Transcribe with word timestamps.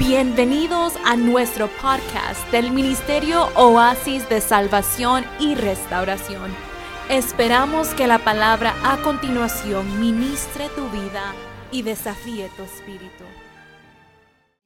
Bienvenidos 0.00 0.94
a 1.04 1.14
nuestro 1.14 1.68
podcast 1.68 2.50
del 2.50 2.70
Ministerio 2.70 3.44
Oasis 3.54 4.26
de 4.30 4.40
Salvación 4.40 5.26
y 5.38 5.54
Restauración. 5.54 6.56
Esperamos 7.10 7.94
que 7.94 8.06
la 8.06 8.18
palabra 8.18 8.74
a 8.82 9.02
continuación 9.02 10.00
ministre 10.00 10.70
tu 10.70 10.88
vida 10.88 11.34
y 11.70 11.82
desafíe 11.82 12.48
tu 12.56 12.62
espíritu. 12.62 13.24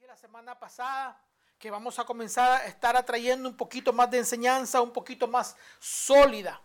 La 0.06 0.16
semana 0.16 0.56
pasada 0.56 1.20
que 1.58 1.68
vamos 1.68 1.98
a 1.98 2.04
comenzar 2.04 2.52
a 2.52 2.66
estar 2.66 2.96
atrayendo 2.96 3.48
un 3.48 3.56
poquito 3.56 3.92
más 3.92 4.08
de 4.12 4.18
enseñanza, 4.18 4.80
un 4.82 4.92
poquito 4.92 5.26
más 5.26 5.56
sólida 5.80 6.60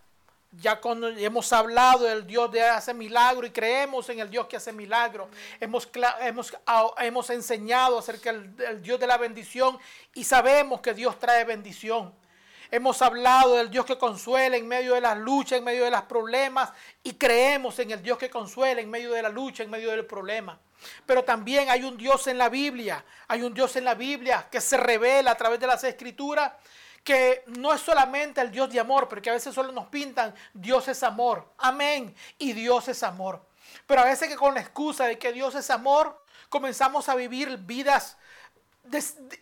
ya 0.52 0.82
cuando 0.82 1.10
hemos 1.10 1.54
hablado 1.54 2.06
del 2.06 2.26
Dios 2.26 2.50
que 2.50 2.62
hace 2.64 2.94
milagro 2.94 3.46
y 3.46 3.52
creemos 3.52 4.10
en 4.10 4.20
el 4.20 4.30
Dios 4.30 4.48
que 4.48 4.58
hace 4.58 4.74
milagro, 4.74 5.30
hemos, 5.60 5.90
hemos, 6.22 6.58
hemos 6.98 7.30
enseñado 7.30 8.00
acerca 8.00 8.34
del 8.34 8.82
Dios 8.82 9.00
de 9.00 9.08
la 9.08 9.18
bendición 9.18 9.78
y 10.14 10.24
sabemos 10.24 10.82
que 10.82 10.94
Dios 10.94 11.20
trae 11.20 11.44
bendición. 11.46 12.14
Hemos 12.72 13.02
hablado 13.02 13.56
del 13.56 13.72
Dios 13.72 13.86
que 13.86 13.98
consuela 13.98 14.56
en 14.56 14.68
medio 14.68 14.94
de 14.94 15.02
las 15.02 15.18
luchas, 15.18 15.58
en 15.58 15.64
medio 15.64 15.86
de 15.86 15.92
los 15.92 16.04
problemas 16.04 16.72
y 17.04 17.14
creemos 17.14 17.80
en 17.80 17.92
el 17.92 18.02
Dios 18.02 18.18
que 18.18 18.30
consuela 18.30 18.80
en 18.82 18.90
medio 18.90 19.12
de 19.12 19.24
la 19.24 19.30
lucha, 19.30 19.64
en 19.64 19.72
medio 19.72 19.90
del 19.92 20.06
problema. 20.06 20.60
Pero 21.06 21.24
también 21.24 21.70
hay 21.70 21.84
un 21.84 21.98
Dios 21.98 22.28
en 22.28 22.38
la 22.38 22.50
Biblia, 22.50 23.04
hay 23.28 23.42
un 23.42 23.54
Dios 23.54 23.76
en 23.76 23.86
la 23.86 23.96
Biblia 23.96 24.48
que 24.52 24.62
se 24.62 24.78
revela 24.78 25.32
a 25.32 25.36
través 25.36 25.60
de 25.60 25.68
las 25.68 25.84
escrituras 25.84 26.54
que 27.04 27.44
no 27.48 27.74
es 27.74 27.82
solamente 27.82 28.42
el 28.42 28.52
Dios 28.52 28.70
de 28.70 28.80
amor, 28.80 29.08
porque 29.08 29.30
a 29.30 29.34
veces 29.34 29.54
solo 29.54 29.72
nos 29.72 29.88
pintan 29.88 30.34
Dios 30.54 30.88
es 30.88 31.04
amor. 31.04 31.54
Amén. 31.58 32.14
Y 32.38 32.54
Dios 32.54 32.88
es 32.88 33.04
amor. 33.04 33.46
Pero 33.86 34.02
a 34.02 34.06
veces 34.06 34.28
que 34.28 34.36
con 34.36 34.54
la 34.54 34.62
excusa 34.62 35.06
de 35.06 35.18
que 35.18 35.32
Dios 35.32 35.56
es 35.56 35.70
amor, 35.70 36.24
comenzamos 36.50 37.10
a 37.10 37.16
vivir 37.16 37.58
vidas 37.58 38.18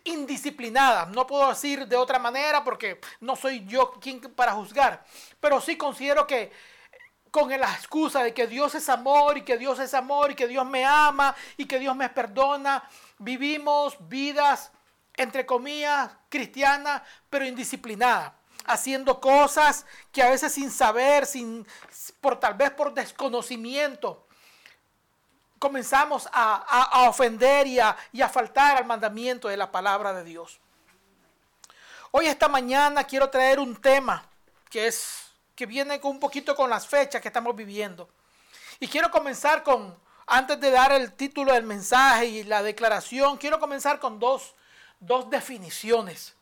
indisciplinadas. 0.04 1.08
No 1.08 1.26
puedo 1.26 1.48
decir 1.48 1.86
de 1.86 1.96
otra 1.96 2.18
manera 2.18 2.62
porque 2.64 3.00
no 3.20 3.36
soy 3.36 3.64
yo 3.66 3.92
quien 3.92 4.20
para 4.20 4.52
juzgar. 4.52 5.04
Pero 5.40 5.60
sí 5.60 5.76
considero 5.76 6.26
que 6.26 6.52
con 7.30 7.48
la 7.48 7.72
excusa 7.74 8.22
de 8.22 8.32
que 8.32 8.46
Dios 8.46 8.74
es 8.74 8.88
amor 8.88 9.38
y 9.38 9.42
que 9.42 9.58
Dios 9.58 9.78
es 9.78 9.94
amor 9.94 10.30
y 10.30 10.34
que 10.34 10.48
Dios 10.48 10.64
me 10.66 10.84
ama 10.84 11.34
y 11.56 11.66
que 11.66 11.78
Dios 11.78 11.94
me 11.94 12.08
perdona, 12.08 12.82
vivimos 13.18 13.96
vidas 14.08 14.72
entre 15.18 15.44
comillas, 15.44 16.10
cristiana, 16.28 17.04
pero 17.28 17.44
indisciplinada, 17.44 18.34
haciendo 18.64 19.20
cosas 19.20 19.84
que 20.12 20.22
a 20.22 20.30
veces 20.30 20.52
sin 20.52 20.70
saber, 20.70 21.26
sin, 21.26 21.66
por 22.20 22.38
tal 22.38 22.54
vez 22.54 22.70
por 22.70 22.94
desconocimiento, 22.94 24.26
comenzamos 25.58 26.28
a, 26.32 27.06
ofender 27.08 27.66
y 27.66 27.80
a, 27.80 27.96
y 28.12 28.22
a 28.22 28.28
faltar 28.28 28.76
al 28.76 28.86
mandamiento 28.86 29.48
de 29.48 29.56
la 29.56 29.70
palabra 29.70 30.12
de 30.14 30.24
Dios. 30.24 30.60
Hoy 32.12 32.26
esta 32.26 32.48
mañana 32.48 33.04
quiero 33.04 33.28
traer 33.28 33.58
un 33.58 33.76
tema 33.76 34.24
que 34.70 34.86
es 34.86 35.32
que 35.54 35.66
viene 35.66 35.98
un 36.04 36.20
poquito 36.20 36.54
con 36.54 36.70
las 36.70 36.86
fechas 36.86 37.20
que 37.20 37.28
estamos 37.28 37.54
viviendo. 37.56 38.08
Y 38.78 38.86
quiero 38.86 39.10
comenzar 39.10 39.64
con 39.64 39.98
antes 40.28 40.60
de 40.60 40.70
dar 40.70 40.92
el 40.92 41.12
título 41.14 41.52
del 41.52 41.64
mensaje 41.64 42.26
y 42.26 42.44
la 42.44 42.62
declaración, 42.62 43.38
quiero 43.38 43.58
comenzar 43.58 43.98
con 43.98 44.20
dos 44.20 44.54
dos 45.00 45.30
definiciones 45.30 46.34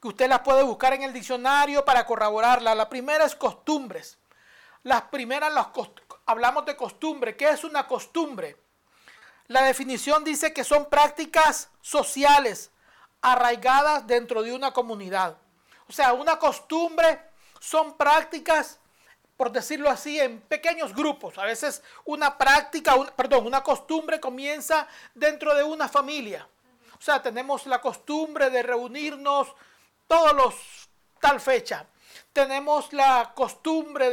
que 0.00 0.08
usted 0.08 0.28
las 0.28 0.40
puede 0.40 0.64
buscar 0.64 0.92
en 0.94 1.02
el 1.02 1.12
diccionario 1.12 1.84
para 1.84 2.04
corroborarla. 2.04 2.74
La 2.74 2.88
primera 2.88 3.24
es 3.24 3.36
costumbres. 3.36 4.18
Las 4.82 5.02
primeras 5.02 5.52
las 5.54 5.68
hablamos 6.26 6.66
de 6.66 6.76
costumbre. 6.76 7.36
¿Qué 7.36 7.48
es 7.48 7.62
una 7.62 7.86
costumbre? 7.86 8.56
La 9.46 9.62
definición 9.62 10.24
dice 10.24 10.52
que 10.52 10.64
son 10.64 10.86
prácticas 10.90 11.70
sociales 11.80 12.72
arraigadas 13.20 14.04
dentro 14.06 14.42
de 14.42 14.52
una 14.52 14.72
comunidad. 14.72 15.36
O 15.88 15.92
sea, 15.92 16.14
una 16.14 16.38
costumbre 16.38 17.20
son 17.60 17.96
prácticas, 17.96 18.80
por 19.36 19.52
decirlo 19.52 19.88
así, 19.88 20.18
en 20.18 20.40
pequeños 20.40 20.92
grupos. 20.94 21.38
A 21.38 21.44
veces 21.44 21.80
una 22.04 22.36
práctica, 22.36 22.96
perdón, 23.14 23.46
una 23.46 23.62
costumbre 23.62 24.18
comienza 24.18 24.88
dentro 25.14 25.54
de 25.54 25.62
una 25.62 25.88
familia. 25.88 26.48
O 27.02 27.04
sea, 27.04 27.20
tenemos 27.20 27.66
la 27.66 27.80
costumbre 27.80 28.48
de 28.48 28.62
reunirnos 28.62 29.48
todos 30.06 30.32
los 30.34 30.54
tal 31.18 31.40
fecha. 31.40 31.84
Tenemos 32.32 32.92
la 32.92 33.32
costumbre 33.34 34.08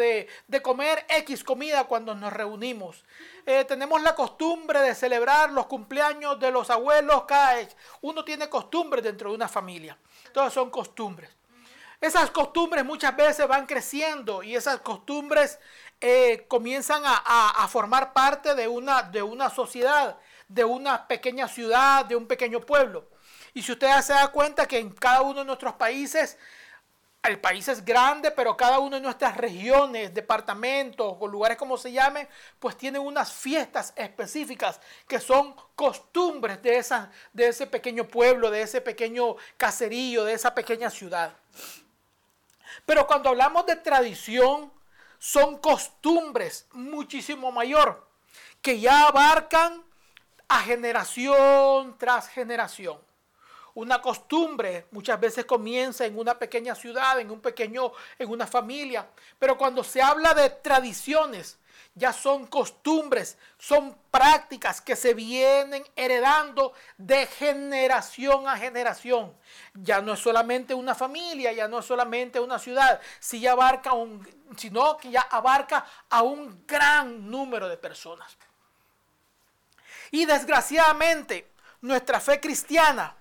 de, 0.48 0.62
comer 0.64 1.06
X 1.08 1.44
comida 1.44 1.84
cuando 1.84 2.16
nos 2.16 2.34
reunimos. 2.34 3.06
Eh, 3.46 3.64
tenemos 3.66 4.02
la 4.02 4.16
costumbre 4.16 4.80
de 4.80 4.96
celebrar 4.96 5.52
los 5.52 5.68
cumpleaños 5.68 6.40
de 6.40 6.50
los 6.50 6.72
abuelos 6.72 7.26
cada 7.28 7.60
Uno 8.02 8.26
tiene 8.26 8.50
costumbres 8.50 9.04
dentro 9.04 9.30
de 9.30 9.36
una 9.36 9.48
familia. 9.48 9.96
Todas 10.34 10.52
son 10.52 10.72
costumbres. 10.72 11.30
Esas 12.02 12.32
costumbres 12.32 12.84
muchas 12.84 13.16
veces 13.16 13.48
van 13.48 13.68
creciendo 13.68 14.42
y 14.42 14.56
esas 14.56 14.80
costumbres 14.80 15.60
eh, 16.02 16.48
comienzan 16.48 17.04
a, 17.06 17.52
a, 17.52 17.68
formar 17.68 18.14
parte 18.14 18.56
de 18.56 18.68
una, 18.68 19.04
de 19.04 19.22
una 19.22 19.52
sociedad 19.52 20.18
de 20.50 20.66
una 20.66 21.08
pequeña 21.08 21.48
ciudad, 21.48 22.04
de 22.06 22.18
un 22.18 22.28
pequeño 22.28 22.60
pueblo. 22.60 23.08
Y 23.54 23.62
si 23.62 23.72
usted 23.72 23.90
se 24.02 24.14
da 24.14 24.28
cuenta 24.28 24.68
que 24.68 24.80
en 24.80 24.90
cada 24.90 25.22
uno 25.22 25.40
de 25.40 25.46
nuestros 25.46 25.74
países, 25.76 26.38
el 27.24 27.40
país 27.40 27.68
es 27.68 27.84
grande, 27.84 28.32
pero 28.32 28.56
cada 28.58 28.80
uno 28.80 28.96
de 28.96 29.02
nuestras 29.02 29.38
regiones, 29.38 30.14
departamentos 30.14 31.18
o 31.20 31.28
lugares 31.28 31.58
como 31.58 31.78
se 31.78 31.92
llame, 31.92 32.28
pues 32.60 32.78
tienen 32.78 33.02
unas 33.02 33.32
fiestas 33.32 33.94
específicas 33.96 34.80
que 35.08 35.20
son 35.20 35.56
costumbres 35.76 36.62
de, 36.62 36.78
esa, 36.78 37.12
de 37.34 37.50
ese 37.50 37.68
pequeño 37.68 38.08
pueblo, 38.08 38.50
de 38.50 38.62
ese 38.62 38.82
pequeño 38.82 39.36
caserío, 39.58 40.24
de 40.24 40.34
esa 40.34 40.56
pequeña 40.56 40.90
ciudad. 40.90 41.34
Pero 42.86 43.06
cuando 43.06 43.30
hablamos 43.30 43.66
de 43.66 43.76
tradición, 43.76 44.72
son 45.20 45.58
costumbres 45.58 46.68
muchísimo 46.72 47.52
mayor, 47.52 48.08
que 48.62 48.80
ya 48.80 49.08
abarcan 49.08 49.84
a 50.50 50.62
generación 50.62 51.96
tras 51.98 52.28
generación. 52.28 52.98
Una 53.76 54.02
costumbre 54.02 54.88
muchas 54.92 55.20
veces 55.20 55.46
comienza 55.46 56.06
en 56.06 56.18
una 56.18 56.38
pequeña 56.38 56.76
ciudad, 56.76 57.20
en 57.20 57.32
un 57.32 57.40
pequeño, 57.40 57.94
en 58.18 58.30
una 58.30 58.48
familia, 58.48 59.08
pero 59.38 59.58
cuando 59.58 59.84
se 59.84 60.02
habla 60.02 60.34
de 60.34 60.50
tradiciones, 60.50 61.60
ya 61.94 62.12
son 62.12 62.48
costumbres, 62.48 63.38
son 63.58 63.96
prácticas 64.12 64.82
que 64.82 64.96
se 64.96 65.14
vienen 65.14 65.84
heredando 65.96 66.74
de 66.98 67.26
generación 67.28 68.48
a 68.48 68.58
generación. 68.58 69.34
Ya 69.74 70.02
no 70.02 70.14
es 70.14 70.20
solamente 70.20 70.74
una 70.74 70.96
familia, 70.96 71.52
ya 71.52 71.68
no 71.68 71.80
es 71.80 71.86
solamente 71.86 72.40
una 72.40 72.58
ciudad, 72.58 73.00
si 73.20 73.46
abarca 73.46 73.94
un, 73.94 74.28
sino 74.58 74.98
que 74.98 75.12
ya 75.12 75.22
abarca 75.22 75.86
a 76.10 76.24
un 76.24 76.66
gran 76.66 77.30
número 77.30 77.70
de 77.70 77.78
personas. 77.78 78.38
Y 80.12 80.26
desgraciadamente, 80.26 81.52
nuestra 81.82 82.20
fe 82.20 82.40
cristiana 82.40 83.16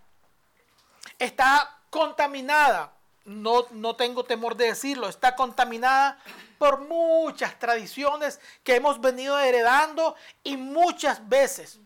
está 1.19 1.79
contaminada, 1.91 2.93
no, 3.25 3.67
no 3.73 3.97
tengo 3.97 4.25
temor 4.25 4.57
de 4.57 4.67
decirlo, 4.67 5.09
está 5.09 5.37
contaminada 5.37 6.19
por 6.59 6.81
muchas 6.81 7.59
tradiciones 7.59 8.41
que 8.65 8.77
hemos 8.77 9.01
venido 9.01 9.39
heredando 9.39 10.17
y 10.43 10.57
muchas 10.57 11.27
veces 11.29 11.79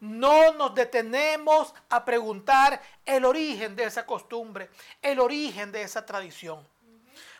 no 0.00 0.52
nos 0.52 0.74
detenemos 0.74 1.74
a 1.88 2.04
preguntar 2.04 2.80
el 3.04 3.24
origen 3.24 3.74
de 3.74 3.84
esa 3.84 4.06
costumbre, 4.06 4.70
el 5.02 5.18
origen 5.18 5.72
de 5.72 5.82
esa 5.82 6.04
tradición. 6.04 6.66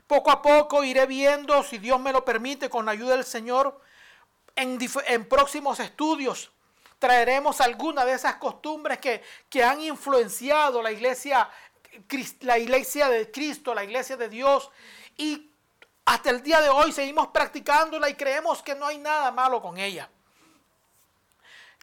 Poco 0.07 0.31
a 0.31 0.41
poco 0.41 0.83
iré 0.85 1.07
viendo, 1.07 1.63
si 1.63 1.79
Dios 1.79 2.01
me 2.01 2.13
lo 2.13 2.25
permite, 2.25 2.71
con 2.71 2.87
la 2.87 2.93
ayuda 2.93 3.15
del 3.15 3.25
Señor, 3.25 3.81
en, 4.57 4.79
en 5.07 5.29
próximos 5.29 5.79
estudios, 5.81 6.51
traeremos 6.99 7.61
algunas 7.61 8.05
de 8.07 8.13
esas 8.13 8.37
costumbres 8.37 8.99
que, 8.99 9.65
han 9.65 9.81
influenciado 9.81 10.83
la 10.83 10.93
iglesia, 10.93 11.49
la 12.41 12.59
iglesia 12.59 13.09
de 13.09 13.31
Cristo, 13.31 13.75
la 13.75 13.85
iglesia 13.85 14.17
de 14.17 14.29
Dios. 14.29 14.71
Y 15.17 15.51
hasta 16.05 16.31
el 16.31 16.43
día 16.43 16.61
de 16.61 16.69
hoy 16.69 16.93
seguimos 16.93 17.29
practicándola 17.29 18.09
y 18.09 18.15
creemos 18.15 18.63
que 18.63 18.75
no 18.75 18.87
hay 18.87 18.99
nada 18.99 19.31
malo 19.31 19.61
con 19.61 19.79
ella. 19.79 20.11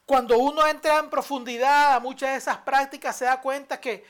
Cuando 0.05 0.37
uno 0.37 0.67
entra 0.67 0.99
en 0.99 1.09
profundidad 1.09 1.95
a 1.95 1.99
muchas 1.99 2.31
de 2.31 2.37
esas 2.37 2.57
prácticas 2.57 3.17
se 3.17 3.25
da 3.25 3.41
cuenta 3.41 3.81
que, 3.81 4.05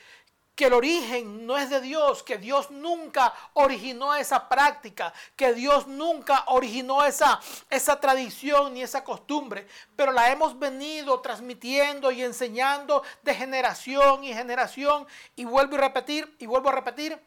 que 0.56 0.64
el 0.64 0.72
origen 0.72 1.46
no 1.46 1.58
es 1.58 1.68
de 1.68 1.82
Dios, 1.82 2.22
que 2.22 2.38
Dios 2.38 2.70
nunca 2.70 3.34
originó 3.52 4.14
esa 4.14 4.48
práctica, 4.48 5.12
que 5.36 5.52
Dios 5.52 5.86
nunca 5.86 6.44
originó 6.46 7.04
esa, 7.04 7.38
esa 7.68 8.00
tradición 8.00 8.72
ni 8.72 8.82
esa 8.82 9.04
costumbre, 9.04 9.68
pero 9.94 10.12
la 10.12 10.32
hemos 10.32 10.58
venido 10.58 11.20
transmitiendo 11.20 12.10
y 12.10 12.22
enseñando 12.22 13.02
de 13.22 13.34
generación 13.34 14.24
y 14.24 14.32
generación. 14.32 15.06
Y 15.36 15.44
vuelvo 15.44 15.76
a 15.76 15.80
repetir, 15.80 16.34
y 16.38 16.46
vuelvo 16.46 16.70
a 16.70 16.72
repetir, 16.72 17.20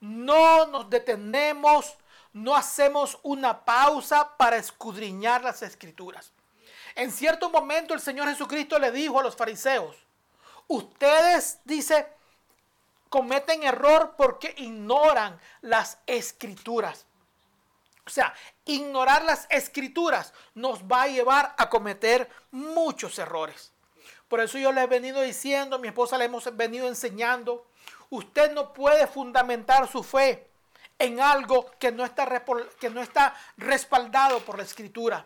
no 0.00 0.66
nos 0.66 0.90
detenemos, 0.90 1.96
no 2.34 2.54
hacemos 2.54 3.18
una 3.22 3.64
pausa 3.64 4.36
para 4.36 4.56
escudriñar 4.56 5.42
las 5.42 5.62
escrituras. 5.62 6.32
En 6.94 7.10
cierto 7.10 7.48
momento 7.48 7.94
el 7.94 8.00
Señor 8.00 8.28
Jesucristo 8.28 8.78
le 8.78 8.92
dijo 8.92 9.18
a 9.18 9.22
los 9.22 9.34
fariseos, 9.34 9.96
Ustedes, 10.66 11.60
dice, 11.64 12.06
cometen 13.14 13.62
error 13.62 14.14
porque 14.16 14.52
ignoran 14.56 15.38
las 15.60 15.98
escrituras. 16.04 17.06
O 18.04 18.10
sea, 18.10 18.34
ignorar 18.64 19.22
las 19.22 19.46
escrituras 19.50 20.34
nos 20.56 20.82
va 20.82 21.02
a 21.02 21.06
llevar 21.06 21.54
a 21.56 21.70
cometer 21.70 22.28
muchos 22.50 23.16
errores. 23.20 23.70
Por 24.26 24.40
eso 24.40 24.58
yo 24.58 24.72
le 24.72 24.82
he 24.82 24.88
venido 24.88 25.20
diciendo, 25.20 25.78
mi 25.78 25.86
esposa 25.86 26.18
le 26.18 26.24
hemos 26.24 26.56
venido 26.56 26.88
enseñando, 26.88 27.64
usted 28.10 28.50
no 28.50 28.72
puede 28.72 29.06
fundamentar 29.06 29.86
su 29.86 30.02
fe 30.02 30.50
en 30.98 31.20
algo 31.20 31.70
que 31.78 31.92
no 31.92 32.04
está, 32.04 32.44
que 32.80 32.90
no 32.90 33.00
está 33.00 33.36
respaldado 33.56 34.40
por 34.40 34.56
la 34.58 34.64
escritura. 34.64 35.24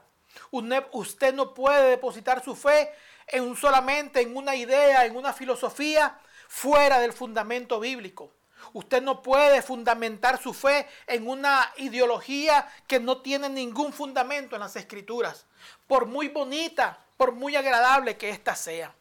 Usted 0.51 1.33
no 1.33 1.55
puede 1.55 1.89
depositar 1.89 2.45
su 2.45 2.55
fe 2.55 2.93
en 3.29 3.57
solamente 3.57 4.21
en 4.21 4.37
una 4.37 4.55
idea, 4.55 5.07
en 5.07 5.17
una 5.17 5.33
filosofía 5.33 6.21
fuera 6.49 6.99
del 6.99 7.13
fundamento 7.13 7.79
bíblico. 7.79 8.33
Usted 8.73 9.03
no 9.03 9.23
puede 9.23 9.63
fundamentar 9.63 10.43
su 10.43 10.53
fe 10.53 10.89
en 11.07 11.29
una 11.29 11.73
ideología 11.77 12.69
que 12.87 12.99
no 12.99 13.19
tiene 13.19 13.49
ningún 13.49 13.93
fundamento 13.93 14.57
en 14.57 14.61
las 14.61 14.75
escrituras, 14.75 15.47
por 15.87 16.07
muy 16.07 16.29
bonita, 16.29 16.99
por 17.17 17.33
muy 17.33 17.55
agradable 17.55 18.17
que 18.17 18.31
ésta 18.31 18.57
sea. 18.57 18.93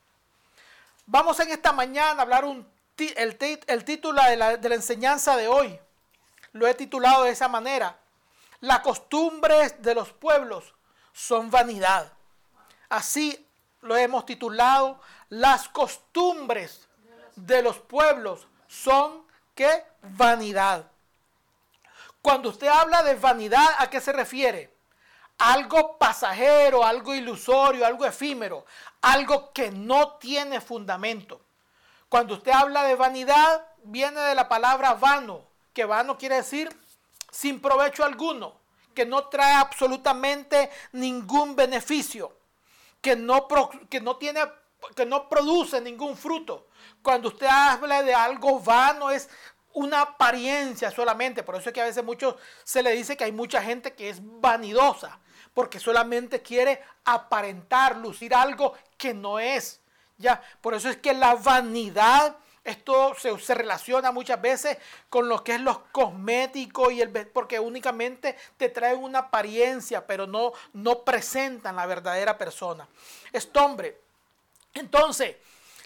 Vamos 1.05 1.39
en 1.39 1.49
esta 1.49 1.71
mañana 1.71 2.19
a 2.19 2.23
hablar 2.23 2.45
un, 2.45 2.67
el, 2.97 3.37
el, 3.67 3.85
título 3.85 4.21
de 4.23 4.37
la, 4.37 4.57
de 4.57 4.69
la 4.69 4.75
enseñanza 4.75 5.35
de 5.35 5.47
hoy. 5.47 5.79
Lo 6.51 6.67
he 6.67 6.73
titulado 6.73 7.23
de 7.23 7.31
esa 7.31 7.47
manera. 7.47 7.97
Las 8.59 8.79
costumbres 8.79 9.81
de 9.81 9.95
los 9.95 10.11
pueblos 10.11 10.73
son 11.13 11.49
vanidad. 11.49 12.11
Así 12.89 13.47
lo 13.81 13.95
hemos 13.95 14.25
titulado. 14.25 14.99
Las 15.29 15.69
costumbres 15.69 16.86
de 17.37 17.61
los 17.61 17.79
pueblos 17.79 18.47
son 18.67 19.25
¿qué? 19.57 19.83
Vanidad. 20.01 20.85
Cuando 22.21 22.49
usted 22.49 22.67
habla 22.67 23.03
de 23.03 23.15
vanidad, 23.15 23.67
¿a 23.79 23.89
qué 23.89 23.99
se 23.99 24.13
refiere? 24.13 24.75
Algo 25.39 25.97
pasajero, 25.97 26.83
algo 26.83 27.13
ilusorio, 27.13 27.85
algo 27.85 28.05
efímero, 28.05 28.65
algo 29.01 29.51
que 29.53 29.71
no 29.71 30.13
tiene 30.13 30.61
fundamento. 30.61 31.41
Cuando 32.09 32.35
usted 32.35 32.51
habla 32.51 32.83
de 32.83 32.95
vanidad, 32.95 33.65
viene 33.83 34.19
de 34.21 34.35
la 34.35 34.47
palabra 34.47 34.93
vano, 34.93 35.47
que 35.73 35.85
vano 35.85 36.17
quiere 36.17 36.35
decir 36.35 36.69
sin 37.31 37.59
provecho 37.59 38.03
alguno, 38.03 38.59
que 38.93 39.05
no 39.05 39.27
trae 39.27 39.53
absolutamente 39.53 40.71
ningún 40.93 41.55
beneficio, 41.55 42.35
que 43.01 43.15
no, 43.15 43.47
que 43.89 44.01
no 44.01 44.17
tiene 44.17 44.41
que 44.95 45.05
no 45.05 45.29
produce 45.29 45.81
ningún 45.81 46.17
fruto. 46.17 46.67
Cuando 47.01 47.29
usted 47.29 47.47
habla 47.47 48.03
de 48.03 48.13
algo 48.13 48.59
vano 48.59 49.09
es 49.11 49.29
una 49.73 50.01
apariencia 50.01 50.89
solamente. 50.91 51.43
Por 51.43 51.55
eso 51.55 51.69
es 51.69 51.73
que 51.73 51.81
a 51.81 51.85
veces 51.85 52.03
muchos 52.03 52.35
se 52.63 52.81
le 52.81 52.91
dice 52.91 53.15
que 53.15 53.23
hay 53.23 53.31
mucha 53.31 53.61
gente 53.61 53.93
que 53.93 54.09
es 54.09 54.19
vanidosa, 54.21 55.19
porque 55.53 55.79
solamente 55.79 56.41
quiere 56.41 56.81
aparentar, 57.05 57.97
lucir 57.97 58.33
algo 58.33 58.73
que 58.97 59.13
no 59.13 59.39
es. 59.39 59.81
Ya, 60.17 60.41
por 60.61 60.73
eso 60.73 60.89
es 60.89 60.97
que 60.97 61.13
la 61.13 61.35
vanidad 61.35 62.37
esto 62.63 63.15
se, 63.17 63.39
se, 63.39 63.55
relaciona 63.55 64.11
muchas 64.11 64.41
veces 64.41 64.77
con 65.09 65.29
lo 65.29 65.41
que 65.41 65.55
es 65.55 65.61
los 65.61 65.79
cosméticos 65.93 66.91
y 66.91 66.99
el 66.99 67.09
porque 67.27 67.61
únicamente 67.61 68.35
te 68.57 68.67
traen 68.67 69.01
una 69.01 69.19
apariencia, 69.19 70.05
pero 70.05 70.27
no, 70.27 70.51
no 70.73 71.05
presentan 71.05 71.77
la 71.77 71.85
verdadera 71.85 72.37
persona. 72.37 72.85
Este 73.31 73.57
hombre 73.57 74.01
entonces, 74.73 75.35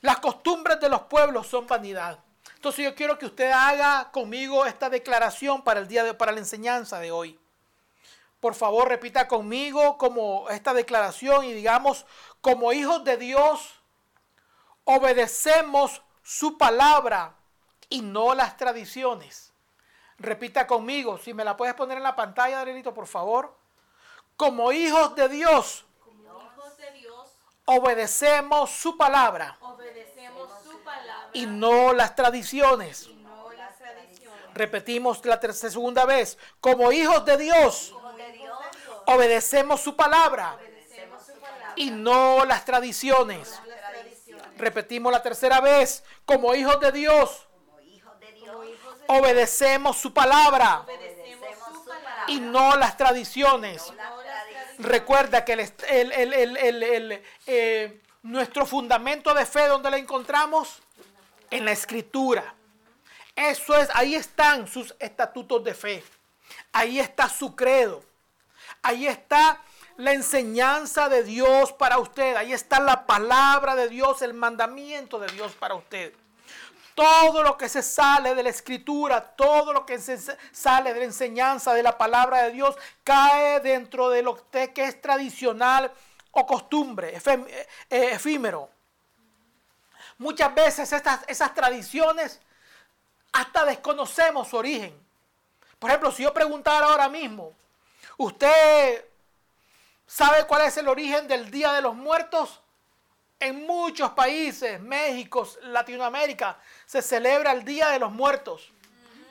las 0.01 0.19
costumbres 0.19 0.79
de 0.79 0.89
los 0.89 1.01
pueblos 1.03 1.47
son 1.47 1.67
vanidad. 1.67 2.19
Entonces 2.55 2.85
yo 2.85 2.93
quiero 2.95 3.17
que 3.17 3.25
usted 3.25 3.51
haga 3.51 4.11
conmigo 4.11 4.65
esta 4.65 4.89
declaración 4.89 5.63
para 5.63 5.79
el 5.79 5.87
día 5.87 6.03
de 6.03 6.13
para 6.13 6.31
la 6.31 6.39
enseñanza 6.39 6.99
de 6.99 7.11
hoy. 7.11 7.39
Por 8.39 8.55
favor, 8.55 8.87
repita 8.87 9.27
conmigo 9.27 9.97
como 9.97 10.49
esta 10.49 10.73
declaración 10.73 11.45
y 11.45 11.53
digamos, 11.53 12.05
como 12.41 12.73
hijos 12.73 13.03
de 13.03 13.17
Dios, 13.17 13.81
obedecemos 14.83 16.01
su 16.23 16.57
palabra 16.57 17.35
y 17.89 18.01
no 18.01 18.33
las 18.33 18.57
tradiciones. 18.57 19.53
Repita 20.17 20.65
conmigo, 20.65 21.17
si 21.17 21.33
me 21.33 21.43
la 21.43 21.57
puedes 21.57 21.75
poner 21.75 21.97
en 21.97 22.03
la 22.03 22.15
pantalla, 22.15 22.61
Adelito, 22.61 22.93
por 22.93 23.07
favor. 23.07 23.55
Como 24.37 24.71
hijos 24.71 25.15
de 25.15 25.29
Dios, 25.29 25.85
obedecemos 27.65 28.69
su 28.71 28.97
palabra, 28.97 29.57
y 31.33 31.45
no 31.45 31.93
las 31.93 32.15
tradiciones. 32.15 33.09
Repetimos 34.53 35.23
la 35.25 35.39
tercera 35.39 35.71
segunda 35.71 36.05
vez, 36.05 36.37
como 36.59 36.91
hijos 36.91 37.23
de 37.25 37.37
Dios, 37.37 37.95
obedecemos 39.05 39.81
su 39.81 39.95
palabra, 39.95 40.57
y 41.75 41.89
no 41.89 42.45
las 42.45 42.65
tradiciones. 42.65 43.59
Repetimos 44.57 45.11
la 45.11 45.21
tercera 45.21 45.61
vez, 45.61 46.03
como 46.25 46.53
hijos 46.53 46.79
de 46.79 46.91
Dios, 46.91 47.47
obedecemos 49.07 49.97
su 49.97 50.13
palabra, 50.13 50.85
y 52.27 52.39
no 52.39 52.75
las 52.75 52.97
tradiciones. 52.97 53.91
Recuerda 54.79 55.45
que 55.45 55.53
el, 55.53 57.21
eh, 57.47 58.01
nuestro 58.23 58.65
fundamento 58.65 59.33
de 59.33 59.45
fe, 59.45 59.67
¿dónde 59.67 59.89
la 59.89 59.97
encontramos? 59.97 60.81
En 61.49 61.65
la 61.65 61.71
escritura. 61.71 62.55
Eso 63.35 63.75
es, 63.77 63.89
ahí 63.93 64.15
están 64.15 64.67
sus 64.67 64.95
estatutos 64.99 65.63
de 65.63 65.73
fe. 65.73 66.03
Ahí 66.71 66.99
está 66.99 67.29
su 67.29 67.55
credo. 67.55 68.03
Ahí 68.81 69.07
está 69.07 69.61
la 69.97 70.13
enseñanza 70.13 71.09
de 71.09 71.23
Dios 71.23 71.71
para 71.73 71.99
usted. 71.99 72.35
Ahí 72.35 72.53
está 72.53 72.79
la 72.79 73.05
palabra 73.05 73.75
de 73.75 73.89
Dios, 73.89 74.21
el 74.21 74.33
mandamiento 74.33 75.19
de 75.19 75.27
Dios 75.27 75.53
para 75.53 75.75
usted. 75.75 76.13
Todo 77.01 77.41
lo 77.41 77.57
que 77.57 77.67
se 77.67 77.81
sale 77.81 78.35
de 78.35 78.43
la 78.43 78.51
escritura, 78.51 79.21
todo 79.35 79.73
lo 79.73 79.87
que 79.87 79.97
se 79.97 80.19
sale 80.51 80.93
de 80.93 80.99
la 80.99 81.05
enseñanza 81.05 81.73
de 81.73 81.81
la 81.81 81.97
palabra 81.97 82.43
de 82.43 82.51
Dios, 82.51 82.75
cae 83.03 83.59
dentro 83.59 84.11
de 84.11 84.21
lo 84.21 84.47
que 84.51 84.71
es 84.75 85.01
tradicional 85.01 85.91
o 86.29 86.45
costumbre, 86.45 87.17
eh, 87.17 87.67
efímero. 87.89 88.69
Muchas 90.19 90.53
veces 90.53 90.93
estas, 90.93 91.21
esas 91.27 91.55
tradiciones 91.55 92.39
hasta 93.31 93.65
desconocemos 93.65 94.49
su 94.49 94.57
origen. 94.57 94.93
Por 95.79 95.89
ejemplo, 95.89 96.11
si 96.11 96.21
yo 96.21 96.31
preguntara 96.31 96.85
ahora 96.85 97.09
mismo, 97.09 97.51
¿usted 98.17 99.03
sabe 100.05 100.45
cuál 100.45 100.67
es 100.67 100.77
el 100.77 100.87
origen 100.87 101.27
del 101.27 101.49
Día 101.49 101.73
de 101.73 101.81
los 101.81 101.95
Muertos? 101.95 102.60
En 103.41 103.65
muchos 103.65 104.11
países, 104.11 104.79
México, 104.79 105.47
Latinoamérica, 105.63 106.59
se 106.85 107.01
celebra 107.01 107.53
el 107.53 107.65
Día 107.65 107.89
de 107.89 107.97
los 107.97 108.11
Muertos. 108.11 108.71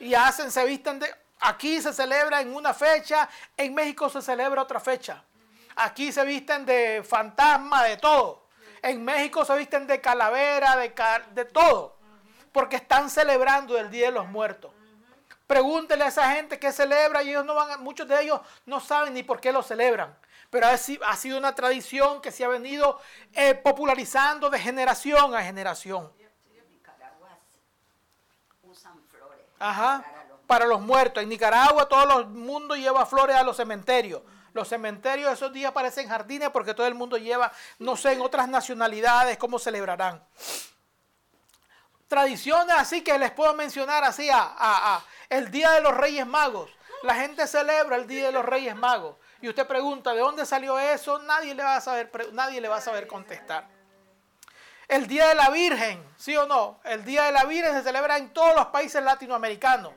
Y 0.01 0.15
hacen, 0.15 0.51
se 0.51 0.65
visten 0.65 0.99
de... 0.99 1.15
Aquí 1.43 1.81
se 1.81 1.93
celebra 1.93 2.41
en 2.41 2.53
una 2.53 2.75
fecha, 2.75 3.29
en 3.57 3.73
México 3.73 4.11
se 4.11 4.21
celebra 4.21 4.63
otra 4.63 4.81
fecha. 4.81 5.23
Aquí 5.77 6.11
se 6.11 6.25
visten 6.25 6.67
de 6.67 7.05
fantasma, 7.09 7.85
de 7.85 7.99
todo. 7.99 8.49
En 8.83 9.05
México 9.05 9.45
se 9.45 9.57
visten 9.57 9.87
de 9.87 10.01
calavera, 10.01 10.77
de, 10.77 10.93
de 11.33 11.45
todo. 11.45 11.97
Porque 12.51 12.77
están 12.77 13.11
celebrando 13.11 13.79
el 13.79 13.93
Día 13.93 14.07
de 14.07 14.13
los 14.13 14.27
Muertos. 14.27 14.73
Pregúntele 15.47 16.03
a 16.03 16.09
esa 16.09 16.33
gente 16.33 16.59
que 16.59 16.73
celebra 16.73 17.23
y 17.23 17.31
ellos 17.31 17.45
no 17.45 17.55
van, 17.55 17.81
muchos 17.85 18.09
de 18.09 18.21
ellos 18.23 18.41
no 18.67 18.81
saben 18.81 19.15
ni 19.15 19.23
por 19.23 19.41
qué 19.41 19.53
lo 19.53 19.63
celebran 19.63 20.17
pero 20.51 20.67
ha 20.67 21.17
sido 21.17 21.39
una 21.39 21.55
tradición 21.55 22.21
que 22.21 22.33
se 22.33 22.45
ha 22.45 22.49
venido 22.49 23.01
eh, 23.33 23.55
popularizando 23.55 24.51
de 24.51 24.59
generación 24.59 25.35
a 25.35 25.43
generación. 25.43 26.13
usan 28.65 29.01
flores. 29.05 29.39
Ajá, 29.61 30.05
para 30.49 30.67
los 30.67 30.81
muertos. 30.81 31.23
En 31.23 31.29
Nicaragua 31.29 31.89
todo 31.89 32.21
el 32.21 32.27
mundo 32.27 32.75
lleva 32.75 33.07
flores 33.07 33.37
a 33.37 33.45
los 33.45 33.57
cementerios. 33.57 34.23
Los 34.53 34.69
cementerios 34.69 35.33
esos 35.33 35.53
días 35.53 35.71
parecen 35.71 36.09
jardines 36.09 36.51
porque 36.51 36.75
todo 36.75 36.89
el 36.89 36.95
mundo 36.97 37.17
lleva, 37.17 37.53
no 37.79 37.97
sé, 37.97 38.13
en 38.13 38.21
otras 38.21 38.49
nacionalidades 38.49 39.39
cómo 39.39 39.61
celebrarán. 39.61 40.21
Tradiciones 42.09 42.75
así 42.77 43.03
que 43.03 43.17
les 43.17 43.31
puedo 43.31 43.55
mencionar 43.55 44.03
así 44.03 44.29
a 44.33 45.01
el 45.29 45.53
Día 45.53 45.71
de 45.71 45.81
los 45.81 45.97
Reyes 45.97 46.27
Magos. 46.27 46.69
La 47.05 47.15
gente 47.15 47.47
celebra 47.47 47.95
el 47.95 48.09
Día 48.09 48.27
de 48.27 48.33
los 48.33 48.45
Reyes 48.45 48.75
Magos 48.75 49.15
y 49.41 49.49
usted 49.49 49.67
pregunta, 49.67 50.13
¿de 50.13 50.21
dónde 50.21 50.45
salió 50.45 50.79
eso? 50.79 51.19
Nadie 51.21 51.55
le 51.55 51.63
va 51.63 51.77
a 51.77 51.81
saber, 51.81 52.11
nadie 52.33 52.61
le 52.61 52.69
va 52.69 52.77
a 52.77 52.81
saber 52.81 53.07
contestar. 53.07 53.69
El 54.87 55.07
Día 55.07 55.29
de 55.29 55.35
la 55.35 55.51
Virgen, 55.51 56.05
¿sí 56.17 56.37
o 56.37 56.47
no? 56.47 56.81
El 56.85 57.05
Día 57.05 57.25
de 57.25 57.33
la 57.33 57.45
Virgen 57.45 57.73
se 57.75 57.83
celebra 57.83 58.19
en 58.19 58.33
todos 58.33 58.55
los 58.57 58.67
países 58.67 59.03
latinoamericanos. 59.03 59.93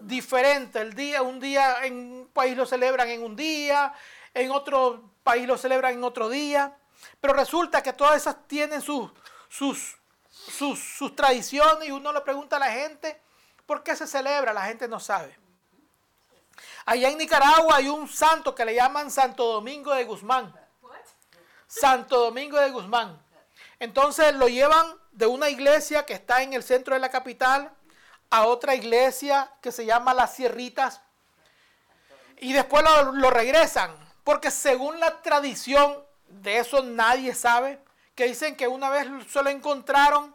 Diferente, 0.00 0.80
el 0.80 0.94
día, 0.94 1.20
un 1.20 1.38
día 1.38 1.84
en 1.84 1.94
un 1.94 2.28
país 2.28 2.56
lo 2.56 2.64
celebran 2.64 3.08
en 3.10 3.22
un 3.22 3.36
día, 3.36 3.92
en 4.32 4.50
otro 4.50 5.10
país 5.22 5.46
lo 5.46 5.58
celebran 5.58 5.92
en 5.92 6.04
otro 6.04 6.30
día. 6.30 6.74
Pero 7.20 7.34
resulta 7.34 7.82
que 7.82 7.92
todas 7.92 8.16
esas 8.16 8.48
tienen 8.48 8.80
sus, 8.80 9.10
sus, 9.48 9.98
sus, 10.30 10.78
sus 10.78 11.14
tradiciones 11.14 11.86
y 11.88 11.90
uno 11.90 12.12
le 12.12 12.22
pregunta 12.22 12.56
a 12.56 12.60
la 12.60 12.72
gente 12.72 13.20
por 13.66 13.82
qué 13.82 13.94
se 13.94 14.06
celebra, 14.06 14.52
la 14.52 14.64
gente 14.64 14.88
no 14.88 14.98
sabe. 14.98 15.39
Allá 16.86 17.08
en 17.08 17.18
Nicaragua 17.18 17.76
hay 17.76 17.88
un 17.88 18.08
santo 18.08 18.54
que 18.54 18.64
le 18.64 18.74
llaman 18.74 19.10
Santo 19.10 19.44
Domingo 19.44 19.94
de 19.94 20.04
Guzmán. 20.04 20.54
Santo 21.66 22.20
Domingo 22.20 22.58
de 22.58 22.70
Guzmán. 22.70 23.20
Entonces 23.78 24.34
lo 24.34 24.48
llevan 24.48 24.98
de 25.12 25.26
una 25.26 25.48
iglesia 25.48 26.04
que 26.04 26.14
está 26.14 26.42
en 26.42 26.52
el 26.52 26.62
centro 26.62 26.94
de 26.94 27.00
la 27.00 27.10
capital 27.10 27.72
a 28.30 28.46
otra 28.46 28.74
iglesia 28.74 29.52
que 29.60 29.72
se 29.72 29.84
llama 29.84 30.14
Las 30.14 30.34
Sierritas 30.34 31.00
y 32.38 32.52
después 32.52 32.84
lo, 33.12 33.30
regresan. 33.30 33.94
Porque 34.24 34.50
según 34.50 34.98
la 34.98 35.22
tradición, 35.22 36.02
de 36.26 36.58
eso 36.58 36.82
nadie 36.82 37.34
sabe, 37.34 37.82
que 38.14 38.26
dicen 38.26 38.56
que 38.56 38.68
una 38.68 38.90
vez 38.90 39.06
se 39.30 39.42
lo 39.42 39.50
encontraron 39.50 40.34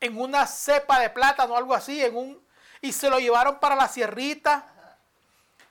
en 0.00 0.18
una 0.20 0.46
cepa 0.46 1.00
de 1.00 1.10
plátano 1.10 1.54
o 1.54 1.56
algo 1.56 1.74
así, 1.74 2.02
en 2.02 2.16
un, 2.16 2.46
y 2.80 2.92
se 2.92 3.10
lo 3.10 3.18
llevaron 3.18 3.58
para 3.58 3.74
la 3.74 3.88
sierrita 3.88 4.66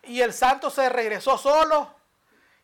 y 0.08 0.22
el 0.22 0.34
santo 0.34 0.70
se 0.70 0.90
regresó 0.90 1.38
solo 1.38 1.96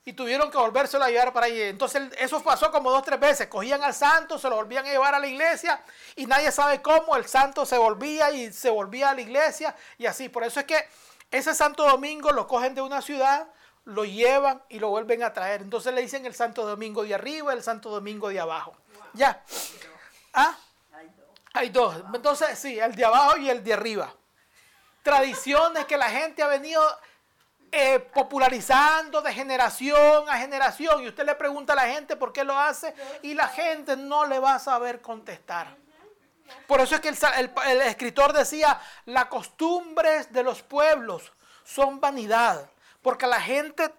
y 0.06 0.14
tuvieron 0.14 0.52
que 0.52 0.58
volvérselo 0.58 1.06
a 1.06 1.10
llevar 1.10 1.32
para 1.32 1.46
allí. 1.46 1.62
Entonces 1.62 2.10
eso 2.18 2.42
pasó 2.44 2.72
como 2.72 2.92
dos, 2.92 3.04
tres 3.04 3.20
veces. 3.20 3.48
Cogían 3.48 3.84
al 3.84 3.94
santo, 3.94 4.38
se 4.38 4.50
lo 4.50 4.56
volvían 4.56 4.86
a 4.86 4.90
llevar 4.90 5.16
a 5.16 5.20
la 5.20 5.28
iglesia 5.28 5.82
y 6.16 6.26
nadie 6.26 6.52
sabe 6.52 6.82
cómo 6.82 7.16
el 7.16 7.26
santo 7.26 7.66
se 7.66 7.78
volvía 7.78 8.32
y 8.32 8.52
se 8.52 8.70
volvía 8.70 9.12
a 9.12 9.16
la 9.16 9.22
iglesia 9.22 9.76
y 9.98 10.06
así. 10.06 10.30
Por 10.30 10.44
eso 10.44 10.60
es 10.60 10.66
que 10.66 10.88
ese 11.32 11.56
Santo 11.56 11.88
Domingo 11.88 12.32
lo 12.32 12.48
cogen 12.48 12.76
de 12.76 12.82
una 12.82 13.02
ciudad, 13.02 13.48
lo 13.86 14.06
llevan 14.06 14.62
y 14.70 14.80
lo 14.80 14.90
vuelven 14.90 15.24
a 15.24 15.34
traer. 15.34 15.62
Entonces 15.62 15.94
le 15.94 16.02
dicen 16.02 16.26
el 16.26 16.36
Santo 16.36 16.66
Domingo 16.66 17.04
de 17.04 17.16
arriba, 17.16 17.54
el 17.54 17.64
Santo 17.64 17.90
Domingo 17.90 18.30
de 18.30 18.40
abajo. 18.40 18.76
Ya. 19.14 19.44
¿Ah? 20.34 20.58
Hay 21.54 21.70
dos. 21.70 21.96
Entonces, 22.14 22.58
sí, 22.58 22.80
el 22.80 22.96
de 22.96 23.06
abajo 23.06 23.38
y 23.38 23.50
el 23.50 23.64
de 23.64 23.74
arriba. 23.74 24.14
Tradiciones 25.04 25.86
que 25.86 25.98
la 25.98 26.10
gente 26.10 26.42
ha 26.42 26.48
venido 26.48 26.82
eh, 27.76 28.00
popularizando 28.00 29.20
de 29.24 29.34
generación 29.34 30.30
a 30.30 30.38
generación. 30.38 31.02
Y 31.02 31.08
usted 31.08 31.26
le 31.26 31.34
pregunta 31.34 31.74
a 31.74 31.76
la 31.76 31.88
gente 31.88 32.16
por 32.16 32.32
qué 32.32 32.44
lo 32.44 32.56
hace 32.56 32.94
y 33.24 33.34
la 33.34 33.48
gente 33.48 33.98
no 33.98 34.28
le 34.28 34.38
va 34.38 34.54
a 34.54 34.60
saber 34.60 35.02
contestar. 35.02 35.76
Por 36.68 36.82
eso 36.82 36.94
es 36.94 37.02
que 37.02 37.10
el, 37.10 37.82
escritor 37.82 38.32
decía, 38.32 38.80
las 39.06 39.26
costumbres 39.26 40.32
de 40.32 40.44
los 40.44 40.62
pueblos 40.62 41.34
son 41.64 42.00
vanidad, 42.00 42.70
porque 43.02 43.26
la 43.26 43.42
gente 43.42 43.92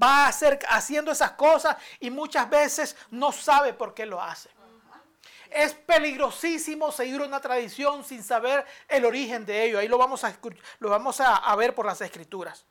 va 0.00 0.26
a 0.26 0.28
hacer, 0.28 0.60
haciendo 0.68 1.10
esas 1.10 1.32
cosas 1.32 1.76
y 1.98 2.10
muchas 2.10 2.48
veces 2.48 2.96
no 3.10 3.32
sabe 3.32 3.74
por 3.74 3.94
qué 3.94 4.06
lo 4.06 4.22
hace. 4.22 4.48
Es 5.50 5.74
peligrosísimo 5.74 6.92
seguir 6.92 7.20
una 7.20 7.40
tradición 7.40 8.04
sin 8.04 8.22
saber 8.22 8.64
el 8.86 9.04
origen 9.04 9.44
de 9.44 9.64
ello. 9.64 9.80
Ahí 9.80 9.88
lo 9.88 9.98
vamos 9.98 10.22
a, 10.22 10.32
lo 10.78 10.88
vamos 10.88 11.20
a 11.20 11.56
ver 11.56 11.74
por 11.74 11.84
las 11.84 12.00
escrituras. 12.00 12.64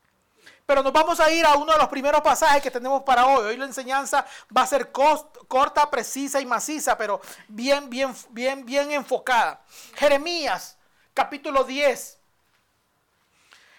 Pero 0.66 0.82
nos 0.82 0.92
vamos 0.92 1.20
a 1.20 1.32
ir 1.32 1.46
a 1.46 1.56
uno 1.56 1.72
de 1.72 1.78
los 1.78 1.90
primeros 1.90 2.22
pasajes 2.22 2.62
que 2.62 2.72
tenemos 2.72 3.04
para 3.04 3.28
hoy. 3.28 3.46
Hoy 3.46 3.58
la 3.58 3.66
enseñanza 3.66 4.26
va 4.56 4.64
a 4.64 4.68
ser 4.68 4.92
corta, 4.92 5.90
precisa 5.92 6.42
y 6.42 6.46
maciza, 6.46 6.98
pero 6.98 7.22
bien, 7.48 7.90
bien, 7.90 8.16
bien, 8.30 8.66
bien 8.66 8.92
enfocada. 8.92 9.62
Jeremías, 9.96 10.76
capítulo 11.14 11.64
10. 11.64 12.18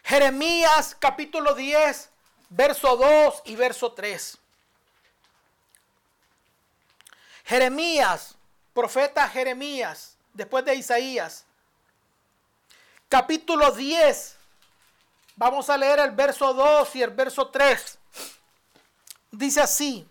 Jeremías, 0.04 0.96
capítulo 1.00 1.54
10, 1.54 2.10
verso 2.50 2.96
2 2.96 3.42
y 3.46 3.56
verso 3.56 3.92
3. 3.92 4.38
Jeremías, 7.46 8.36
profeta 8.72 9.28
Jeremías, 9.28 10.16
después 10.32 10.64
de 10.64 10.76
Isaías. 10.76 11.44
Capítulo 13.08 13.72
10, 13.72 14.35
Vamos 15.36 15.68
a 15.68 15.76
leer 15.76 15.98
el 15.98 16.12
verso 16.12 16.54
2 16.54 16.96
y 16.96 17.02
el 17.02 17.10
verso 17.10 17.48
3. 17.48 17.98
Dice 19.30 19.60
así, 19.60 20.08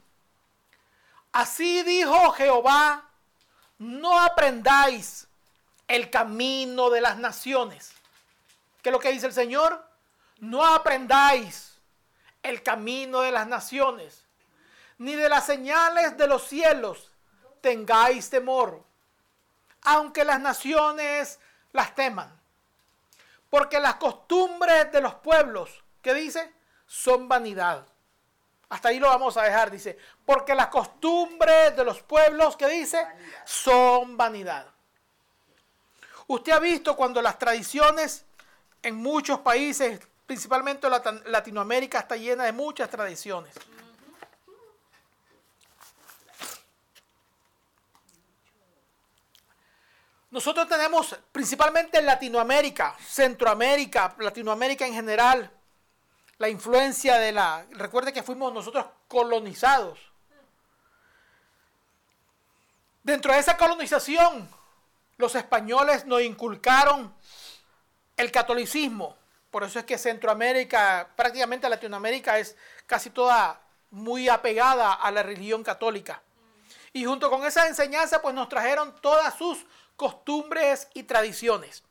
así 1.32 1.82
dijo 1.82 2.32
Jehová, 2.34 3.10
no 3.80 4.22
aprendáis 4.22 5.28
el 5.88 6.12
camino 6.12 6.92
de 6.92 7.02
las 7.02 7.18
naciones. 7.18 7.92
¿Qué 8.84 8.90
es 8.90 8.94
lo 8.94 9.00
que 9.00 9.12
dice 9.12 9.26
el 9.26 9.34
Señor? 9.34 9.84
No 10.40 10.64
aprendáis 10.64 11.80
el 12.44 12.62
camino 12.62 13.22
de 13.22 13.32
las 13.32 13.48
naciones, 13.48 14.22
ni 15.00 15.16
de 15.16 15.28
las 15.28 15.48
señales 15.48 16.18
de 16.18 16.28
los 16.28 16.48
cielos 16.48 17.10
tengáis 17.62 18.30
temor, 18.30 18.84
aunque 19.82 20.24
las 20.24 20.40
naciones 20.40 21.40
las 21.74 21.96
teman. 21.96 22.35
Porque 23.56 23.80
las 23.80 23.96
costumbres 23.96 24.92
de 24.92 25.00
los 25.00 25.16
pueblos, 25.16 25.82
¿qué 26.02 26.14
dice? 26.14 26.52
Son 26.86 27.30
vanidad. 27.30 27.88
Hasta 28.68 28.90
ahí 28.90 29.00
lo 29.00 29.08
vamos 29.08 29.38
a 29.38 29.44
dejar, 29.44 29.72
dice. 29.72 29.98
Porque 30.26 30.54
las 30.54 30.68
costumbres 30.68 31.74
de 31.74 31.86
los 31.86 32.02
pueblos, 32.02 32.58
¿qué 32.58 32.68
dice? 32.68 33.08
Son 33.46 34.18
vanidad. 34.18 34.68
Usted 36.28 36.52
ha 36.52 36.60
visto 36.60 36.98
cuando 36.98 37.22
las 37.22 37.40
tradiciones 37.40 38.26
en 38.82 38.98
muchos 38.98 39.40
países, 39.40 40.02
principalmente 40.26 40.90
Latinoamérica, 40.90 42.00
está 42.00 42.18
llena 42.18 42.44
de 42.44 42.52
muchas 42.52 42.90
tradiciones. 42.90 43.56
Nosotros 50.36 50.68
tenemos 50.68 51.16
principalmente 51.32 51.98
en 51.98 52.06
Latinoamérica, 52.06 52.94
Centroamérica, 53.00 54.18
Latinoamérica 54.20 54.86
en 54.86 54.94
general, 54.94 55.50
la 56.40 56.50
influencia 56.50 57.16
de 57.20 57.32
la... 57.32 57.66
Recuerde 57.72 58.12
que 58.12 58.22
fuimos 58.22 58.52
nosotros 58.52 58.86
colonizados. 59.08 59.98
Dentro 63.02 63.32
de 63.32 63.40
esa 63.40 63.56
colonización, 63.56 64.50
los 65.16 65.36
españoles 65.36 66.06
nos 66.06 66.22
inculcaron 66.22 67.16
el 68.18 68.30
catolicismo. 68.30 69.16
Por 69.50 69.64
eso 69.64 69.80
es 69.80 69.86
que 69.86 69.98
Centroamérica, 69.98 71.12
prácticamente 71.16 71.70
Latinoamérica, 71.70 72.40
es 72.40 72.58
casi 72.86 73.10
toda 73.10 73.62
muy 73.90 74.28
apegada 74.28 74.96
a 74.96 75.12
la 75.12 75.24
religión 75.24 75.64
católica. 75.64 76.22
Y 76.92 77.06
junto 77.06 77.30
con 77.30 77.46
esa 77.46 77.70
enseñanza, 77.70 78.22
pues 78.22 78.36
nos 78.36 78.50
trajeron 78.50 79.00
todas 79.00 79.34
sus 79.38 79.66
costumbres 79.96 80.88
y 80.94 81.04
tradiciones. 81.04 81.84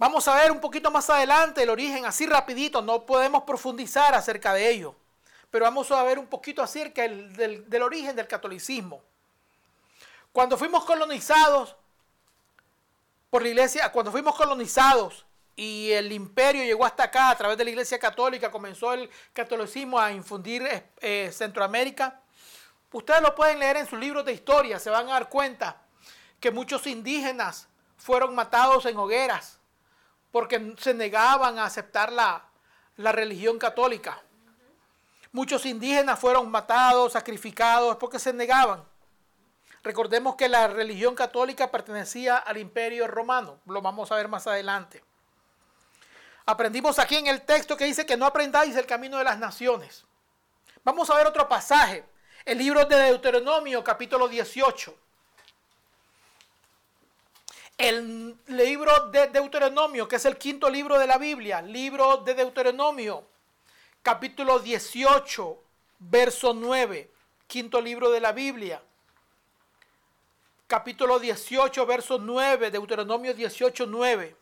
Vamos 0.00 0.26
a 0.28 0.34
ver 0.34 0.50
un 0.50 0.60
poquito 0.60 0.90
más 0.90 1.10
adelante 1.10 1.62
el 1.62 1.68
origen, 1.68 2.06
así 2.06 2.24
rapidito, 2.24 2.80
no 2.80 3.04
podemos 3.04 3.42
profundizar 3.42 4.14
acerca 4.14 4.54
de 4.54 4.70
ello, 4.70 4.94
pero 5.50 5.66
vamos 5.66 5.90
a 5.90 6.02
ver 6.02 6.18
un 6.18 6.26
poquito 6.26 6.62
acerca 6.62 7.02
del, 7.02 7.82
origen 7.82 8.16
del 8.16 8.26
catolicismo. 8.26 9.02
Cuando 10.32 10.56
fuimos 10.56 10.86
colonizados 10.86 11.76
por 13.28 13.42
la 13.42 13.48
iglesia, 13.48 13.92
cuando 13.92 14.10
fuimos 14.10 14.34
colonizados 14.34 15.26
y 15.54 15.90
el 15.90 16.10
imperio 16.12 16.64
llegó 16.64 16.86
hasta 16.86 17.02
acá 17.02 17.28
a 17.28 17.36
través 17.36 17.58
de 17.58 17.64
la 17.64 17.70
iglesia 17.70 17.98
católica, 17.98 18.50
comenzó 18.50 18.94
el 18.94 19.10
catolicismo 19.34 19.98
a 19.98 20.12
infundir 20.12 20.66
eh, 21.02 21.30
Centroamérica, 21.30 22.22
Ustedes 22.92 23.22
lo 23.22 23.34
pueden 23.34 23.58
leer 23.58 23.76
en 23.76 23.86
sus 23.86 23.98
libros 23.98 24.24
de 24.24 24.32
historia, 24.32 24.78
se 24.78 24.90
van 24.90 25.08
a 25.08 25.12
dar 25.12 25.28
cuenta 25.28 25.82
que 26.40 26.50
muchos 26.50 26.86
indígenas 26.86 27.68
fueron 27.96 28.34
matados 28.34 28.86
en 28.86 28.96
hogueras 28.96 29.58
porque 30.32 30.74
se 30.78 30.94
negaban 30.94 31.58
a 31.58 31.66
aceptar 31.66 32.12
la, 32.12 32.44
la 32.96 33.12
religión 33.12 33.58
católica. 33.58 34.22
Muchos 35.32 35.66
indígenas 35.66 36.18
fueron 36.18 36.50
matados, 36.50 37.12
sacrificados 37.12 37.96
porque 37.96 38.18
se 38.18 38.32
negaban. 38.32 38.84
Recordemos 39.82 40.34
que 40.34 40.48
la 40.48 40.68
religión 40.68 41.14
católica 41.14 41.70
pertenecía 41.70 42.36
al 42.36 42.58
imperio 42.58 43.06
romano, 43.06 43.60
lo 43.66 43.80
vamos 43.80 44.10
a 44.10 44.16
ver 44.16 44.28
más 44.28 44.46
adelante. 44.46 45.02
Aprendimos 46.44 46.98
aquí 46.98 47.16
en 47.16 47.28
el 47.28 47.42
texto 47.42 47.76
que 47.76 47.84
dice 47.84 48.04
que 48.04 48.16
no 48.16 48.26
aprendáis 48.26 48.74
el 48.74 48.86
camino 48.86 49.18
de 49.18 49.24
las 49.24 49.38
naciones. 49.38 50.04
Vamos 50.82 51.08
a 51.08 51.14
ver 51.14 51.26
otro 51.26 51.48
pasaje 51.48 52.04
el 52.44 52.58
libro 52.58 52.84
de 52.84 52.96
Deuteronomio, 52.96 53.84
capítulo 53.84 54.28
18. 54.28 54.94
El 57.78 58.36
libro 58.48 59.08
de 59.10 59.28
Deuteronomio, 59.28 60.06
que 60.06 60.16
es 60.16 60.24
el 60.24 60.36
quinto 60.36 60.68
libro 60.68 60.98
de 60.98 61.06
la 61.06 61.16
Biblia, 61.16 61.62
libro 61.62 62.18
de 62.18 62.34
Deuteronomio, 62.34 63.24
capítulo 64.02 64.58
18, 64.58 65.62
verso 65.98 66.52
9, 66.52 67.10
quinto 67.46 67.80
libro 67.80 68.10
de 68.10 68.20
la 68.20 68.32
Biblia. 68.32 68.82
Capítulo 70.66 71.18
18, 71.18 71.86
verso 71.86 72.18
9, 72.18 72.70
Deuteronomio 72.70 73.34
18, 73.34 73.86
9. 73.86 74.36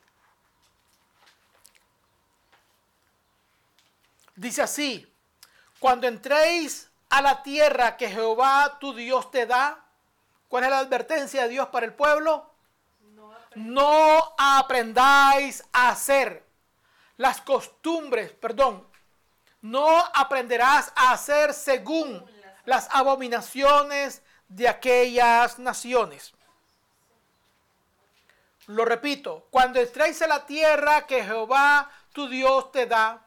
Dice 4.35 4.63
así, 4.63 5.07
cuando 5.79 6.07
entréis 6.07 6.88
a 7.11 7.23
la 7.23 7.43
tierra 7.43 7.97
que 7.97 8.09
Jehová 8.09 8.79
tu 8.79 8.95
Dios 8.95 9.31
te 9.31 9.47
da 9.47 9.85
¿Cuál 10.49 10.65
es 10.65 10.71
la 10.71 10.79
advertencia 10.79 11.43
de 11.43 11.51
Dios 11.51 11.69
para 11.69 11.87
el 11.87 11.93
pueblo? 11.93 12.51
No 13.55 14.35
aprendáis 14.39 15.63
a 15.73 15.91
hacer 15.91 16.45
las 17.17 17.41
costumbres, 17.41 18.33
perdón, 18.33 18.87
no 19.61 19.99
aprenderás 20.15 20.93
a 20.95 21.13
hacer 21.13 21.53
según 21.53 22.25
las 22.65 22.89
abominaciones 22.93 24.23
de 24.49 24.69
aquellas 24.69 25.59
naciones. 25.59 26.33
Lo 28.67 28.85
repito, 28.85 29.47
cuando 29.51 29.81
entréis 29.81 30.23
a 30.23 30.27
la 30.27 30.47
tierra 30.47 31.07
que 31.07 31.25
Jehová 31.25 31.91
tu 32.13 32.29
Dios 32.29 32.71
te 32.71 32.87
da, 32.87 33.27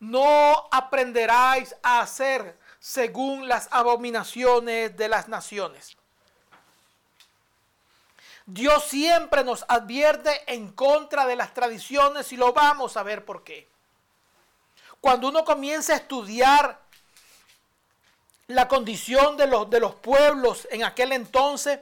no 0.00 0.68
aprenderáis 0.70 1.74
a 1.82 2.00
hacer 2.00 2.58
según 2.82 3.46
las 3.46 3.68
abominaciones 3.70 4.96
de 4.96 5.08
las 5.08 5.28
naciones. 5.28 5.96
Dios 8.44 8.84
siempre 8.84 9.44
nos 9.44 9.64
advierte 9.68 10.52
en 10.52 10.72
contra 10.72 11.24
de 11.26 11.36
las 11.36 11.54
tradiciones 11.54 12.32
y 12.32 12.36
lo 12.36 12.52
vamos 12.52 12.96
a 12.96 13.04
ver 13.04 13.24
por 13.24 13.44
qué. 13.44 13.68
Cuando 15.00 15.28
uno 15.28 15.44
comienza 15.44 15.92
a 15.92 15.96
estudiar 15.96 16.80
la 18.48 18.66
condición 18.66 19.36
de 19.36 19.46
los, 19.46 19.70
de 19.70 19.78
los 19.78 19.94
pueblos 19.94 20.66
en 20.72 20.82
aquel 20.82 21.12
entonces, 21.12 21.78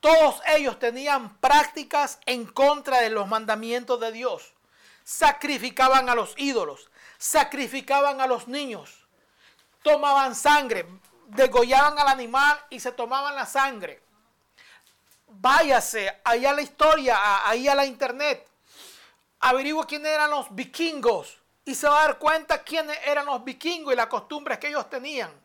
todos 0.00 0.40
ellos 0.56 0.78
tenían 0.78 1.36
prácticas 1.36 2.18
en 2.24 2.46
contra 2.46 3.02
de 3.02 3.10
los 3.10 3.28
mandamientos 3.28 4.00
de 4.00 4.10
Dios. 4.10 4.54
Sacrificaban 5.04 6.08
a 6.08 6.14
los 6.14 6.32
ídolos, 6.38 6.88
sacrificaban 7.18 8.22
a 8.22 8.26
los 8.26 8.48
niños, 8.48 9.03
tomaban 9.84 10.34
sangre, 10.34 10.84
degollaban 11.28 11.96
al 11.96 12.08
animal 12.08 12.58
y 12.70 12.80
se 12.80 12.90
tomaban 12.90 13.36
la 13.36 13.46
sangre. 13.46 14.02
Váyase 15.28 16.20
ahí 16.24 16.44
a 16.44 16.52
la 16.52 16.62
historia, 16.62 17.48
ahí 17.48 17.68
a 17.68 17.76
la 17.76 17.86
internet. 17.86 18.48
Averigua 19.38 19.86
quiénes 19.86 20.10
eran 20.10 20.30
los 20.30 20.52
vikingos 20.52 21.38
y 21.64 21.76
se 21.76 21.88
va 21.88 22.00
a 22.02 22.06
dar 22.06 22.18
cuenta 22.18 22.64
quiénes 22.64 22.98
eran 23.04 23.26
los 23.26 23.44
vikingos 23.44 23.92
y 23.92 23.96
las 23.96 24.08
costumbres 24.08 24.58
que 24.58 24.68
ellos 24.68 24.90
tenían 24.90 25.44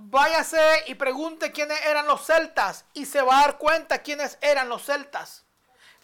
váyase 0.00 0.84
y 0.86 0.94
pregunte 0.94 1.52
quiénes 1.52 1.80
eran 1.84 2.06
los 2.06 2.24
celtas 2.24 2.84
y 2.94 3.06
se 3.06 3.20
va 3.20 3.38
a 3.38 3.42
dar 3.42 3.58
cuenta 3.58 4.02
quiénes 4.02 4.38
eran 4.40 4.68
los 4.68 4.84
celtas. 4.84 5.44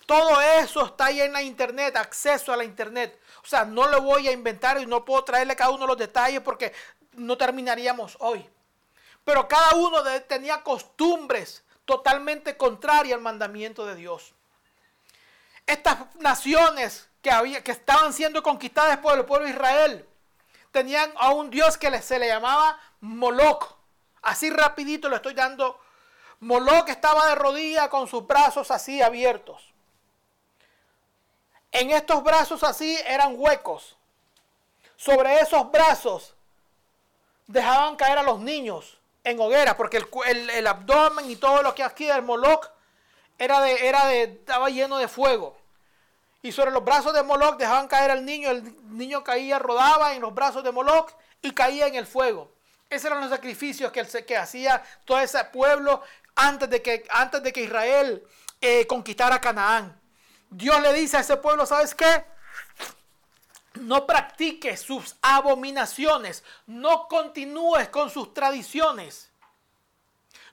Todo 0.04 0.40
eso 0.40 0.86
está 0.86 1.06
ahí 1.06 1.20
en 1.20 1.32
la 1.32 1.42
internet, 1.42 1.96
acceso 1.96 2.52
a 2.52 2.56
la 2.56 2.64
internet. 2.64 3.18
O 3.46 3.48
sea, 3.48 3.64
no 3.64 3.86
lo 3.86 4.02
voy 4.02 4.26
a 4.26 4.32
inventar 4.32 4.80
y 4.80 4.86
no 4.86 5.04
puedo 5.04 5.22
traerle 5.22 5.54
cada 5.54 5.70
uno 5.70 5.82
de 5.82 5.86
los 5.86 5.96
detalles 5.96 6.40
porque 6.40 6.72
no 7.12 7.38
terminaríamos 7.38 8.16
hoy. 8.18 8.44
Pero 9.24 9.46
cada 9.46 9.76
uno 9.76 10.02
tenía 10.26 10.64
costumbres 10.64 11.62
totalmente 11.84 12.56
contrarias 12.56 13.14
al 13.14 13.22
mandamiento 13.22 13.86
de 13.86 13.94
Dios. 13.94 14.34
Estas 15.64 16.12
naciones 16.16 17.08
que, 17.22 17.30
había, 17.30 17.62
que 17.62 17.70
estaban 17.70 18.12
siendo 18.12 18.42
conquistadas 18.42 18.98
por 18.98 19.16
el 19.16 19.24
pueblo 19.24 19.46
de 19.46 19.52
Israel 19.52 20.08
tenían 20.72 21.12
a 21.16 21.30
un 21.30 21.48
Dios 21.48 21.78
que 21.78 22.02
se 22.02 22.18
le 22.18 22.26
llamaba 22.26 22.80
Moloch. 23.00 23.76
Así 24.22 24.50
rapidito 24.50 25.08
le 25.08 25.16
estoy 25.16 25.34
dando. 25.34 25.78
Moloch 26.40 26.88
estaba 26.88 27.28
de 27.28 27.36
rodillas 27.36 27.86
con 27.90 28.08
sus 28.08 28.26
brazos 28.26 28.72
así 28.72 29.00
abiertos. 29.00 29.72
En 31.76 31.90
estos 31.90 32.24
brazos 32.24 32.64
así 32.64 32.98
eran 33.06 33.34
huecos. 33.36 33.96
Sobre 34.96 35.40
esos 35.40 35.70
brazos 35.70 36.32
dejaban 37.46 37.96
caer 37.96 38.16
a 38.16 38.22
los 38.22 38.40
niños 38.40 38.96
en 39.22 39.38
hoguera, 39.38 39.76
porque 39.76 40.02
el, 40.26 40.66
abdomen 40.66 41.30
y 41.30 41.36
todo 41.36 41.62
lo 41.62 41.74
que 41.74 41.82
aquí 41.82 42.06
del 42.06 42.22
Moloch 42.22 42.70
era 43.38 43.60
de, 43.60 43.88
era 43.88 44.06
de, 44.06 44.22
estaba 44.22 44.70
lleno 44.70 44.96
de 44.96 45.06
fuego. 45.06 45.54
Y 46.40 46.50
sobre 46.50 46.70
los 46.70 46.82
brazos 46.82 47.12
de 47.12 47.22
Moloch 47.22 47.58
dejaban 47.58 47.88
caer 47.88 48.10
al 48.10 48.24
niño, 48.24 48.50
el 48.50 48.96
niño 48.96 49.22
caía, 49.22 49.58
rodaba 49.58 50.14
en 50.14 50.22
los 50.22 50.34
brazos 50.34 50.64
de 50.64 50.72
Moloch 50.72 51.12
y 51.42 51.50
caía 51.50 51.88
en 51.88 51.96
el 51.96 52.06
fuego. 52.06 52.50
Esos 52.88 53.04
eran 53.10 53.20
los 53.20 53.28
sacrificios 53.28 53.92
que, 53.92 54.36
hacía 54.38 54.82
todo 55.04 55.20
ese 55.20 55.44
pueblo 55.44 56.00
antes 56.36 56.70
de 56.70 56.80
que, 56.80 57.04
antes 57.10 57.42
de 57.42 57.52
que 57.52 57.64
Israel 57.64 58.26
eh, 58.62 58.86
conquistara 58.86 59.38
Canaán. 59.42 60.05
Dios 60.50 60.80
le 60.80 60.92
dice 60.92 61.16
a 61.16 61.20
ese 61.20 61.36
pueblo, 61.36 61.66
¿sabes 61.66 61.94
qué? 61.94 62.24
No 63.74 64.06
practiques 64.06 64.80
sus 64.80 65.16
abominaciones, 65.20 66.42
no 66.66 67.08
continúes 67.08 67.88
con 67.88 68.10
sus 68.10 68.32
tradiciones, 68.32 69.30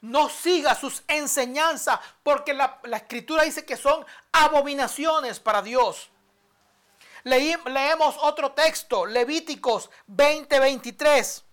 no 0.01 0.27
sigas 0.27 0.79
sus 0.79 1.03
enseñanzas, 1.07 1.99
porque 2.21 2.53
la, 2.53 2.79
escritura 2.93 3.43
dice 3.43 3.65
que 3.65 3.77
son 3.77 4.05
abominaciones 4.33 5.39
para 5.39 5.61
Dios. 5.61 6.09
leemos 7.23 8.15
otro 8.19 8.51
texto, 8.51 9.05
Levíticos 9.05 9.89
20:23 10.07 11.43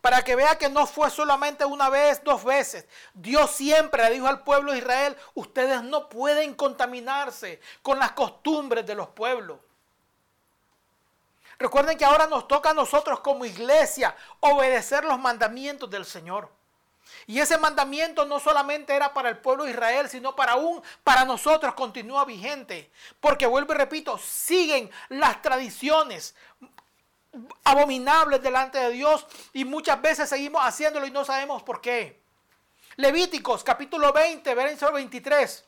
para 0.00 0.22
que 0.22 0.36
vea 0.36 0.58
que 0.58 0.68
no 0.68 0.86
fue 0.86 1.10
solamente 1.10 1.64
una 1.64 1.88
vez, 1.88 2.22
dos 2.24 2.44
veces. 2.44 2.86
Dios 3.14 3.50
siempre 3.50 4.04
le 4.04 4.10
dijo 4.10 4.26
al 4.26 4.42
pueblo 4.42 4.72
de 4.72 4.78
Israel, 4.78 5.16
ustedes 5.34 5.82
no 5.82 6.08
pueden 6.08 6.54
contaminarse 6.54 7.60
con 7.82 7.98
las 7.98 8.12
costumbres 8.12 8.86
de 8.86 8.94
los 8.94 9.08
pueblos. 9.08 9.58
Recuerden 11.58 11.98
que 11.98 12.06
ahora 12.06 12.26
nos 12.26 12.48
toca 12.48 12.70
a 12.70 12.74
nosotros 12.74 13.20
como 13.20 13.44
iglesia 13.44 14.16
obedecer 14.40 15.04
los 15.04 15.18
mandamientos 15.18 15.90
del 15.90 16.06
Señor. 16.06 16.50
Y 17.26 17.38
ese 17.38 17.58
mandamiento 17.58 18.24
no 18.24 18.40
solamente 18.40 18.94
era 18.94 19.12
para 19.12 19.28
el 19.28 19.38
pueblo 19.38 19.64
de 19.64 19.72
Israel, 19.72 20.08
sino 20.08 20.34
para 20.34 20.52
aún 20.52 20.82
para 21.04 21.24
nosotros 21.24 21.74
continúa 21.74 22.24
vigente. 22.24 22.90
Porque 23.20 23.46
vuelvo 23.46 23.74
y 23.74 23.76
repito, 23.76 24.16
siguen 24.18 24.90
las 25.08 25.42
tradiciones, 25.42 26.34
abominables 27.64 28.42
delante 28.42 28.78
de 28.78 28.90
Dios 28.90 29.26
y 29.52 29.64
muchas 29.64 30.00
veces 30.02 30.28
seguimos 30.28 30.62
haciéndolo 30.62 31.06
y 31.06 31.10
no 31.10 31.24
sabemos 31.24 31.62
por 31.62 31.80
qué. 31.80 32.20
Levíticos 32.96 33.62
capítulo 33.64 34.12
20, 34.12 34.54
versículo 34.54 34.92
23. 34.92 35.64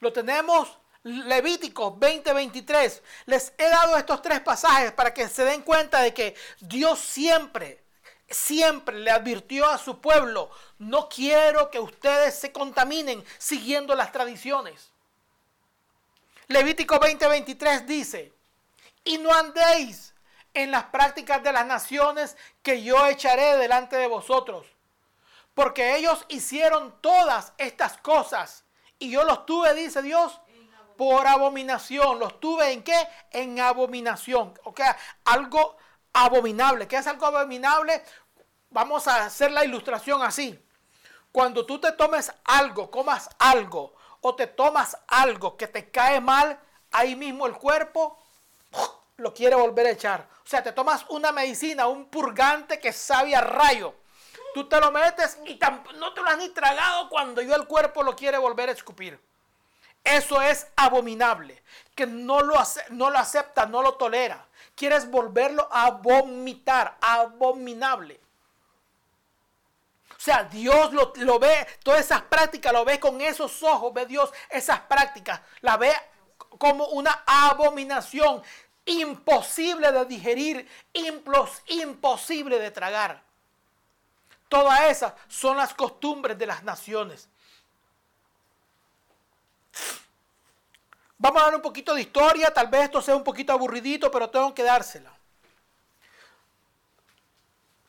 Lo 0.00 0.12
tenemos 0.12 0.78
Levíticos 1.02 1.98
20, 1.98 2.32
23. 2.32 3.02
Les 3.26 3.52
he 3.56 3.68
dado 3.68 3.96
estos 3.96 4.20
tres 4.20 4.40
pasajes 4.40 4.92
para 4.92 5.14
que 5.14 5.28
se 5.28 5.44
den 5.44 5.62
cuenta 5.62 6.02
de 6.02 6.12
que 6.12 6.34
Dios 6.60 6.98
siempre, 6.98 7.82
siempre 8.28 8.98
le 8.98 9.10
advirtió 9.10 9.68
a 9.68 9.78
su 9.78 10.00
pueblo, 10.00 10.50
no 10.78 11.08
quiero 11.08 11.70
que 11.70 11.80
ustedes 11.80 12.34
se 12.34 12.52
contaminen 12.52 13.24
siguiendo 13.38 13.94
las 13.94 14.12
tradiciones. 14.12 14.90
Levítico 16.48 16.98
20, 16.98 17.28
23 17.28 17.86
dice, 17.86 18.32
y 19.04 19.18
no 19.18 19.32
andéis 19.32 20.14
en 20.54 20.70
las 20.70 20.84
prácticas 20.84 21.42
de 21.42 21.52
las 21.52 21.66
naciones 21.66 22.36
que 22.62 22.82
yo 22.82 23.06
echaré 23.06 23.56
delante 23.56 23.96
de 23.96 24.06
vosotros. 24.06 24.66
Porque 25.54 25.96
ellos 25.96 26.24
hicieron 26.28 27.00
todas 27.00 27.52
estas 27.58 27.96
cosas 27.98 28.64
y 28.98 29.10
yo 29.10 29.24
los 29.24 29.46
tuve, 29.46 29.74
dice 29.74 30.02
Dios, 30.02 30.40
por 30.96 31.26
abominación. 31.26 32.18
¿Los 32.18 32.40
tuve 32.40 32.72
en 32.72 32.82
qué? 32.82 33.08
En 33.30 33.60
abominación. 33.60 34.58
O 34.64 34.74
sea, 34.76 34.96
algo 35.24 35.76
abominable. 36.12 36.88
¿Qué 36.88 36.96
es 36.96 37.06
algo 37.06 37.26
abominable? 37.26 38.02
Vamos 38.70 39.06
a 39.06 39.26
hacer 39.26 39.52
la 39.52 39.64
ilustración 39.64 40.22
así. 40.22 40.58
Cuando 41.30 41.64
tú 41.64 41.78
te 41.80 41.92
tomes 41.92 42.32
algo, 42.44 42.90
comas 42.90 43.30
algo 43.38 43.94
o 44.20 44.34
te 44.34 44.48
tomas 44.48 44.98
algo 45.06 45.56
que 45.56 45.68
te 45.68 45.90
cae 45.90 46.20
mal, 46.20 46.58
ahí 46.90 47.14
mismo 47.14 47.46
el 47.46 47.54
cuerpo 47.54 48.18
lo 49.18 49.34
quiere 49.34 49.56
volver 49.56 49.86
a 49.86 49.90
echar. 49.90 50.28
O 50.44 50.48
sea, 50.48 50.62
te 50.62 50.72
tomas 50.72 51.04
una 51.10 51.32
medicina, 51.32 51.86
un 51.86 52.06
purgante 52.06 52.80
que 52.80 52.92
sabe 52.92 53.34
a 53.36 53.40
rayo. 53.40 53.94
Tú 54.54 54.68
te 54.68 54.80
lo 54.80 54.90
metes 54.90 55.38
y 55.44 55.58
no 55.96 56.14
te 56.14 56.22
lo 56.22 56.28
has 56.28 56.38
ni 56.38 56.48
tragado 56.50 57.08
cuando 57.08 57.42
yo 57.42 57.54
el 57.54 57.66
cuerpo 57.66 58.02
lo 58.02 58.16
quiere 58.16 58.38
volver 58.38 58.68
a 58.68 58.72
escupir. 58.72 59.20
Eso 60.04 60.40
es 60.40 60.68
abominable. 60.76 61.62
Que 61.94 62.06
no 62.06 62.40
lo, 62.40 62.54
no 62.90 63.10
lo 63.10 63.18
acepta, 63.18 63.66
no 63.66 63.82
lo 63.82 63.94
tolera. 63.94 64.46
Quieres 64.74 65.10
volverlo 65.10 65.68
a 65.70 65.90
vomitar. 65.90 66.96
Abominable. 67.00 68.20
O 70.10 70.20
sea, 70.20 70.44
Dios 70.44 70.92
lo, 70.92 71.12
lo, 71.16 71.38
ve, 71.38 71.66
todas 71.82 72.00
esas 72.00 72.22
prácticas 72.22 72.72
lo 72.72 72.84
ve 72.84 72.98
con 72.98 73.20
esos 73.20 73.62
ojos, 73.62 73.92
ve 73.94 74.06
Dios 74.06 74.32
esas 74.50 74.80
prácticas, 74.80 75.40
la 75.60 75.76
ve 75.76 75.92
como 76.58 76.86
una 76.88 77.22
abominación 77.24 78.42
imposible 78.88 79.92
de 79.92 80.04
digerir, 80.06 80.68
imposible 81.68 82.58
de 82.58 82.70
tragar. 82.70 83.22
Todas 84.48 84.80
esas 84.90 85.12
son 85.28 85.56
las 85.56 85.74
costumbres 85.74 86.38
de 86.38 86.46
las 86.46 86.62
naciones. 86.64 87.28
Vamos 91.18 91.42
a 91.42 91.46
dar 91.46 91.54
un 91.56 91.62
poquito 91.62 91.94
de 91.94 92.00
historia, 92.00 92.52
tal 92.52 92.68
vez 92.68 92.84
esto 92.84 93.02
sea 93.02 93.16
un 93.16 93.24
poquito 93.24 93.52
aburridito, 93.52 94.10
pero 94.10 94.30
tengo 94.30 94.54
que 94.54 94.62
dársela. 94.62 95.12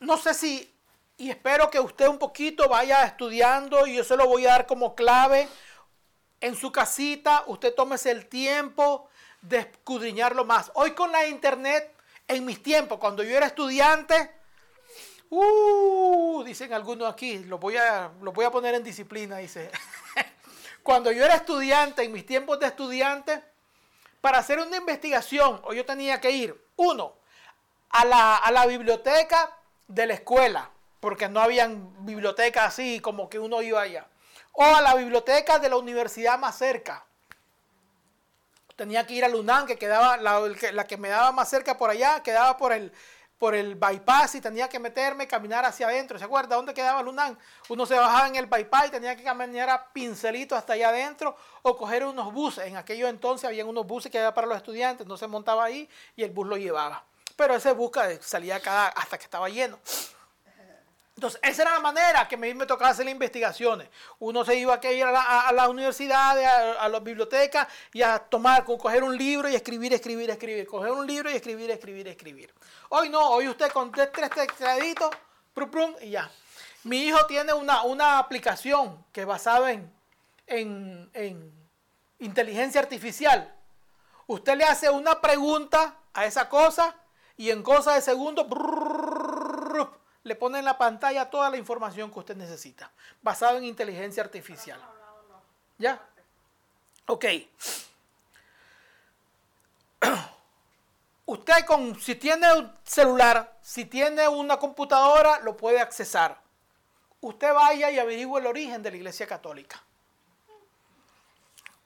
No 0.00 0.16
sé 0.16 0.34
si 0.34 0.74
y 1.20 1.28
espero 1.28 1.70
que 1.70 1.78
usted 1.78 2.08
un 2.08 2.18
poquito 2.18 2.66
vaya 2.66 3.04
estudiando 3.04 3.86
y 3.86 3.96
yo 3.96 4.04
se 4.04 4.16
lo 4.16 4.26
voy 4.26 4.46
a 4.46 4.52
dar 4.52 4.66
como 4.66 4.94
clave 4.94 5.46
en 6.40 6.56
su 6.56 6.72
casita, 6.72 7.44
usted 7.46 7.74
tómese 7.74 8.10
el 8.10 8.26
tiempo 8.26 9.09
de 9.42 9.58
escudriñarlo 9.58 10.44
más. 10.44 10.70
Hoy 10.74 10.92
con 10.92 11.12
la 11.12 11.26
internet, 11.26 11.94
en 12.28 12.44
mis 12.44 12.62
tiempos, 12.62 12.98
cuando 12.98 13.22
yo 13.22 13.36
era 13.36 13.46
estudiante, 13.46 14.30
uh, 15.30 16.42
dicen 16.44 16.72
algunos 16.72 17.12
aquí, 17.12 17.38
lo 17.44 17.58
voy 17.58 17.76
a, 17.76 18.10
lo 18.20 18.32
voy 18.32 18.44
a 18.44 18.50
poner 18.50 18.74
en 18.74 18.84
disciplina, 18.84 19.38
dice. 19.38 19.70
cuando 20.82 21.12
yo 21.12 21.24
era 21.24 21.34
estudiante, 21.34 22.02
en 22.02 22.12
mis 22.12 22.26
tiempos 22.26 22.60
de 22.60 22.66
estudiante, 22.66 23.42
para 24.20 24.38
hacer 24.38 24.58
una 24.58 24.76
investigación, 24.76 25.60
o 25.64 25.72
yo 25.72 25.84
tenía 25.84 26.20
que 26.20 26.30
ir, 26.30 26.68
uno, 26.76 27.14
a 27.90 28.04
la, 28.04 28.36
a 28.36 28.50
la 28.52 28.66
biblioteca 28.66 29.56
de 29.88 30.06
la 30.06 30.14
escuela, 30.14 30.70
porque 31.00 31.28
no 31.28 31.40
habían 31.40 32.04
bibliotecas 32.04 32.66
así 32.66 33.00
como 33.00 33.28
que 33.28 33.38
uno 33.38 33.62
iba 33.62 33.80
allá 33.80 34.06
o 34.52 34.64
a 34.64 34.80
la 34.80 34.94
biblioteca 34.94 35.58
de 35.58 35.68
la 35.68 35.76
universidad 35.76 36.38
más 36.38 36.58
cerca. 36.58 37.06
Tenía 38.80 39.06
que 39.06 39.12
ir 39.12 39.26
al 39.26 39.34
UNAM, 39.34 39.66
que 39.66 39.76
quedaba, 39.76 40.16
la, 40.16 40.86
que 40.86 40.96
me 40.96 41.10
daba 41.10 41.32
más 41.32 41.50
cerca 41.50 41.76
por 41.76 41.90
allá, 41.90 42.22
quedaba 42.22 42.56
por 42.56 42.72
el, 42.72 42.90
por 43.36 43.54
el 43.54 43.74
bypass 43.74 44.36
y 44.36 44.40
tenía 44.40 44.70
que 44.70 44.78
meterme, 44.78 45.28
caminar 45.28 45.66
hacia 45.66 45.86
adentro. 45.86 46.18
¿Se 46.18 46.24
acuerda 46.24 46.56
dónde 46.56 46.72
quedaba 46.72 47.02
el 47.02 47.08
UNAM? 47.08 47.36
Uno 47.68 47.84
se 47.84 47.94
bajaba 47.94 48.28
en 48.28 48.36
el 48.36 48.46
bypass 48.46 48.86
y 48.86 48.90
tenía 48.92 49.14
que 49.14 49.22
caminar 49.22 49.68
a 49.68 49.92
pincelito 49.92 50.56
hasta 50.56 50.72
allá 50.72 50.88
adentro 50.88 51.36
o 51.60 51.76
coger 51.76 52.06
unos 52.06 52.32
buses. 52.32 52.68
En 52.68 52.78
aquellos 52.78 53.10
entonces 53.10 53.46
había 53.46 53.66
unos 53.66 53.86
buses 53.86 54.10
que 54.10 54.16
eran 54.16 54.32
para 54.32 54.46
los 54.46 54.56
estudiantes, 54.56 55.06
no 55.06 55.18
se 55.18 55.26
montaba 55.26 55.62
ahí 55.62 55.86
y 56.16 56.22
el 56.22 56.30
bus 56.30 56.46
lo 56.46 56.56
llevaba. 56.56 57.04
Pero 57.36 57.54
ese 57.54 57.72
bus 57.72 57.90
salía 58.22 58.60
cada, 58.60 58.86
hasta 58.86 59.18
que 59.18 59.24
estaba 59.24 59.50
lleno. 59.50 59.78
Entonces, 61.20 61.38
esa 61.42 61.62
era 61.64 61.74
la 61.74 61.80
manera 61.80 62.26
que 62.26 62.38
me, 62.38 62.54
me 62.54 62.64
tocaba 62.64 62.92
hacer 62.92 63.04
las 63.04 63.12
investigaciones. 63.12 63.90
Uno 64.20 64.42
se 64.42 64.56
iba 64.56 64.80
a 64.82 64.90
ir 64.90 65.04
a 65.04 65.12
la, 65.12 65.64
a, 65.64 65.68
universidad, 65.68 66.78
a, 66.78 66.88
las 66.88 67.02
bibliotecas 67.02 67.68
y 67.92 68.00
a 68.00 68.18
tomar, 68.18 68.64
coger 68.64 69.04
un 69.04 69.18
libro 69.18 69.46
y 69.46 69.54
escribir, 69.54 69.92
escribir, 69.92 70.30
escribir. 70.30 70.66
Coger 70.66 70.92
un 70.92 71.06
libro 71.06 71.30
y 71.30 71.34
escribir, 71.34 71.70
escribir, 71.70 72.08
escribir. 72.08 72.54
Hoy 72.88 73.10
no, 73.10 73.32
hoy 73.32 73.48
usted 73.48 73.70
con 73.70 73.92
tres, 73.92 74.08
tres 74.14 74.30
tecladitos, 74.30 75.10
prum, 75.52 75.94
y 76.00 76.12
ya. 76.12 76.30
Mi 76.84 77.02
hijo 77.02 77.26
tiene 77.26 77.52
una, 77.52 77.82
una 77.82 78.18
aplicación 78.18 79.04
que 79.12 79.20
es 79.20 79.26
basada 79.26 79.72
en, 79.72 79.92
en, 80.46 81.52
inteligencia 82.18 82.80
artificial. 82.80 83.54
Usted 84.26 84.56
le 84.56 84.64
hace 84.64 84.88
una 84.88 85.20
pregunta 85.20 85.98
a 86.14 86.24
esa 86.24 86.48
cosa 86.48 86.96
y 87.36 87.50
en 87.50 87.62
cosa 87.62 87.92
de 87.92 88.00
segundos 88.00 88.46
le 90.22 90.34
pone 90.36 90.58
en 90.58 90.64
la 90.64 90.76
pantalla 90.76 91.30
toda 91.30 91.50
la 91.50 91.56
información 91.56 92.10
que 92.12 92.18
usted 92.18 92.36
necesita, 92.36 92.90
basado 93.22 93.56
en 93.58 93.64
inteligencia 93.64 94.22
artificial. 94.22 94.80
¿Ya? 95.78 96.00
Ok. 97.06 97.24
Usted 101.24 101.64
con, 101.64 101.98
si 102.00 102.16
tiene 102.16 102.52
un 102.52 102.72
celular, 102.84 103.56
si 103.62 103.84
tiene 103.84 104.26
una 104.28 104.58
computadora, 104.58 105.38
lo 105.40 105.56
puede 105.56 105.80
accesar. 105.80 106.38
Usted 107.20 107.54
vaya 107.54 107.90
y 107.90 107.98
averigüe 107.98 108.40
el 108.40 108.46
origen 108.46 108.82
de 108.82 108.90
la 108.90 108.96
Iglesia 108.96 109.26
Católica. 109.26 109.82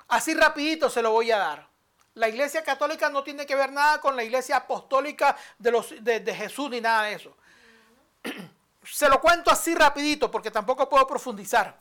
Así 0.09 0.35
rapidito 0.35 0.89
se 0.89 1.03
lo 1.03 1.13
voy 1.13 1.31
a 1.31 1.39
dar. 1.39 1.69
La 2.15 2.29
Iglesia 2.29 2.65
Católica 2.65 3.09
no 3.11 3.23
tiene 3.23 3.45
que 3.45 3.55
ver 3.55 3.71
nada 3.73 4.01
con 4.01 4.17
la 4.17 4.25
Iglesia 4.25 4.57
Apostólica 4.57 5.37
de, 5.59 5.71
los, 5.71 5.95
de 6.03 6.35
Jesús 6.35 6.71
ni 6.71 6.81
nada 6.81 7.05
de 7.05 7.15
eso. 7.15 7.37
Se 8.87 9.09
lo 9.09 9.21
cuento 9.21 9.51
así 9.51 9.75
rapidito 9.75 10.31
porque 10.31 10.51
tampoco 10.51 10.89
puedo 10.89 11.07
profundizar. 11.07 11.79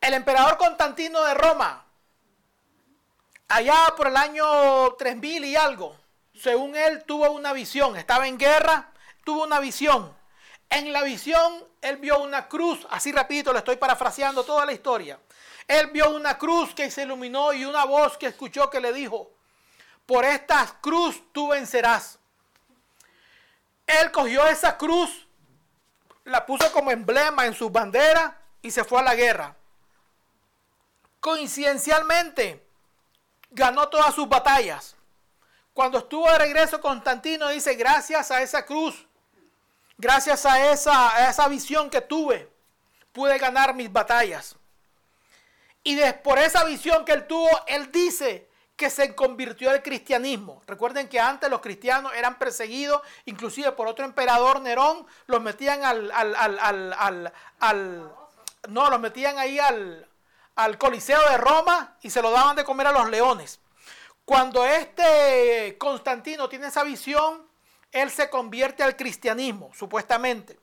El 0.00 0.14
emperador 0.14 0.56
Constantino 0.56 1.22
de 1.24 1.34
Roma, 1.34 1.84
allá 3.48 3.94
por 3.96 4.08
el 4.08 4.16
año 4.16 4.92
3000 4.94 5.44
y 5.44 5.56
algo, 5.56 5.96
según 6.34 6.76
él 6.76 7.04
tuvo 7.04 7.30
una 7.30 7.52
visión, 7.52 7.96
estaba 7.96 8.28
en 8.28 8.38
guerra, 8.38 8.92
tuvo 9.24 9.44
una 9.44 9.58
visión. 9.58 10.14
En 10.70 10.92
la 10.92 11.02
visión 11.02 11.64
él 11.80 11.96
vio 11.96 12.20
una 12.20 12.48
cruz, 12.48 12.86
así 12.90 13.12
rapidito 13.12 13.52
le 13.52 13.60
estoy 13.60 13.76
parafraseando 13.76 14.44
toda 14.44 14.66
la 14.66 14.72
historia. 14.72 15.18
Él 15.66 15.88
vio 15.88 16.10
una 16.10 16.38
cruz 16.38 16.74
que 16.74 16.90
se 16.90 17.02
iluminó 17.02 17.52
y 17.52 17.64
una 17.64 17.84
voz 17.84 18.16
que 18.16 18.26
escuchó 18.26 18.70
que 18.70 18.80
le 18.80 18.92
dijo, 18.92 19.32
por 20.04 20.24
esta 20.24 20.78
cruz 20.80 21.20
tú 21.32 21.48
vencerás. 21.48 22.18
Él 23.86 24.10
cogió 24.10 24.46
esa 24.46 24.76
cruz, 24.76 25.26
la 26.24 26.44
puso 26.44 26.70
como 26.72 26.90
emblema 26.90 27.46
en 27.46 27.54
su 27.54 27.70
bandera 27.70 28.36
y 28.60 28.70
se 28.70 28.84
fue 28.84 29.00
a 29.00 29.04
la 29.04 29.14
guerra. 29.14 29.54
Coincidencialmente, 31.20 32.66
ganó 33.50 33.88
todas 33.88 34.14
sus 34.14 34.28
batallas. 34.28 34.96
Cuando 35.72 35.98
estuvo 35.98 36.30
de 36.30 36.38
regreso, 36.38 36.80
Constantino 36.80 37.48
dice, 37.48 37.74
gracias 37.74 38.30
a 38.30 38.42
esa 38.42 38.64
cruz, 38.64 39.06
gracias 39.98 40.46
a 40.46 40.72
esa, 40.72 41.14
a 41.14 41.30
esa 41.30 41.46
visión 41.48 41.90
que 41.90 42.00
tuve, 42.00 42.50
pude 43.12 43.38
ganar 43.38 43.74
mis 43.74 43.92
batallas. 43.92 44.56
Y 45.84 46.00
por 46.24 46.38
esa 46.38 46.64
visión 46.64 47.04
que 47.04 47.12
él 47.12 47.26
tuvo, 47.26 47.48
él 47.66 47.92
dice 47.92 48.45
que 48.76 48.90
se 48.90 49.14
convirtió 49.14 49.70
al 49.70 49.82
cristianismo. 49.82 50.62
Recuerden 50.66 51.08
que 51.08 51.18
antes 51.18 51.48
los 51.48 51.60
cristianos 51.60 52.12
eran 52.14 52.38
perseguidos, 52.38 53.00
inclusive 53.24 53.72
por 53.72 53.88
otro 53.88 54.04
emperador 54.04 54.60
Nerón, 54.60 55.06
los 55.26 55.40
metían 55.40 55.82
al, 55.82 56.10
al, 56.12 57.32
al, 57.58 58.12
no, 58.68 58.90
los 58.90 59.00
metían 59.00 59.38
ahí 59.38 59.58
al, 59.58 60.06
al 60.56 60.76
Coliseo 60.76 61.20
de 61.30 61.38
Roma 61.38 61.96
y 62.02 62.10
se 62.10 62.20
lo 62.20 62.30
daban 62.30 62.54
de 62.54 62.64
comer 62.64 62.88
a 62.88 62.92
los 62.92 63.08
leones. 63.08 63.60
Cuando 64.26 64.66
este 64.66 65.76
Constantino 65.78 66.48
tiene 66.48 66.66
esa 66.66 66.82
visión, 66.84 67.46
él 67.92 68.10
se 68.10 68.28
convierte 68.28 68.82
al 68.82 68.96
cristianismo, 68.96 69.70
supuestamente. 69.74 70.58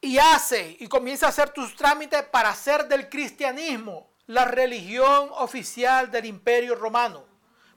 Y 0.00 0.18
hace 0.18 0.76
y 0.78 0.86
comienza 0.86 1.26
a 1.26 1.30
hacer 1.30 1.50
tus 1.50 1.74
trámites 1.74 2.22
para 2.24 2.50
hacer 2.50 2.86
del 2.86 3.08
cristianismo 3.08 4.08
la 4.26 4.44
religión 4.44 5.30
oficial 5.32 6.10
del 6.10 6.24
imperio 6.24 6.74
romano. 6.74 7.24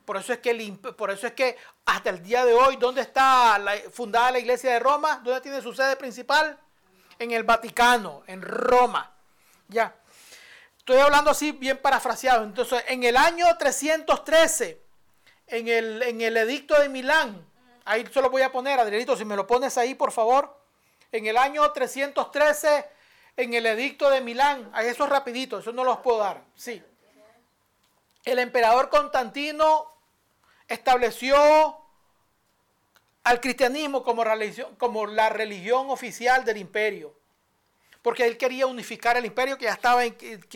Por 0.05 0.17
eso 0.17 0.33
es 0.33 0.39
que, 0.39 0.77
por 0.97 1.11
eso 1.11 1.27
es 1.27 1.33
que 1.33 1.55
hasta 1.85 2.09
el 2.09 2.23
día 2.23 2.43
de 2.43 2.53
hoy, 2.53 2.77
¿dónde 2.77 3.01
está 3.01 3.61
fundada 3.91 4.31
la 4.31 4.39
iglesia 4.39 4.71
de 4.71 4.79
Roma? 4.79 5.21
¿Dónde 5.23 5.41
tiene 5.41 5.61
su 5.61 5.73
sede 5.73 5.95
principal? 5.95 6.57
En 7.19 7.31
el 7.31 7.43
Vaticano, 7.43 8.23
en 8.25 8.41
Roma. 8.41 9.11
Ya. 9.67 9.95
Estoy 10.79 10.97
hablando 10.97 11.29
así 11.29 11.51
bien 11.51 11.77
parafraseado. 11.77 12.43
Entonces, 12.43 12.83
en 12.87 13.03
el 13.03 13.15
año 13.15 13.45
313, 13.57 14.81
en 15.45 15.67
el, 15.67 16.01
en 16.01 16.21
el 16.21 16.37
edicto 16.37 16.79
de 16.81 16.89
Milán, 16.89 17.45
ahí 17.85 18.03
se 18.11 18.21
lo 18.21 18.31
voy 18.31 18.41
a 18.41 18.51
poner, 18.51 18.79
Adrielito, 18.79 19.15
si 19.15 19.25
me 19.25 19.35
lo 19.35 19.45
pones 19.45 19.77
ahí, 19.77 19.93
por 19.93 20.11
favor. 20.11 20.59
En 21.11 21.27
el 21.27 21.37
año 21.37 21.71
313 21.71 22.85
en 23.39 23.53
el 23.53 23.65
edicto 23.65 24.09
de 24.09 24.19
Milán, 24.19 24.69
a 24.73 24.83
eso 24.83 25.05
rapidito, 25.05 25.59
eso 25.59 25.71
no 25.71 25.85
los 25.85 25.99
puedo 25.99 26.17
dar, 26.17 26.43
sí. 26.55 26.83
El 28.25 28.37
emperador 28.37 28.89
Constantino 28.89 29.89
estableció 30.67 31.79
al 33.23 33.39
cristianismo 33.39 34.03
como, 34.03 34.25
la 35.05 35.29
religión 35.29 35.89
oficial 35.89 36.43
del 36.43 36.57
imperio, 36.57 37.17
porque 38.01 38.27
él 38.27 38.37
quería 38.37 38.67
unificar 38.67 39.15
el 39.15 39.25
imperio 39.25 39.57
que 39.57 39.65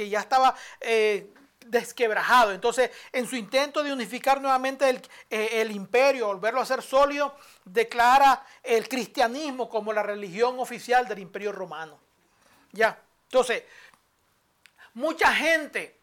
ya 0.10 0.20
estaba, 0.20 0.54
eh, 0.82 1.30
desquebrajado. 1.66 2.52
Entonces, 2.52 2.92
en 3.14 3.26
su 3.26 3.38
intento 3.38 3.82
de 3.82 3.94
unificar 3.94 4.42
nuevamente 4.42 4.90
el, 4.90 5.02
eh, 5.30 5.62
el, 5.62 5.72
imperio, 5.72 6.28
volverlo 6.28 6.60
a 6.60 6.66
ser 6.66 6.82
sólido, 6.82 7.34
declara 7.64 8.46
el 8.62 8.90
cristianismo 8.90 9.70
como 9.70 9.94
la 9.94 10.04
religión 10.04 10.60
oficial 10.60 11.08
del 11.08 11.20
imperio 11.20 11.54
romano. 11.54 12.03
Ya. 12.74 13.00
Entonces, 13.26 13.64
mucha 14.94 15.34
gente 15.34 15.96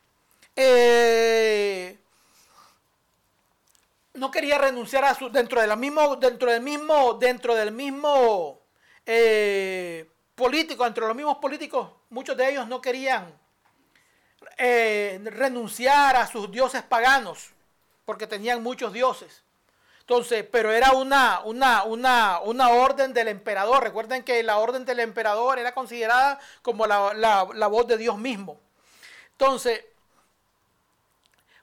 eh, 0.57 1.99
no 4.15 4.31
quería 4.31 4.59
renunciar 4.59 5.05
a 5.05 5.15
su 5.15 5.31
dentro 5.31 5.61
de 5.61 5.77
mismo 5.77 6.17
dentro 6.17 6.51
del 6.51 6.61
mismo 6.61 7.15
dentro 7.15 7.55
del 7.55 7.73
mismo 7.73 8.61
eh, 9.07 10.09
político 10.35 10.87
entre 10.87 11.07
los 11.07 11.15
mismos 11.15 11.39
políticos 11.39 11.89
muchos 12.11 12.37
de 12.37 12.51
ellos 12.51 12.67
no 12.67 12.81
querían 12.81 13.33
eh, 14.59 15.21
renunciar 15.25 16.17
a 16.17 16.27
sus 16.27 16.51
dioses 16.51 16.83
paganos 16.83 17.51
porque 18.05 18.27
tenían 18.27 18.63
muchos 18.63 18.93
dioses 18.93 19.43
entonces, 20.11 20.45
pero 20.51 20.73
era 20.73 20.91
una, 20.91 21.39
una, 21.45 21.85
una, 21.85 22.41
una 22.41 22.71
orden 22.71 23.15
del 23.15 23.29
emperador. 23.29 23.85
Recuerden 23.85 24.25
que 24.25 24.43
la 24.43 24.59
orden 24.59 24.85
del 24.85 24.99
emperador 24.99 25.61
era 25.61 25.73
considerada 25.73 26.41
como 26.63 26.85
la, 26.89 27.69
voz 27.71 27.87
de 27.87 27.97
Dios 27.97 28.19
mismo. 28.19 28.59
Entonces, 29.31 29.85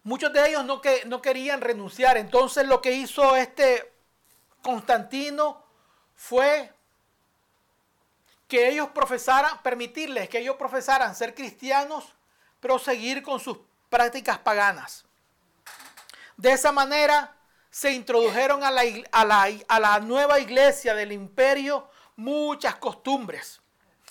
muchos 0.03 0.31
de 0.31 0.47
ellos 0.47 0.63
no, 0.63 0.79
que, 0.79 1.03
no 1.07 1.21
querían 1.21 1.59
renunciar. 1.59 2.15
Entonces, 2.15 2.65
lo 2.65 2.81
que 2.81 2.93
hizo 2.93 3.35
este 3.35 3.91
Constantino 4.61 5.61
fue 6.15 6.71
que 8.47 8.69
ellos 8.69 8.87
profesaran, 8.93 9.61
permitirles 9.61 10.29
que 10.29 10.39
ellos 10.39 10.55
profesaran 10.55 11.15
ser 11.15 11.35
cristianos, 11.35 12.05
pero 12.61 12.79
seguir 12.79 13.23
con 13.23 13.41
sus 13.41 13.57
prácticas 13.89 14.37
paganas. 14.37 15.03
De 16.37 16.53
esa 16.53 16.71
manera 16.71 17.36
se 17.77 17.91
introdujeron 17.91 18.63
a 18.63 18.71
la, 18.71 18.81
a 19.67 19.79
la, 19.79 19.99
nueva 19.99 20.39
iglesia 20.39 20.95
del 20.95 21.11
imperio 21.11 21.87
muchas 22.15 22.75
costumbres. 22.77 23.61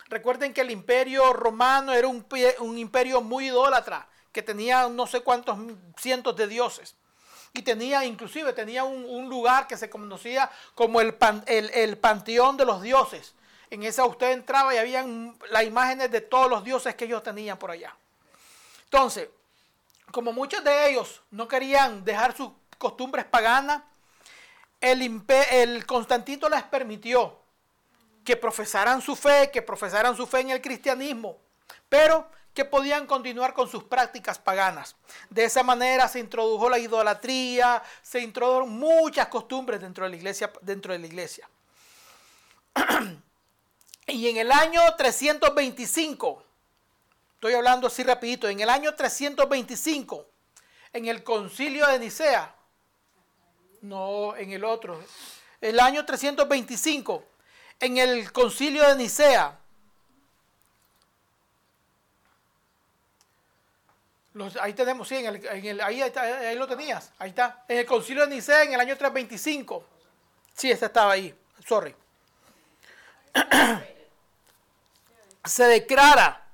Recuerden 0.09 0.55
que 0.55 0.61
el 0.61 0.70
imperio 0.70 1.33
romano 1.33 1.92
era 1.92 2.07
un, 2.07 2.24
un 2.61 2.79
imperio 2.79 3.22
muy 3.22 3.46
idólatra, 3.46 4.07
que 4.31 4.40
tenía 4.40 4.88
no 4.88 5.09
sé 5.09 5.18
cuántos 5.18 5.59
cientos 5.96 6.37
de 6.37 6.46
dioses 6.46 6.94
y 7.55 7.62
tenía, 7.62 8.05
inclusive 8.05 8.52
tenía 8.52 8.85
un, 8.85 9.29
lugar 9.29 9.66
que 9.66 9.76
se 9.76 9.90
conocía 9.90 10.48
como 10.76 11.00
el, 11.00 11.16
el, 11.48 11.98
panteón 11.98 12.57
de 12.57 12.66
los 12.66 12.83
dioses. 12.83 13.35
En 13.70 13.83
esa 13.83 14.05
usted 14.05 14.31
entraba 14.31 14.76
y 14.76 14.79
habían 14.79 15.37
las 15.50 15.64
imágenes 15.64 16.12
de 16.12 16.20
todos 16.20 16.48
los 16.48 16.62
dioses 16.62 16.94
que 16.94 17.07
ellos 17.07 17.24
tenían 17.24 17.59
por 17.59 17.72
allá. 17.72 17.96
Entonces, 18.85 19.29
como 20.12 20.33
muchos 20.33 20.62
de 20.62 20.90
ellos 20.90 21.20
no 21.33 21.48
querían 21.48 22.05
dejar 22.05 22.37
sus 22.37 22.52
costumbres 22.76 23.24
paganas, 23.24 23.82
el, 24.80 25.22
el 25.50 25.86
Constantino 25.86 26.48
les 26.48 26.62
permitió 26.64 27.38
que 28.24 28.36
profesaran 28.36 29.00
su 29.00 29.16
fe, 29.16 29.50
que 29.52 29.62
profesaran 29.62 30.16
su 30.16 30.26
fe 30.26 30.40
en 30.40 30.50
el 30.50 30.60
cristianismo, 30.60 31.38
pero 31.88 32.28
que 32.52 32.64
podían 32.64 33.06
continuar 33.06 33.52
con 33.52 33.68
sus 33.68 33.84
prácticas 33.84 34.38
paganas. 34.38 34.96
De 35.30 35.44
esa 35.44 35.62
manera 35.62 36.08
se 36.08 36.18
introdujo 36.18 36.70
la 36.70 36.78
idolatría, 36.78 37.82
se 38.02 38.20
introdujeron 38.20 38.70
muchas 38.70 39.28
costumbres 39.28 39.80
dentro 39.80 40.04
de 40.04 40.10
la 40.10 40.16
iglesia. 40.16 40.50
Dentro 40.62 40.92
de 40.92 40.98
la 40.98 41.06
iglesia. 41.06 41.48
y 44.06 44.28
en 44.28 44.38
el 44.38 44.50
año 44.50 44.80
325, 44.96 46.42
estoy 47.34 47.54
hablando 47.54 47.86
así 47.86 48.02
rapidito, 48.02 48.48
en 48.48 48.58
el 48.58 48.70
año 48.70 48.94
325, 48.94 50.26
en 50.94 51.06
el 51.06 51.22
concilio 51.22 51.86
de 51.86 51.98
Nicea, 51.98 52.56
no 53.88 54.37
en 54.37 54.53
el 54.53 54.64
otro, 54.64 55.01
el 55.61 55.81
año 55.81 56.05
325, 56.05 57.25
en 57.81 57.99
el 57.99 58.33
concilio 58.33 58.88
de 58.88 58.96
Nicea, 58.96 59.59
ahí 64.61 64.72
tenemos, 64.75 65.09
sí, 65.09 65.16
en 65.16 65.27
el, 65.27 65.81
ahí, 65.81 66.03
ahí, 66.03 66.55
lo 66.57 66.66
tenías, 66.66 67.12
ahí 67.18 67.31
está. 67.31 67.64
En 67.68 67.79
el 67.79 67.87
concilio 67.87 68.27
de 68.27 68.35
Nicea 68.35 68.64
en 68.64 68.75
el 68.75 68.81
año 68.81 68.96
325. 68.96 69.85
Sí, 70.55 70.70
ese 70.70 70.87
estaba 70.87 71.12
ahí, 71.12 71.35
sorry. 71.66 71.94
Se 75.44 75.64
declara 75.64 76.44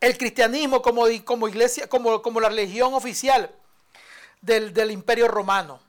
el 0.00 0.16
cristianismo 0.18 0.82
como, 0.82 1.06
como 1.24 1.48
iglesia, 1.48 1.88
como, 1.88 2.20
como 2.22 2.40
la 2.40 2.48
religión 2.48 2.94
oficial 2.94 3.50
del, 4.40 4.72
del 4.72 4.90
imperio 4.90 5.26
romano. 5.26 5.80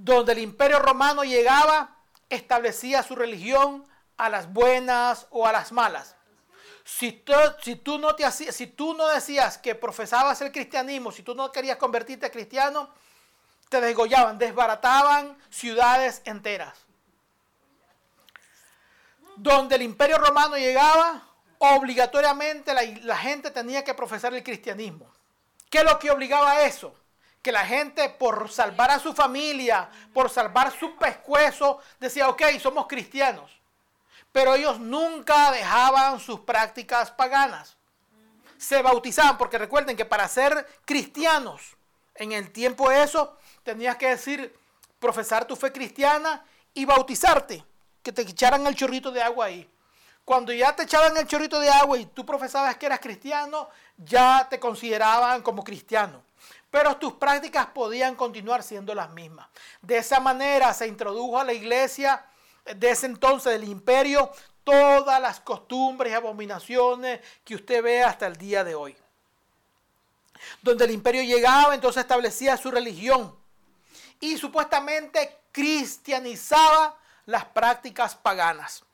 Donde 0.00 0.32
el 0.32 0.38
imperio 0.38 0.78
romano 0.78 1.24
llegaba, 1.24 1.96
establecía 2.30 3.02
su 3.02 3.16
religión 3.16 3.84
a 4.16 4.28
las 4.28 4.52
buenas 4.52 5.26
o 5.30 5.46
a 5.46 5.52
las 5.52 5.72
malas. 5.72 6.14
Si 6.84 7.12
tú, 7.12 7.98
no 7.98 9.08
decías 9.08 9.58
que 9.58 9.74
profesabas 9.74 10.40
el 10.40 10.52
cristianismo, 10.52 11.10
si 11.10 11.22
tú 11.22 11.34
no 11.34 11.50
querías 11.50 11.76
convertirte 11.76 12.26
a 12.26 12.30
cristiano, 12.30 12.88
te 13.68 13.80
desgollaban, 13.80 14.38
desbarataban 14.38 15.36
ciudades 15.50 16.22
enteras. 16.24 16.78
Donde 19.36 19.74
el 19.74 19.82
imperio 19.82 20.16
romano 20.18 20.56
llegaba, 20.56 21.28
obligatoriamente 21.58 22.72
la, 22.72 22.82
la, 23.02 23.16
gente 23.18 23.50
tenía 23.50 23.84
que 23.84 23.94
profesar 23.94 24.32
el 24.32 24.42
cristianismo. 24.42 25.12
¿Qué 25.68 25.78
es 25.78 25.84
lo 25.84 25.98
que 25.98 26.10
obligaba 26.10 26.52
a 26.52 26.62
eso? 26.62 26.97
Que 27.42 27.52
la 27.52 27.64
gente 27.64 28.08
por 28.10 28.50
salvar 28.50 28.90
a 28.90 28.98
su 28.98 29.14
familia, 29.14 29.88
por 30.12 30.28
salvar 30.28 30.72
su 30.72 30.96
pescuezo, 30.96 31.78
decía, 32.00 32.28
ok, 32.28 32.42
somos 32.60 32.86
cristianos 32.86 33.58
pero 34.32 34.54
ellos 34.54 34.78
nunca 34.78 35.50
dejaban 35.50 36.20
sus 36.20 36.40
prácticas 36.40 37.10
paganas. 37.10 37.76
Se 38.56 38.82
bautizaban, 38.82 39.38
porque 39.38 39.58
recuerden 39.58 39.96
que 39.96 40.04
para 40.04 40.28
ser 40.28 40.66
cristianos, 40.84 41.76
en 42.14 42.32
el 42.32 42.50
tiempo 42.50 42.90
eso, 42.90 43.36
tenías 43.62 43.96
que 43.96 44.08
decir, 44.10 44.56
profesar 44.98 45.44
tu 45.44 45.54
fe 45.56 45.72
cristiana 45.72 46.44
y 46.74 46.84
bautizarte, 46.84 47.64
que 48.02 48.12
te 48.12 48.22
echaran 48.22 48.66
el 48.66 48.74
chorrito 48.74 49.10
de 49.10 49.22
agua 49.22 49.46
ahí. 49.46 49.68
Cuando 50.24 50.52
ya 50.52 50.76
te 50.76 50.82
echaban 50.82 51.16
el 51.16 51.26
chorrito 51.26 51.58
de 51.58 51.70
agua 51.70 51.98
y 51.98 52.06
tú 52.06 52.26
profesabas 52.26 52.76
que 52.76 52.86
eras 52.86 53.00
cristiano, 53.00 53.68
ya 53.96 54.46
te 54.50 54.60
consideraban 54.60 55.40
como 55.42 55.64
cristiano. 55.64 56.22
Pero 56.70 56.96
tus 56.96 57.14
prácticas 57.14 57.66
podían 57.66 58.14
continuar 58.14 58.62
siendo 58.62 58.94
las 58.94 59.10
mismas. 59.10 59.48
De 59.80 59.96
esa 59.96 60.20
manera 60.20 60.74
se 60.74 60.86
introdujo 60.86 61.38
a 61.38 61.44
la 61.44 61.52
iglesia 61.52 62.24
de 62.64 62.90
ese 62.90 63.06
entonces 63.06 63.52
del 63.52 63.68
imperio 63.68 64.30
todas 64.64 65.20
las 65.20 65.40
costumbres 65.40 66.12
y 66.12 66.14
abominaciones 66.14 67.20
que 67.42 67.54
usted 67.54 67.82
ve 67.82 68.02
hasta 68.02 68.26
el 68.26 68.36
día 68.36 68.64
de 68.64 68.74
hoy. 68.74 68.94
Donde 70.60 70.84
el 70.84 70.90
imperio 70.90 71.22
llegaba, 71.22 71.74
entonces 71.74 72.02
establecía 72.02 72.56
su 72.58 72.70
religión 72.70 73.34
y 74.20 74.36
supuestamente 74.36 75.38
cristianizaba 75.52 76.98
las 77.24 77.46
prácticas 77.46 78.14
paganas. 78.14 78.84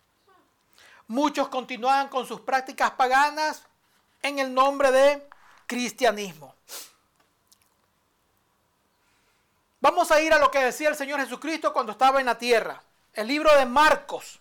Muchos 1.06 1.48
continuaban 1.48 2.08
con 2.08 2.26
sus 2.26 2.40
prácticas 2.40 2.92
paganas 2.92 3.62
en 4.22 4.38
el 4.38 4.54
nombre 4.54 4.90
de 4.90 5.28
cristianismo. 5.66 6.54
Vamos 9.84 10.10
a 10.10 10.18
ir 10.22 10.32
a 10.32 10.38
lo 10.38 10.50
que 10.50 10.60
decía 10.60 10.88
el 10.88 10.96
Señor 10.96 11.20
Jesucristo 11.20 11.70
cuando 11.70 11.92
estaba 11.92 12.18
en 12.18 12.24
la 12.24 12.38
tierra. 12.38 12.82
El 13.12 13.28
libro 13.28 13.54
de 13.54 13.66
Marcos, 13.66 14.40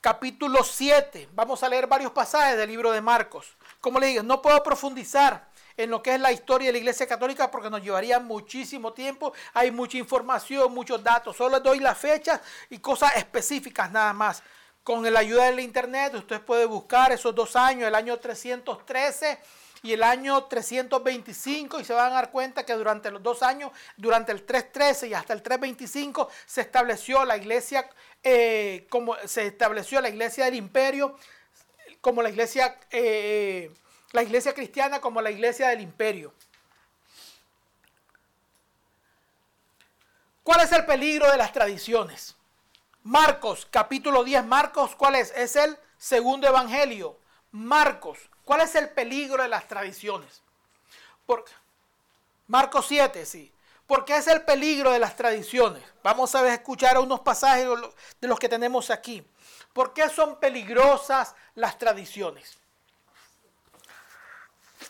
capítulo 0.00 0.62
7. 0.62 1.30
Vamos 1.32 1.64
a 1.64 1.68
leer 1.68 1.88
varios 1.88 2.12
pasajes 2.12 2.56
del 2.56 2.68
libro 2.68 2.92
de 2.92 3.00
Marcos. 3.00 3.56
Como 3.80 3.98
le 3.98 4.06
digo, 4.06 4.22
no 4.22 4.40
puedo 4.40 4.62
profundizar 4.62 5.48
en 5.76 5.90
lo 5.90 6.00
que 6.00 6.14
es 6.14 6.20
la 6.20 6.30
historia 6.30 6.68
de 6.68 6.74
la 6.74 6.78
Iglesia 6.78 7.08
Católica 7.08 7.50
porque 7.50 7.68
nos 7.68 7.82
llevaría 7.82 8.20
muchísimo 8.20 8.92
tiempo. 8.92 9.32
Hay 9.52 9.72
mucha 9.72 9.98
información, 9.98 10.72
muchos 10.72 11.02
datos. 11.02 11.36
Solo 11.36 11.58
doy 11.58 11.80
las 11.80 11.98
fechas 11.98 12.40
y 12.70 12.78
cosas 12.78 13.16
específicas 13.16 13.90
nada 13.90 14.12
más. 14.12 14.44
Con 14.84 15.12
la 15.12 15.18
ayuda 15.18 15.46
del 15.46 15.58
Internet 15.58 16.14
usted 16.14 16.40
puede 16.40 16.66
buscar 16.66 17.10
esos 17.10 17.34
dos 17.34 17.56
años, 17.56 17.88
el 17.88 17.94
año 17.96 18.16
313 18.16 19.40
y 19.84 19.92
el 19.92 20.02
año 20.02 20.44
325 20.44 21.78
y 21.78 21.84
se 21.84 21.92
van 21.92 22.12
a 22.12 22.14
dar 22.14 22.30
cuenta 22.30 22.64
que 22.64 22.72
durante 22.72 23.10
los 23.10 23.22
dos 23.22 23.42
años, 23.42 23.70
durante 23.98 24.32
el 24.32 24.42
313 24.42 25.08
y 25.08 25.14
hasta 25.14 25.34
el 25.34 25.42
325 25.42 26.30
se 26.46 26.62
estableció 26.62 27.22
la 27.26 27.36
iglesia 27.36 27.90
eh, 28.22 28.86
como 28.88 29.14
se 29.26 29.46
estableció 29.46 30.00
la 30.00 30.08
iglesia 30.08 30.46
del 30.46 30.54
imperio 30.54 31.14
como 32.00 32.22
la 32.22 32.30
iglesia 32.30 32.78
eh, 32.90 33.70
la 34.12 34.22
iglesia 34.22 34.54
cristiana 34.54 35.02
como 35.02 35.20
la 35.20 35.30
iglesia 35.30 35.68
del 35.68 35.82
imperio. 35.82 36.32
¿Cuál 40.42 40.60
es 40.60 40.72
el 40.72 40.86
peligro 40.86 41.30
de 41.30 41.36
las 41.36 41.52
tradiciones? 41.52 42.36
Marcos, 43.02 43.66
capítulo 43.70 44.24
10, 44.24 44.46
Marcos, 44.46 44.96
¿cuál 44.96 45.16
es? 45.16 45.30
Es 45.36 45.56
el 45.56 45.76
segundo 45.98 46.46
evangelio. 46.46 47.18
Marcos, 47.50 48.30
¿Cuál 48.44 48.60
es 48.60 48.74
el 48.74 48.90
peligro 48.90 49.42
de 49.42 49.48
las 49.48 49.66
tradiciones? 49.66 50.42
Por, 51.26 51.44
Marcos 52.46 52.86
7, 52.88 53.24
sí. 53.24 53.50
¿Por 53.86 54.04
qué 54.04 54.16
es 54.16 54.26
el 54.26 54.42
peligro 54.42 54.90
de 54.90 54.98
las 54.98 55.16
tradiciones? 55.16 55.82
Vamos 56.02 56.34
a 56.34 56.52
escuchar 56.52 56.98
unos 56.98 57.20
pasajes 57.20 57.66
de 58.20 58.28
los 58.28 58.38
que 58.38 58.48
tenemos 58.48 58.90
aquí. 58.90 59.26
¿Por 59.72 59.92
qué 59.92 60.08
son 60.08 60.38
peligrosas 60.38 61.34
las 61.54 61.78
tradiciones? 61.78 62.56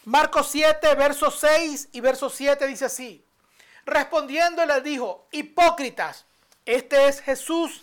Marcos 0.04 0.48
7, 0.50 0.94
verso 0.94 1.30
6 1.30 1.88
y 1.92 2.00
verso 2.00 2.28
7 2.28 2.66
dice 2.66 2.84
así. 2.84 3.24
Respondiendo 3.86 4.64
le 4.64 4.80
dijo, 4.80 5.26
hipócritas, 5.30 6.24
este 6.64 7.08
es 7.08 7.20
Jesús 7.20 7.82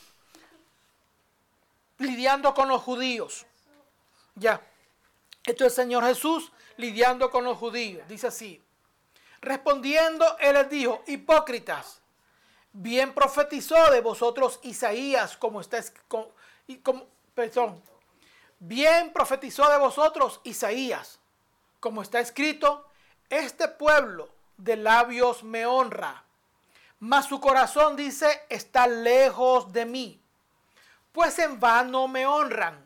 lidiando 1.97 2.53
con 2.53 2.67
los 2.67 2.81
judíos. 2.81 3.45
Ya. 4.35 4.61
Esto 5.45 5.65
es 5.65 5.73
el 5.73 5.83
Señor 5.85 6.05
Jesús 6.05 6.51
lidiando 6.77 7.29
con 7.31 7.43
los 7.43 7.57
judíos. 7.57 8.07
Dice 8.07 8.27
así. 8.27 8.61
Respondiendo, 9.41 10.37
Él 10.39 10.53
les 10.53 10.69
dijo, 10.69 11.03
hipócritas, 11.07 12.01
bien 12.73 13.13
profetizó 13.13 13.91
de 13.91 14.01
vosotros 14.01 14.59
Isaías, 14.61 15.35
como 15.35 15.61
está, 15.61 15.83
como, 16.07 17.07
perdón, 17.33 17.81
bien 18.59 19.11
profetizó 19.11 19.67
de 19.69 19.77
vosotros 19.77 20.41
Isaías, 20.43 21.19
como 21.79 22.03
está 22.03 22.19
escrito, 22.19 22.87
este 23.29 23.67
pueblo 23.67 24.29
de 24.57 24.75
labios 24.75 25.43
me 25.43 25.65
honra, 25.65 26.23
mas 26.99 27.25
su 27.25 27.41
corazón 27.41 27.95
dice, 27.95 28.43
está 28.47 28.85
lejos 28.85 29.73
de 29.73 29.85
mí. 29.85 30.21
Pues 31.11 31.39
en 31.39 31.59
vano 31.59 32.07
me 32.07 32.27
honran, 32.27 32.85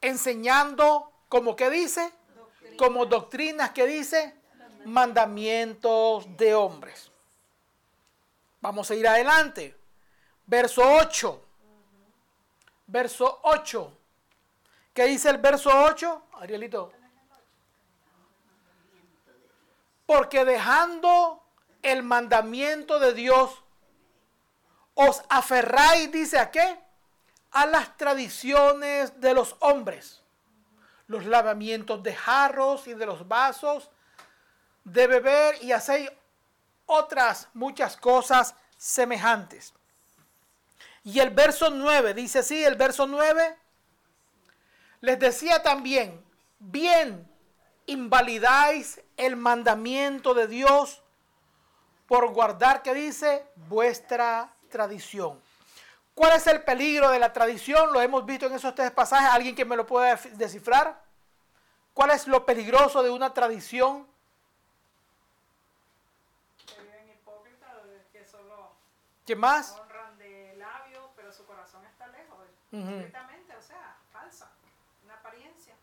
enseñando, 0.00 1.12
como 1.34 1.56
que 1.56 1.68
dice, 1.68 2.12
como 2.78 3.06
doctrinas 3.06 3.70
que 3.70 3.88
dice, 3.88 4.36
mandamientos 4.84 6.24
de 6.36 6.54
hombres. 6.54 7.10
Vamos 8.60 8.88
a 8.88 8.94
ir 8.94 9.08
adelante. 9.08 9.76
Verso 10.46 10.80
8. 10.84 11.44
Verso 12.86 13.40
8. 13.42 13.98
¿Qué 14.94 15.06
dice 15.06 15.28
el 15.28 15.38
verso 15.38 15.70
8? 15.76 16.22
Arielito. 16.34 16.92
Porque 20.06 20.44
dejando 20.44 21.42
el 21.82 22.04
mandamiento 22.04 23.00
de 23.00 23.12
Dios, 23.12 23.60
os 24.94 25.20
aferráis, 25.28 26.12
dice 26.12 26.38
a 26.38 26.52
qué? 26.52 26.78
A 27.50 27.66
las 27.66 27.96
tradiciones 27.96 29.20
de 29.20 29.34
los 29.34 29.56
hombres. 29.58 30.20
Los 31.06 31.26
lavamientos 31.26 32.02
de 32.02 32.14
jarros 32.14 32.86
y 32.86 32.94
de 32.94 33.06
los 33.06 33.28
vasos, 33.28 33.90
de 34.84 35.06
beber 35.06 35.62
y 35.62 35.72
hacéis 35.72 36.10
otras 36.86 37.48
muchas 37.54 37.96
cosas 37.96 38.54
semejantes. 38.76 39.74
Y 41.02 41.20
el 41.20 41.30
verso 41.30 41.70
9 41.70 42.14
dice 42.14 42.40
así, 42.40 42.64
el 42.64 42.76
verso 42.76 43.06
9 43.06 43.58
les 45.00 45.18
decía 45.18 45.62
también, 45.62 46.24
bien 46.58 47.30
invalidáis 47.86 49.02
el 49.18 49.36
mandamiento 49.36 50.32
de 50.32 50.46
Dios 50.46 51.02
por 52.06 52.32
guardar, 52.32 52.82
que 52.82 52.94
dice, 52.94 53.46
vuestra 53.68 54.54
tradición. 54.70 55.43
¿Cuál 56.14 56.36
es 56.36 56.46
el 56.46 56.62
peligro 56.62 57.10
de 57.10 57.18
la 57.18 57.32
tradición? 57.32 57.92
Lo 57.92 58.00
hemos 58.00 58.24
visto 58.24 58.46
en 58.46 58.54
esos 58.54 58.74
tres 58.74 58.90
pasajes. 58.92 59.28
¿Alguien 59.30 59.54
que 59.54 59.64
me 59.64 59.76
lo 59.76 59.86
pueda 59.86 60.14
descifrar? 60.34 61.02
¿Cuál 61.92 62.10
es 62.10 62.26
lo 62.26 62.46
peligroso 62.46 63.02
de 63.02 63.10
una 63.10 63.34
tradición? 63.34 64.06
¿Qué 69.26 69.34
más? 69.34 69.72
Honran 69.80 70.18
de 70.18 70.54
labio, 70.58 71.10
pero 71.16 71.32
su 71.32 71.46
corazón 71.46 71.82
está 71.86 72.06
lejos. 72.08 72.46
Ujú. 72.72 72.82
Directamente, 72.82 73.56
o 73.56 73.62
sea, 73.62 73.96
falsa. 74.12 74.50
Una 75.04 75.14
apariencia. 75.14 75.74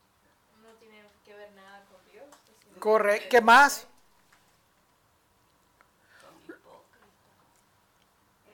No 0.62 0.70
tiene 0.76 1.04
que 1.26 1.34
ver 1.34 1.52
nada 1.54 1.84
con 1.86 2.12
Dios. 2.12 2.26
Correcto. 2.80 3.28
¿Qué 3.32 3.41
más? 3.41 3.88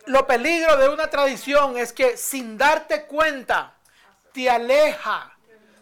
Lo 0.07 0.25
peligro 0.25 0.77
de 0.77 0.87
una 0.87 1.09
tradición 1.09 1.77
es 1.77 1.91
que 1.91 2.15
sin 2.15 2.57
darte 2.57 3.05
cuenta 3.07 3.73
te 4.31 4.49
aleja, 4.49 5.37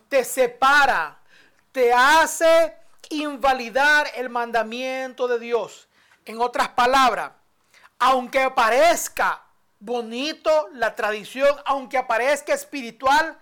te 0.09 0.23
separa, 0.23 1.19
te 1.71 1.93
hace 1.93 2.75
invalidar 3.11 4.07
el 4.15 4.31
mandamiento 4.31 5.27
de 5.27 5.37
Dios. 5.37 5.87
En 6.25 6.41
otras 6.41 6.69
palabras, 6.69 7.33
aunque 7.99 8.49
parezca 8.49 9.43
bonito 9.79 10.69
la 10.73 10.95
tradición, 10.95 11.55
aunque 11.65 11.99
aparezca 11.99 12.51
espiritual, 12.51 13.37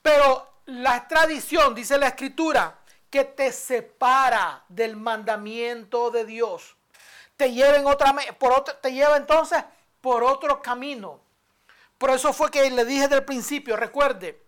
pero 0.00 0.60
la 0.66 1.08
tradición, 1.08 1.74
dice 1.74 1.98
la 1.98 2.06
escritura, 2.06 2.78
que 3.10 3.24
te 3.24 3.50
separa 3.50 4.62
del 4.68 4.94
mandamiento 4.94 6.12
de 6.12 6.24
Dios. 6.24 6.76
Te 7.36 7.52
lleva, 7.52 7.78
en 7.78 7.86
otra, 7.86 8.14
por 8.38 8.62
te 8.62 8.92
lleva 8.92 9.16
entonces 9.16 9.64
por 10.04 10.22
otro 10.22 10.60
camino. 10.60 11.18
Por 11.96 12.10
eso 12.10 12.34
fue 12.34 12.50
que 12.50 12.70
le 12.70 12.84
dije 12.84 13.08
del 13.08 13.24
principio, 13.24 13.74
recuerde, 13.74 14.38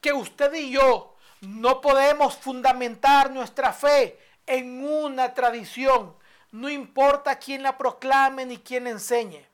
que 0.00 0.10
usted 0.10 0.54
y 0.54 0.70
yo 0.70 1.16
no 1.42 1.82
podemos 1.82 2.34
fundamentar 2.34 3.30
nuestra 3.30 3.74
fe 3.74 4.18
en 4.46 4.82
una 4.82 5.34
tradición, 5.34 6.16
no 6.52 6.70
importa 6.70 7.38
quién 7.38 7.62
la 7.62 7.76
proclame 7.76 8.46
ni 8.46 8.56
quién 8.56 8.86
enseñe. 8.86 9.46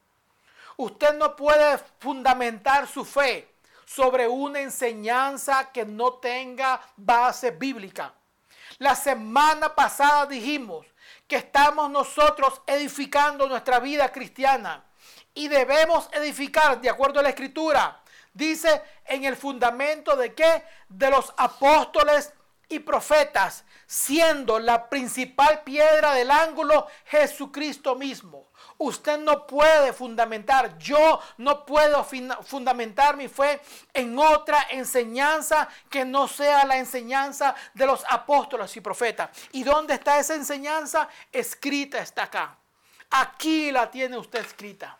Usted 0.77 1.15
no 1.15 1.35
puede 1.35 1.79
fundamentar 1.99 2.87
su 2.87 3.05
fe 3.05 3.53
sobre 3.85 4.29
una 4.29 4.61
enseñanza 4.61 5.73
que 5.73 5.85
no 5.85 6.13
tenga 6.13 6.81
base 6.97 7.51
bíblica. 7.51 8.15
La 8.79 8.95
semana 8.95 9.75
pasada 9.75 10.27
dijimos 10.27 10.87
que 11.27 11.35
estamos 11.35 11.91
nosotros 11.91 12.63
edificando 12.65 13.49
nuestra 13.49 13.81
vida 13.81 14.13
cristiana 14.13 14.85
y 15.39 15.47
debemos 15.47 16.09
edificar 16.15 16.81
de 16.81 16.91
acuerdo 16.91 17.21
a 17.21 17.23
la 17.23 17.29
escritura. 17.29 18.03
Dice 18.35 18.83
en 19.07 19.25
el 19.25 19.37
fundamento 19.37 20.17
de 20.17 20.35
qué? 20.35 20.65
De 20.89 21.09
los 21.11 21.33
apóstoles 21.37 22.33
y 22.69 22.81
profetas, 22.81 23.65
siendo 23.87 24.59
la 24.59 24.91
principal 24.91 25.63
piedra 25.63 26.13
del 26.15 26.33
ángulo 26.33 26.89
Jesucristo 27.05 27.95
mismo. 27.95 28.49
Usted 28.79 29.17
no 29.21 29.47
puede 29.47 29.93
fundamentar, 29.93 30.77
yo 30.77 31.21
no 31.37 31.65
puedo 31.65 32.05
fundamentar 32.43 33.17
mi 33.17 33.29
fe 33.29 33.61
en 33.95 34.19
otra 34.19 34.67
enseñanza 34.71 35.69
que 35.89 36.05
no 36.05 36.27
sea 36.27 36.67
la 36.67 36.79
enseñanza 36.79 37.55
de 37.75 37.87
los 37.87 38.05
apóstoles 38.11 38.77
y 38.77 38.81
profetas. 38.81 39.31
¿Y 39.53 39.63
dónde 39.63 39.95
está 39.95 40.19
esa 40.19 40.35
enseñanza? 40.35 41.09
Escrita 41.31 42.01
está 42.01 42.25
acá. 42.25 42.59
Aquí 43.11 43.71
la 43.71 43.89
tiene 43.89 44.19
usted 44.19 44.41
escrita. 44.41 44.99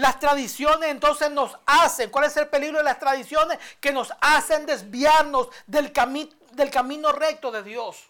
Las 0.00 0.18
tradiciones 0.18 0.88
entonces 0.88 1.30
nos 1.30 1.58
hacen, 1.66 2.08
¿cuál 2.08 2.24
es 2.24 2.34
el 2.38 2.48
peligro 2.48 2.78
de 2.78 2.84
las 2.84 2.98
tradiciones? 2.98 3.58
Que 3.80 3.92
nos 3.92 4.10
hacen 4.22 4.64
desviarnos 4.64 5.48
del, 5.66 5.92
cami- 5.92 6.34
del 6.52 6.70
camino 6.70 7.12
recto 7.12 7.50
de 7.50 7.62
Dios. 7.62 8.08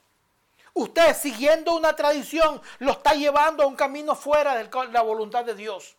Usted 0.72 1.16
siguiendo 1.16 1.74
una 1.74 1.96
tradición 1.96 2.62
lo 2.78 2.92
está 2.92 3.14
llevando 3.14 3.64
a 3.64 3.66
un 3.66 3.74
camino 3.74 4.14
fuera 4.14 4.54
de 4.54 4.70
la 4.92 5.02
voluntad 5.02 5.44
de 5.44 5.56
Dios. 5.56 5.96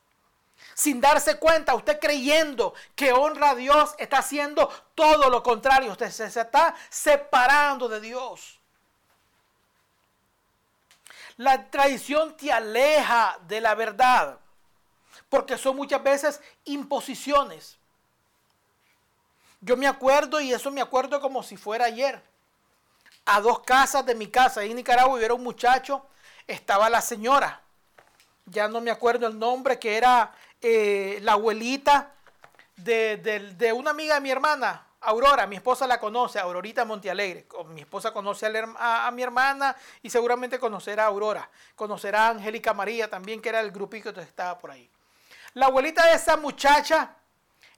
Sin 0.74 1.02
darse 1.02 1.38
cuenta, 1.38 1.76
usted 1.76 2.00
creyendo 2.00 2.74
que 2.96 3.12
honra 3.12 3.50
a 3.50 3.56
Dios, 3.56 3.94
está 3.98 4.20
haciendo 4.20 4.70
todo 4.96 5.30
lo 5.30 5.44
contrario. 5.44 5.92
Usted 5.92 6.10
se, 6.10 6.32
se 6.32 6.40
está 6.40 6.74
separando 6.90 7.90
de 7.90 8.00
Dios. 8.00 8.60
La 11.36 11.70
tradición 11.70 12.38
te 12.38 12.50
aleja 12.54 13.38
de 13.42 13.60
la 13.60 13.76
verdad 13.76 14.38
porque 15.32 15.58
son 15.58 15.78
muchas 15.78 16.04
veces 16.04 16.42
imposiciones. 16.66 17.78
Yo 19.62 19.78
me 19.78 19.88
acuerdo, 19.88 20.42
y 20.42 20.52
eso 20.52 20.70
me 20.72 20.82
acuerdo 20.82 21.22
como 21.22 21.42
si 21.42 21.56
fuera 21.56 21.86
ayer, 21.86 22.22
a 23.26 23.40
dos 23.40 23.62
casas 23.62 24.06
de 24.06 24.14
mi 24.14 24.28
casa, 24.28 24.60
ahí 24.60 24.72
en 24.72 24.76
Nicaragua, 24.76 25.22
era 25.24 25.34
un 25.34 25.42
muchacho, 25.42 26.06
estaba 26.48 26.90
la 26.90 27.00
señora, 27.02 27.62
ya 28.46 28.68
no 28.68 28.82
me 28.82 28.92
acuerdo 28.92 29.26
el 29.28 29.40
nombre, 29.40 29.80
que 29.80 29.96
era 29.96 30.34
eh, 30.62 31.20
la 31.22 31.34
abuelita 31.34 32.12
de, 32.76 33.18
de- 33.58 33.72
una 33.72 33.92
amiga 33.92 34.16
de 34.16 34.22
mi 34.22 34.32
hermana, 34.32 34.86
Aurora, 35.00 35.48
mi 35.48 35.56
esposa 35.56 35.88
la 35.88 35.98
conoce, 36.00 36.40
Aurorita 36.40 36.84
Montealegre. 36.84 37.48
Mi 37.70 37.82
esposa 37.82 38.12
conoce 38.12 38.46
a- 38.78 39.08
a 39.08 39.12
mi 39.12 39.24
hermana 39.24 39.76
y 40.04 40.10
seguramente 40.10 40.60
conocerá 40.60 41.06
a 41.06 41.08
Aurora. 41.08 41.50
Conocerá 41.76 42.28
a 42.28 42.30
Angélica 42.32 42.74
María 42.74 43.10
también, 43.10 43.42
que 43.42 43.50
era 43.50 43.62
el 43.62 43.72
grupito 43.72 44.14
que 44.14 44.22
estaba 44.22 44.60
por 44.60 44.70
ahí. 44.72 44.88
La 45.54 45.68
abuelita 45.68 46.06
de 46.08 46.14
esa 46.14 46.38
muchacha 46.38 47.16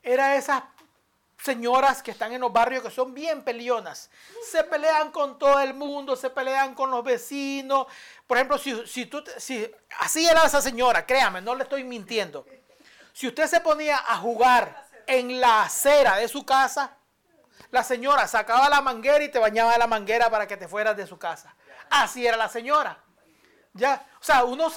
era 0.01 0.36
esas 0.36 0.63
señoras 1.41 2.01
que 2.01 2.12
están 2.12 2.31
en 2.31 2.41
los 2.41 2.54
barrios 2.54 2.83
que 2.83 2.91
son 2.91 3.13
bien 3.13 3.43
peleonas. 3.43 4.10
Se 4.50 4.63
pelean 4.63 5.12
con 5.12 5.37
todo 5.37 5.60
el 5.60 5.73
mundo, 5.73 6.15
se 6.15 6.29
pelean 6.29 6.73
con 6.73 6.91
los 6.91 7.04
vecinos. 7.04 7.87
Por 8.27 8.37
ejemplo, 8.37 8.58
si, 8.58 8.87
si 8.87 9.08
tú, 9.08 9.23
si, 9.37 9.69
así 10.00 10.25
era 10.25 10.45
esa 10.45 10.62
señora, 10.62 11.06
créame, 11.06 11.41
no 11.41 11.56
le 11.56 11.63
estoy 11.63 11.83
mintiendo. 11.83 12.45
Si 13.12 13.27
usted 13.27 13.48
se 13.48 13.60
ponía 13.60 13.98
a 13.98 14.17
jugar 14.17 14.87
en 15.06 15.41
la 15.41 15.63
acera 15.63 16.15
de 16.15 16.27
su 16.27 16.45
casa, 16.45 16.95
la 17.71 17.83
señora 17.83 18.27
sacaba 18.27 18.69
la 18.69 18.81
manguera 18.81 19.23
y 19.23 19.29
te 19.29 19.39
bañaba 19.39 19.73
de 19.73 19.79
la 19.79 19.87
manguera 19.87 20.29
para 20.29 20.48
que 20.48 20.58
te 20.58 20.67
fueras 20.67 20.95
de 20.95 21.08
su 21.08 21.17
casa. 21.17 21.56
Así 21.89 22.25
era 22.25 22.37
la 22.37 22.48
señora. 22.48 22.98
Ya, 23.73 24.06
o 24.24 24.26
sea, 24.26 24.46
uno 24.46 24.67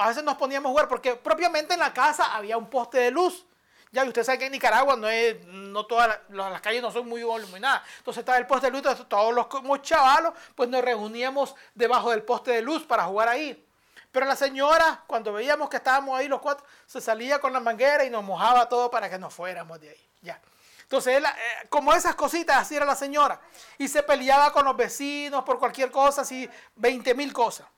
a 0.00 0.08
veces 0.08 0.24
nos 0.24 0.34
poníamos 0.36 0.68
a 0.68 0.72
jugar 0.72 0.88
porque 0.88 1.14
propiamente 1.14 1.74
en 1.74 1.78
la 1.78 1.94
casa 1.94 2.34
había 2.34 2.56
un 2.56 2.68
poste 2.68 2.98
de 2.98 3.12
luz. 3.12 3.46
Ya, 3.92 4.04
y 4.04 4.08
usted 4.08 4.24
sabe 4.24 4.38
que 4.38 4.46
en 4.46 4.52
Nicaragua 4.52 4.96
no 4.96 5.08
es, 5.08 5.44
no 5.46 5.86
todas 5.86 6.08
la- 6.08 6.20
las, 6.28 6.50
las 6.52 6.60
calles 6.60 6.82
no 6.82 6.90
son 6.90 7.08
muy 7.08 7.20
iluminadas. 7.20 7.82
Entonces 7.98 8.18
estaba 8.20 8.36
el 8.38 8.48
poste 8.48 8.66
de 8.66 8.72
luz, 8.72 8.78
entonces 8.80 9.08
todos 9.08 9.32
los 9.32 9.46
como 9.46 9.76
chavalos, 9.76 10.34
pues 10.56 10.68
nos 10.68 10.82
reuníamos 10.82 11.54
debajo 11.74 12.10
del 12.10 12.24
poste 12.24 12.50
de 12.50 12.62
luz 12.62 12.82
para 12.82 13.04
jugar 13.04 13.28
ahí. 13.28 13.64
Pero 14.10 14.26
la 14.26 14.34
señora, 14.34 15.04
cuando 15.06 15.32
veíamos 15.32 15.68
que 15.68 15.76
estábamos 15.76 16.18
ahí 16.18 16.26
los 16.26 16.40
cuatro, 16.40 16.66
se 16.84 17.00
salía 17.00 17.38
con 17.40 17.52
la 17.52 17.60
manguera 17.60 18.04
y 18.04 18.10
nos 18.10 18.24
mojaba 18.24 18.68
todo 18.68 18.90
para 18.90 19.08
que 19.08 19.18
nos 19.18 19.32
fuéramos 19.32 19.80
de 19.80 19.90
ahí. 19.90 20.06
Ya. 20.22 20.40
Entonces, 20.82 21.22
eh, 21.22 21.66
como 21.68 21.92
esas 21.92 22.16
cositas, 22.16 22.56
así 22.58 22.74
era 22.74 22.84
la 22.84 22.96
señora. 22.96 23.40
Y 23.78 23.86
se 23.86 24.02
peleaba 24.02 24.52
con 24.52 24.64
los 24.64 24.76
vecinos 24.76 25.44
por 25.44 25.60
cualquier 25.60 25.92
cosa, 25.92 26.22
así, 26.22 26.50
20 26.74 27.14
mil 27.14 27.32
cosas. 27.32 27.68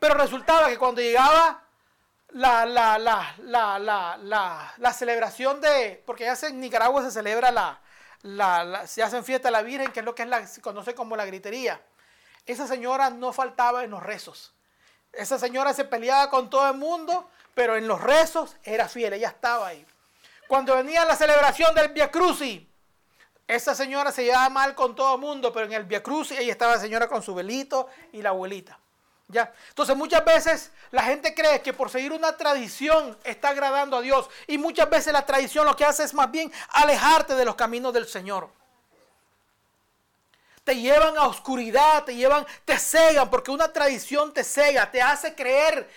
Pero 0.00 0.14
resultaba 0.14 0.68
que 0.68 0.78
cuando 0.78 1.02
llegaba 1.02 1.62
la, 2.30 2.64
la, 2.64 2.98
la, 2.98 4.74
la, 4.78 4.92
celebración 4.94 5.60
de, 5.60 6.02
porque 6.06 6.24
ya 6.24 6.36
en 6.48 6.58
Nicaragua 6.58 7.02
se 7.02 7.10
celebra 7.10 7.52
la, 8.22 8.86
se 8.86 9.02
hacen 9.02 9.24
fiesta 9.24 9.48
a 9.48 9.50
la 9.52 9.62
Virgen, 9.62 9.92
que 9.92 10.00
es 10.00 10.06
lo 10.06 10.14
que 10.14 10.22
es 10.22 10.28
la, 10.28 10.46
se 10.46 10.62
conoce 10.62 10.94
como 10.94 11.16
la 11.16 11.26
gritería. 11.26 11.82
Esa 12.46 12.66
señora 12.66 13.10
no 13.10 13.32
faltaba 13.32 13.84
en 13.84 13.90
los 13.90 14.02
rezos. 14.02 14.54
Esa 15.12 15.38
señora 15.38 15.74
se 15.74 15.84
peleaba 15.84 16.30
con 16.30 16.48
todo 16.48 16.68
el 16.70 16.78
mundo, 16.78 17.28
pero 17.54 17.76
en 17.76 17.86
los 17.86 18.00
rezos 18.00 18.56
era 18.64 18.88
fiel, 18.88 19.12
ella 19.12 19.28
estaba 19.28 19.66
ahí. 19.66 19.84
Cuando 20.48 20.76
venía 20.76 21.04
la 21.04 21.14
celebración 21.14 21.74
del 21.74 21.88
Via 21.88 22.10
Crucis, 22.10 22.62
esa 23.46 23.74
señora 23.74 24.12
se 24.12 24.24
llevaba 24.24 24.48
mal 24.48 24.74
con 24.74 24.94
todo 24.94 25.16
el 25.16 25.20
mundo, 25.20 25.52
pero 25.52 25.66
en 25.66 25.74
el 25.74 25.84
Via 25.84 26.02
Crucis 26.02 26.38
ella 26.38 26.52
estaba 26.52 26.76
la 26.76 26.80
señora 26.80 27.06
con 27.06 27.22
su 27.22 27.34
velito 27.34 27.88
y 28.12 28.22
la 28.22 28.30
abuelita. 28.30 28.78
¿Ya? 29.30 29.52
Entonces 29.68 29.96
muchas 29.96 30.24
veces 30.24 30.72
la 30.90 31.04
gente 31.04 31.34
cree 31.34 31.62
que 31.62 31.72
por 31.72 31.88
seguir 31.88 32.12
una 32.12 32.36
tradición 32.36 33.16
está 33.22 33.50
agradando 33.50 33.96
a 33.96 34.00
Dios 34.00 34.28
y 34.48 34.58
muchas 34.58 34.90
veces 34.90 35.12
la 35.12 35.24
tradición 35.24 35.64
lo 35.66 35.76
que 35.76 35.84
hace 35.84 36.02
es 36.02 36.12
más 36.14 36.30
bien 36.30 36.52
alejarte 36.70 37.36
de 37.36 37.44
los 37.44 37.54
caminos 37.54 37.92
del 37.92 38.08
Señor. 38.08 38.50
Te 40.64 40.74
llevan 40.74 41.16
a 41.16 41.28
oscuridad, 41.28 42.04
te 42.04 42.16
llevan, 42.16 42.44
te 42.64 42.76
cegan, 42.76 43.30
porque 43.30 43.52
una 43.52 43.72
tradición 43.72 44.34
te 44.34 44.42
cega, 44.42 44.90
te 44.90 45.00
hace 45.00 45.34
creer 45.34 45.88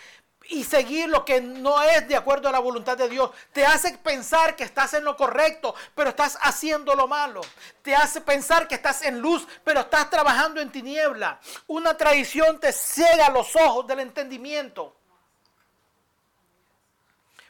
y 0.50 0.64
seguir 0.64 1.08
lo 1.10 1.24
que 1.24 1.40
no 1.42 1.82
es 1.82 2.08
de 2.08 2.16
acuerdo 2.16 2.50
a 2.50 2.52
la 2.52 2.60
voluntad 2.60 2.98
de 2.98 3.08
Dios. 3.10 3.32
Te 3.54 3.66
hace 3.66 3.98
pensar 3.98 4.56
que 4.56 4.64
estás 4.64 4.94
en 4.94 5.04
lo 5.04 5.16
correcto, 5.16 5.74
pero 5.96 6.10
estás 6.10 6.38
haciendo 6.42 6.96
lo 6.96 7.08
malo. 7.08 7.42
Te 7.82 7.96
hace 7.96 8.22
pensar 8.22 8.68
que 8.68 8.76
estás 8.76 9.04
en 9.04 9.20
luz, 9.20 9.48
pero 9.64 9.80
estás 9.82 10.10
trabajando 10.10 10.60
en 10.60 10.72
tiniebla. 10.72 11.40
Una 11.68 11.96
tradición 11.96 12.60
te 12.60 12.74
ciega 12.74 13.30
los 13.30 13.56
ojos 13.56 13.88
del 13.88 14.00
entendimiento. 14.02 14.96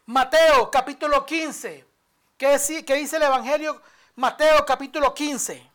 Mateo 0.06 0.70
capítulo 0.70 1.26
15. 1.26 1.86
¿Qué, 2.38 2.54
dice- 2.54 2.86
qué 2.86 2.96
dice 2.96 3.16
el 3.18 3.24
Evangelio? 3.24 3.82
Mateo 4.16 4.66
capítulo 4.66 5.14
15. 5.14 5.70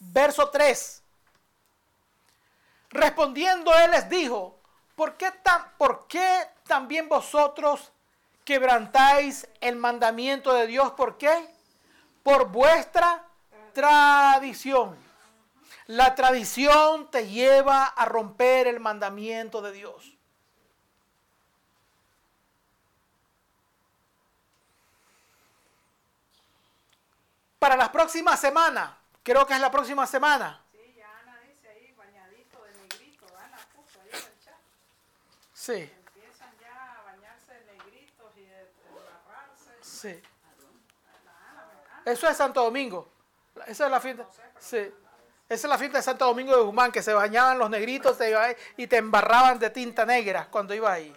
Verso 0.00 0.50
3. 0.50 1.02
Respondiendo 2.90 3.72
él 3.74 3.90
les 3.92 4.08
dijo, 4.08 4.60
¿por 4.94 5.16
qué, 5.16 5.30
tan, 5.42 5.70
¿por 5.76 6.06
qué 6.06 6.48
también 6.66 7.08
vosotros 7.08 7.92
quebrantáis 8.44 9.48
el 9.60 9.76
mandamiento 9.76 10.52
de 10.52 10.66
Dios? 10.66 10.92
¿Por 10.92 11.18
qué? 11.18 11.48
Por 12.22 12.48
vuestra 12.48 13.24
tradición. 13.72 14.96
La 15.86 16.14
tradición 16.14 17.10
te 17.10 17.28
lleva 17.28 17.84
a 17.84 18.06
romper 18.06 18.66
el 18.66 18.80
mandamiento 18.80 19.60
de 19.60 19.72
Dios. 19.72 20.14
Para 27.58 27.76
las 27.76 27.88
próximas 27.88 28.40
semanas, 28.40 28.90
creo 29.22 29.46
que 29.46 29.54
es 29.54 29.60
la 29.60 29.70
próxima 29.70 30.06
semana, 30.06 30.62
Sí, 30.70 30.94
ya 30.98 31.08
Ana 31.22 31.40
dice 31.48 31.66
ahí, 31.68 31.94
bañadito 31.96 32.62
de 32.62 32.74
negrito. 32.74 33.24
Ana 33.38 33.56
puso 33.74 34.00
ahí 34.02 34.10
en 34.10 34.16
el 34.16 34.44
chat. 34.44 34.54
Sí, 35.64 35.90
Empiezan 36.06 36.50
ya 36.60 36.98
a 36.98 37.02
bañarse 37.04 37.54
de 37.54 37.64
negritos 37.72 38.32
y 38.36 38.40
de, 38.40 38.70
embarrarse. 38.88 39.70
sí. 39.80 40.08
¿verdad? 40.08 40.22
Eso 42.04 42.28
es 42.28 42.36
Santo 42.36 42.62
Domingo. 42.62 43.08
Esa 43.66 43.86
es 43.86 43.90
la 43.90 44.00
fiesta. 44.00 44.26
Sí. 44.58 44.92
Esa 45.48 45.66
es 45.66 45.70
la 45.70 45.78
fiesta 45.78 45.98
de 45.98 46.02
Santo 46.02 46.26
Domingo 46.26 46.54
de 46.56 46.62
Guzmán, 46.62 46.92
que 46.92 47.02
se 47.02 47.14
bañaban 47.14 47.58
los 47.58 47.70
negritos 47.70 48.18
y 48.76 48.86
te 48.86 48.96
embarraban 48.96 49.58
de 49.58 49.70
tinta 49.70 50.04
negra 50.04 50.48
cuando 50.50 50.74
iba 50.74 50.92
ahí. 50.92 51.14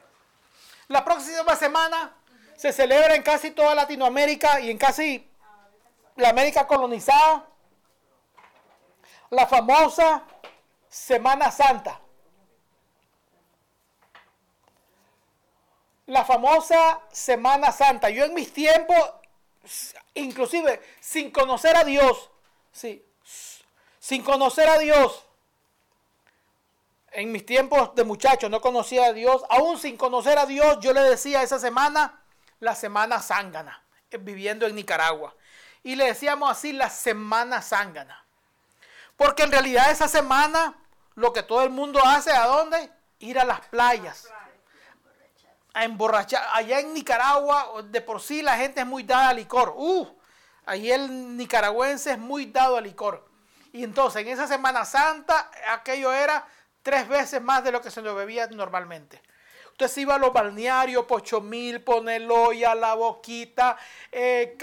La 0.87 1.03
próxima 1.03 1.55
semana 1.55 2.13
se 2.55 2.71
celebra 2.71 3.15
en 3.15 3.23
casi 3.23 3.51
toda 3.51 3.75
Latinoamérica 3.75 4.61
y 4.61 4.71
en 4.71 4.77
casi 4.77 5.29
la 6.15 6.29
América 6.29 6.65
colonizada 6.65 7.47
la 9.29 9.45
famosa 9.45 10.23
Semana 10.89 11.51
Santa. 11.51 11.99
La 16.07 16.25
famosa 16.25 17.01
Semana 17.11 17.71
Santa. 17.71 18.09
Yo 18.09 18.25
en 18.25 18.33
mis 18.33 18.51
tiempos, 18.51 18.97
inclusive 20.13 20.81
sin 20.99 21.31
conocer 21.31 21.75
a 21.75 21.83
Dios, 21.83 22.29
sí, 22.71 23.05
sin 23.99 24.23
conocer 24.23 24.69
a 24.69 24.77
Dios, 24.77 25.25
en 27.11 27.31
mis 27.31 27.45
tiempos 27.45 27.95
de 27.95 28.03
muchacho 28.03 28.47
no 28.47 28.61
conocía 28.61 29.07
a 29.07 29.13
Dios, 29.13 29.43
aún 29.49 29.77
sin 29.79 29.97
conocer 29.97 30.37
a 30.37 30.45
Dios, 30.45 30.77
yo 30.81 30.93
le 30.93 31.01
decía 31.01 31.41
esa 31.41 31.59
semana 31.59 32.21
la 32.59 32.75
semana 32.75 33.21
zángana, 33.21 33.83
eh, 34.11 34.17
viviendo 34.17 34.65
en 34.65 34.75
Nicaragua. 34.75 35.35
Y 35.83 35.95
le 35.95 36.05
decíamos 36.05 36.51
así 36.51 36.73
la 36.73 36.89
semana 36.89 37.61
zángana. 37.61 38.23
Porque 39.15 39.43
en 39.43 39.51
realidad 39.51 39.89
esa 39.91 40.07
semana 40.07 40.77
lo 41.15 41.33
que 41.33 41.43
todo 41.43 41.63
el 41.63 41.71
mundo 41.71 41.99
hace, 42.05 42.31
¿a 42.31 42.45
dónde? 42.45 42.91
Ir 43.19 43.39
a 43.39 43.45
las 43.45 43.61
playas. 43.61 44.27
Emborrachar. 45.83 46.47
Allá 46.53 46.79
en 46.79 46.93
Nicaragua, 46.93 47.81
de 47.83 48.01
por 48.01 48.21
sí 48.21 48.41
la 48.41 48.57
gente 48.57 48.81
es 48.81 48.87
muy 48.87 49.03
dada 49.03 49.29
al 49.29 49.37
licor. 49.37 49.73
Uh, 49.75 50.07
ahí 50.65 50.91
el 50.91 51.37
nicaragüense 51.37 52.11
es 52.11 52.19
muy 52.19 52.47
dado 52.47 52.77
al 52.77 52.83
licor. 52.83 53.27
Y 53.73 53.83
entonces 53.83 54.21
en 54.21 54.29
esa 54.29 54.47
Semana 54.47 54.85
Santa 54.85 55.51
aquello 55.69 56.13
era 56.13 56.47
tres 56.81 57.07
veces 57.07 57.41
más 57.41 57.63
de 57.63 57.71
lo 57.71 57.81
que 57.81 57.91
se 57.91 58.01
lo 58.01 58.15
bebía 58.15 58.47
normalmente. 58.47 59.21
Usted 59.71 59.87
se 59.89 60.01
iba 60.01 60.15
a 60.15 60.17
los 60.17 60.33
balnearios, 60.33 61.05
Pochomil, 61.05 61.83
Poneloya, 61.83 62.73
La 62.73 62.95
Boquita, 62.95 63.77
eh, 64.11 64.57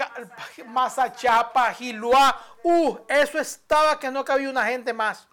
Mazachapa, 0.65 1.73
Giluá. 1.73 2.37
Uh, 2.63 2.97
eso 3.07 3.39
estaba 3.39 3.97
que 3.97 4.11
no 4.11 4.25
cabía 4.25 4.49
una 4.49 4.65
gente 4.65 4.91
más. 4.91 5.29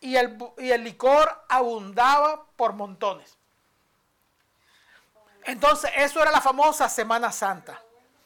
Y 0.00 0.16
el, 0.16 0.38
y 0.56 0.70
el 0.70 0.82
licor 0.82 1.44
abundaba 1.50 2.46
por 2.56 2.72
montones. 2.72 3.36
Entonces, 5.46 5.90
eso 5.96 6.20
era 6.20 6.32
la 6.32 6.40
famosa 6.40 6.88
Semana 6.88 7.30
Santa. 7.30 7.80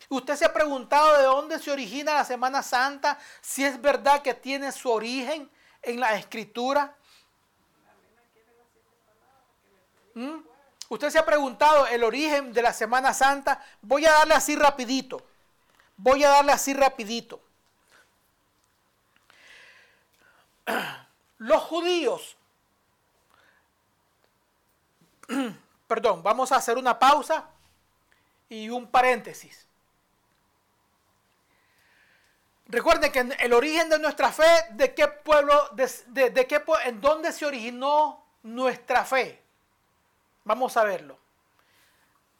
Usted 0.08 0.36
se 0.36 0.46
ha 0.46 0.52
preguntado 0.52 1.18
de 1.18 1.24
dónde 1.24 1.58
se 1.58 1.70
origina 1.70 2.14
la 2.14 2.24
Semana 2.24 2.62
Santa, 2.62 3.18
si 3.42 3.64
es 3.64 3.80
verdad 3.80 4.22
que 4.22 4.34
tiene 4.34 4.72
su 4.72 4.90
origen 4.90 5.48
en 5.82 6.00
la 6.00 6.14
escritura. 6.14 6.96
¿Mm? 10.14 10.38
Usted 10.88 11.10
se 11.10 11.18
ha 11.18 11.24
preguntado 11.26 11.86
el 11.86 12.02
origen 12.02 12.52
de 12.54 12.62
la 12.62 12.72
Semana 12.72 13.12
Santa. 13.12 13.64
Voy 13.82 14.06
a 14.06 14.12
darle 14.12 14.34
así 14.34 14.56
rapidito. 14.56 15.22
Voy 15.96 16.24
a 16.24 16.30
darle 16.30 16.52
así 16.52 16.72
rapidito. 16.72 17.40
Los 21.38 21.62
judíos, 21.64 22.36
perdón, 25.90 26.22
vamos 26.22 26.52
a 26.52 26.56
hacer 26.56 26.78
una 26.78 26.96
pausa 26.96 27.46
y 28.48 28.68
un 28.68 28.86
paréntesis. 28.86 29.66
Recuerden 32.66 33.10
que 33.10 33.18
el 33.40 33.52
origen 33.52 33.88
de 33.88 33.98
nuestra 33.98 34.30
fe, 34.30 34.46
¿de 34.70 34.94
qué 34.94 35.08
pueblo, 35.08 35.68
de, 35.72 36.46
qué, 36.46 36.62
en 36.84 37.00
dónde 37.00 37.32
se 37.32 37.44
originó 37.44 38.24
nuestra 38.44 39.04
fe? 39.04 39.42
Vamos 40.44 40.76
a 40.76 40.84
verlo. 40.84 41.18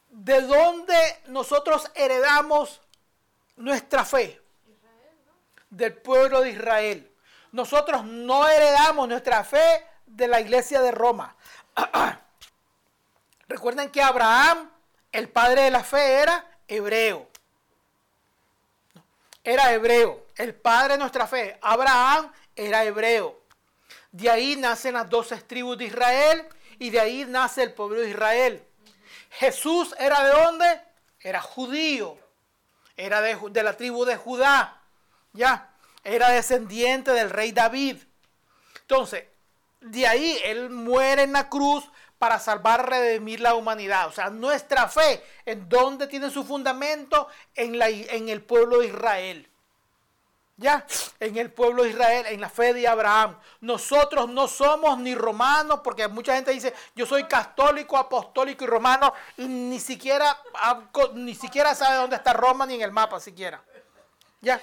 ¿De 0.07 0.43
dónde 0.43 0.95
nosotros 1.25 1.91
heredamos 1.93 2.79
nuestra 3.57 4.05
fe? 4.05 4.41
Del 5.69 5.93
pueblo 5.97 6.39
de 6.39 6.51
Israel. 6.51 7.11
Nosotros 7.51 8.05
no 8.05 8.47
heredamos 8.47 9.09
nuestra 9.09 9.43
fe 9.43 9.85
de 10.05 10.29
la 10.29 10.39
iglesia 10.39 10.79
de 10.79 10.91
Roma. 10.91 11.35
Recuerden 13.51 13.89
que 13.89 14.01
Abraham, 14.01 14.71
el 15.11 15.27
padre 15.27 15.63
de 15.63 15.71
la 15.71 15.83
fe, 15.83 16.21
era 16.21 16.47
hebreo. 16.69 17.27
Era 19.43 19.73
hebreo. 19.73 20.25
El 20.37 20.55
padre 20.55 20.93
de 20.93 20.99
nuestra 20.99 21.27
fe, 21.27 21.59
Abraham, 21.61 22.31
era 22.55 22.85
hebreo. 22.85 23.41
De 24.09 24.29
ahí 24.29 24.55
nacen 24.55 24.93
las 24.93 25.09
doce 25.09 25.35
tribus 25.41 25.77
de 25.77 25.85
Israel 25.85 26.47
y 26.79 26.91
de 26.91 27.01
ahí 27.01 27.25
nace 27.25 27.63
el 27.63 27.73
pueblo 27.73 27.99
de 27.99 28.11
Israel. 28.11 28.63
Jesús 29.31 29.93
era 29.99 30.23
de 30.23 30.31
dónde? 30.31 30.81
Era 31.19 31.41
judío. 31.41 32.17
Era 32.95 33.19
de, 33.19 33.37
de 33.49 33.63
la 33.63 33.75
tribu 33.75 34.05
de 34.05 34.15
Judá. 34.15 34.81
Ya. 35.33 35.73
Era 36.05 36.29
descendiente 36.29 37.11
del 37.11 37.29
rey 37.29 37.51
David. 37.51 37.97
Entonces, 38.79 39.25
de 39.81 40.07
ahí 40.07 40.39
él 40.45 40.69
muere 40.69 41.23
en 41.23 41.33
la 41.33 41.49
cruz 41.49 41.83
para 42.21 42.37
salvar, 42.37 42.87
redimir 42.87 43.39
la 43.39 43.55
humanidad. 43.55 44.07
O 44.07 44.11
sea, 44.11 44.29
nuestra 44.29 44.87
fe, 44.87 45.23
¿en 45.43 45.67
dónde 45.67 46.05
tiene 46.05 46.29
su 46.29 46.43
fundamento? 46.43 47.27
En, 47.55 47.79
la, 47.79 47.89
en 47.89 48.29
el 48.29 48.43
pueblo 48.43 48.77
de 48.77 48.85
Israel. 48.89 49.49
ya, 50.55 50.85
en 51.19 51.35
el 51.37 51.51
pueblo 51.51 51.81
de 51.81 51.89
Israel, 51.89 52.27
en 52.27 52.39
la 52.39 52.49
fe 52.49 52.75
de 52.75 52.87
Abraham. 52.87 53.39
Nosotros 53.61 54.29
no 54.29 54.47
somos 54.47 54.99
ni 54.99 55.15
romanos, 55.15 55.79
porque 55.83 56.07
mucha 56.07 56.35
gente 56.35 56.51
dice, 56.51 56.75
yo 56.93 57.07
soy 57.07 57.23
católico, 57.23 57.97
apostólico 57.97 58.65
y 58.65 58.67
romano, 58.67 59.15
y 59.37 59.47
ni 59.47 59.79
siquiera, 59.79 60.37
ni 61.15 61.33
siquiera 61.33 61.73
sabe 61.73 61.95
dónde 61.95 62.17
está 62.17 62.33
Roma 62.33 62.67
ni 62.67 62.75
en 62.75 62.83
el 62.83 62.91
mapa 62.91 63.19
siquiera. 63.19 63.63
Ya. 64.41 64.61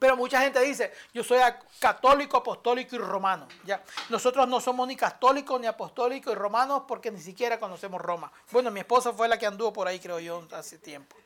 Pero 0.00 0.16
mucha 0.16 0.40
gente 0.40 0.58
dice, 0.60 0.94
yo 1.12 1.22
soy 1.22 1.40
católico, 1.78 2.38
apostólico 2.38 2.96
y 2.96 2.98
romano. 2.98 3.46
¿ya? 3.64 3.84
Nosotros 4.08 4.48
no 4.48 4.58
somos 4.58 4.88
ni 4.88 4.96
católicos, 4.96 5.60
ni 5.60 5.66
apostólicos 5.66 6.32
y 6.32 6.36
romanos 6.36 6.84
porque 6.88 7.10
ni 7.10 7.20
siquiera 7.20 7.60
conocemos 7.60 8.00
Roma. 8.00 8.32
Bueno, 8.50 8.70
mi 8.70 8.80
esposa 8.80 9.12
fue 9.12 9.28
la 9.28 9.38
que 9.38 9.44
anduvo 9.44 9.74
por 9.74 9.86
ahí, 9.86 10.00
creo 10.00 10.18
yo, 10.18 10.42
hace 10.52 10.78
tiempo. 10.78 11.16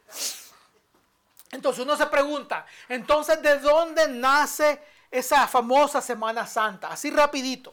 Entonces 1.52 1.84
uno 1.84 1.96
se 1.96 2.06
pregunta, 2.06 2.66
entonces, 2.88 3.40
¿de 3.40 3.60
dónde 3.60 4.08
nace 4.08 4.82
esa 5.08 5.46
famosa 5.46 6.00
Semana 6.00 6.44
Santa? 6.44 6.88
Así 6.88 7.12
rapidito. 7.12 7.72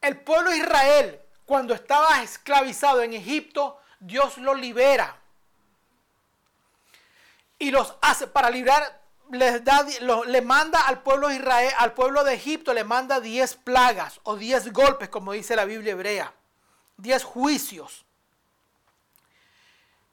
El 0.00 0.20
pueblo 0.20 0.52
de 0.52 0.58
Israel, 0.58 1.20
cuando 1.44 1.74
estaba 1.74 2.22
esclavizado 2.22 3.02
en 3.02 3.14
Egipto, 3.14 3.80
Dios 3.98 4.38
lo 4.38 4.54
libera. 4.54 5.16
Y 7.58 7.72
los 7.72 7.92
hace 8.02 8.28
para 8.28 8.50
librar 8.50 9.05
les 9.32 9.64
da, 9.64 9.86
le 10.26 10.40
manda 10.42 10.80
al 10.86 11.02
pueblo 11.02 11.28
de 11.28 11.36
Israel, 11.36 11.72
al 11.78 11.94
pueblo 11.94 12.24
de 12.24 12.34
Egipto, 12.34 12.72
le 12.72 12.84
manda 12.84 13.20
10 13.20 13.56
plagas 13.56 14.20
o 14.22 14.36
10 14.36 14.72
golpes, 14.72 15.08
como 15.08 15.32
dice 15.32 15.56
la 15.56 15.64
Biblia 15.64 15.92
hebrea, 15.92 16.34
10 16.98 17.24
juicios. 17.24 18.04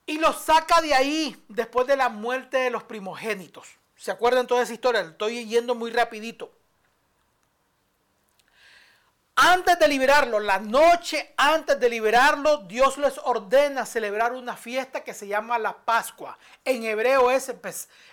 Y 0.05 0.19
los 0.19 0.37
saca 0.37 0.81
de 0.81 0.93
ahí 0.93 1.43
después 1.47 1.87
de 1.87 1.95
la 1.95 2.09
muerte 2.09 2.57
de 2.57 2.69
los 2.69 2.83
primogénitos. 2.83 3.67
¿Se 3.95 4.11
acuerdan 4.11 4.47
toda 4.47 4.63
esa 4.63 4.73
historia? 4.73 5.01
Estoy 5.01 5.45
yendo 5.47 5.75
muy 5.75 5.91
rapidito. 5.91 6.51
Antes 9.35 9.79
de 9.79 9.87
liberarlo, 9.87 10.39
la 10.39 10.59
noche 10.59 11.33
antes 11.37 11.79
de 11.79 11.89
liberarlo, 11.89 12.57
Dios 12.57 12.99
les 12.99 13.17
ordena 13.17 13.83
celebrar 13.85 14.33
una 14.33 14.55
fiesta 14.55 15.03
que 15.03 15.15
se 15.15 15.27
llama 15.27 15.57
la 15.57 15.73
Pascua. 15.73 16.37
En 16.63 16.83
hebreo 16.83 17.31
es, 17.31 17.51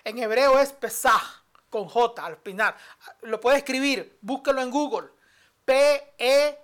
en 0.03 0.17
hebreo 0.17 0.57
es 0.57 0.71
Pesaj, 0.73 1.43
con 1.69 1.87
J 1.87 2.25
al 2.25 2.37
final. 2.37 2.75
Lo 3.21 3.39
puede 3.39 3.59
escribir, 3.59 4.17
búsquelo 4.21 4.61
en 4.61 4.71
Google. 4.71 5.09
P-E-S-A-J, 5.65 6.57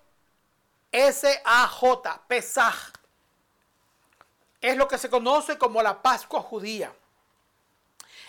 Pesaj. 2.27 2.75
Es 4.59 4.75
lo 4.75 4.87
que 4.87 4.97
se 4.97 5.11
conoce 5.11 5.59
como 5.59 5.83
la 5.83 6.01
Pascua 6.01 6.41
judía. 6.41 6.91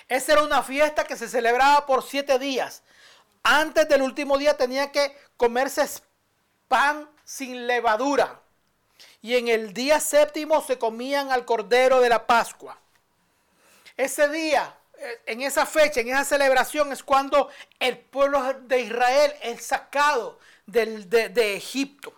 Esa 0.08 0.32
era 0.32 0.42
una 0.42 0.62
fiesta 0.62 1.04
que 1.04 1.16
se 1.16 1.26
celebraba 1.26 1.86
por 1.86 2.02
siete 2.02 2.38
días. 2.38 2.82
Antes 3.42 3.88
del 3.88 4.02
último 4.02 4.36
día 4.36 4.58
tenía 4.58 4.92
que 4.92 5.16
comerse 5.38 5.88
pan 6.68 7.08
sin 7.24 7.66
levadura. 7.66 8.40
Y 9.20 9.34
en 9.36 9.48
el 9.48 9.74
día 9.74 9.98
séptimo 9.98 10.62
se 10.62 10.78
comían 10.78 11.32
al 11.32 11.44
cordero 11.44 12.00
de 12.00 12.08
la 12.08 12.26
Pascua. 12.26 12.78
Ese 13.96 14.28
día, 14.28 14.76
eh, 14.98 15.22
en 15.26 15.42
esa 15.42 15.66
fecha, 15.66 16.00
en 16.00 16.08
esa 16.08 16.24
celebración, 16.24 16.92
es 16.92 17.02
cuando 17.02 17.50
el 17.80 17.98
pueblo 17.98 18.54
de 18.60 18.80
Israel 18.80 19.34
es 19.42 19.66
sacado 19.66 20.38
de, 20.66 21.04
de 21.04 21.56
Egipto. 21.56 22.14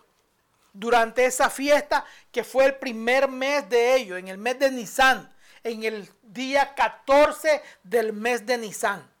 Durante 0.73 1.25
esa 1.25 1.49
fiesta, 1.49 2.05
que 2.31 2.43
fue 2.43 2.65
el 2.65 2.75
primer 2.75 3.27
mes 3.27 3.67
de 3.67 3.95
ellos, 3.95 4.19
en 4.19 4.29
el 4.29 4.37
mes 4.37 4.57
de 4.59 4.71
Nisan, 4.71 5.29
en 5.63 5.83
el 5.83 6.09
día 6.21 6.73
14 6.75 7.61
del 7.83 8.13
mes 8.13 8.45
de 8.45 8.57
Nisan. 8.57 9.11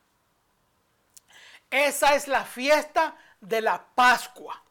Esa 1.69 2.15
es 2.15 2.27
la 2.27 2.45
fiesta 2.45 3.17
de 3.41 3.61
la 3.61 3.83
Pascua 3.95 4.61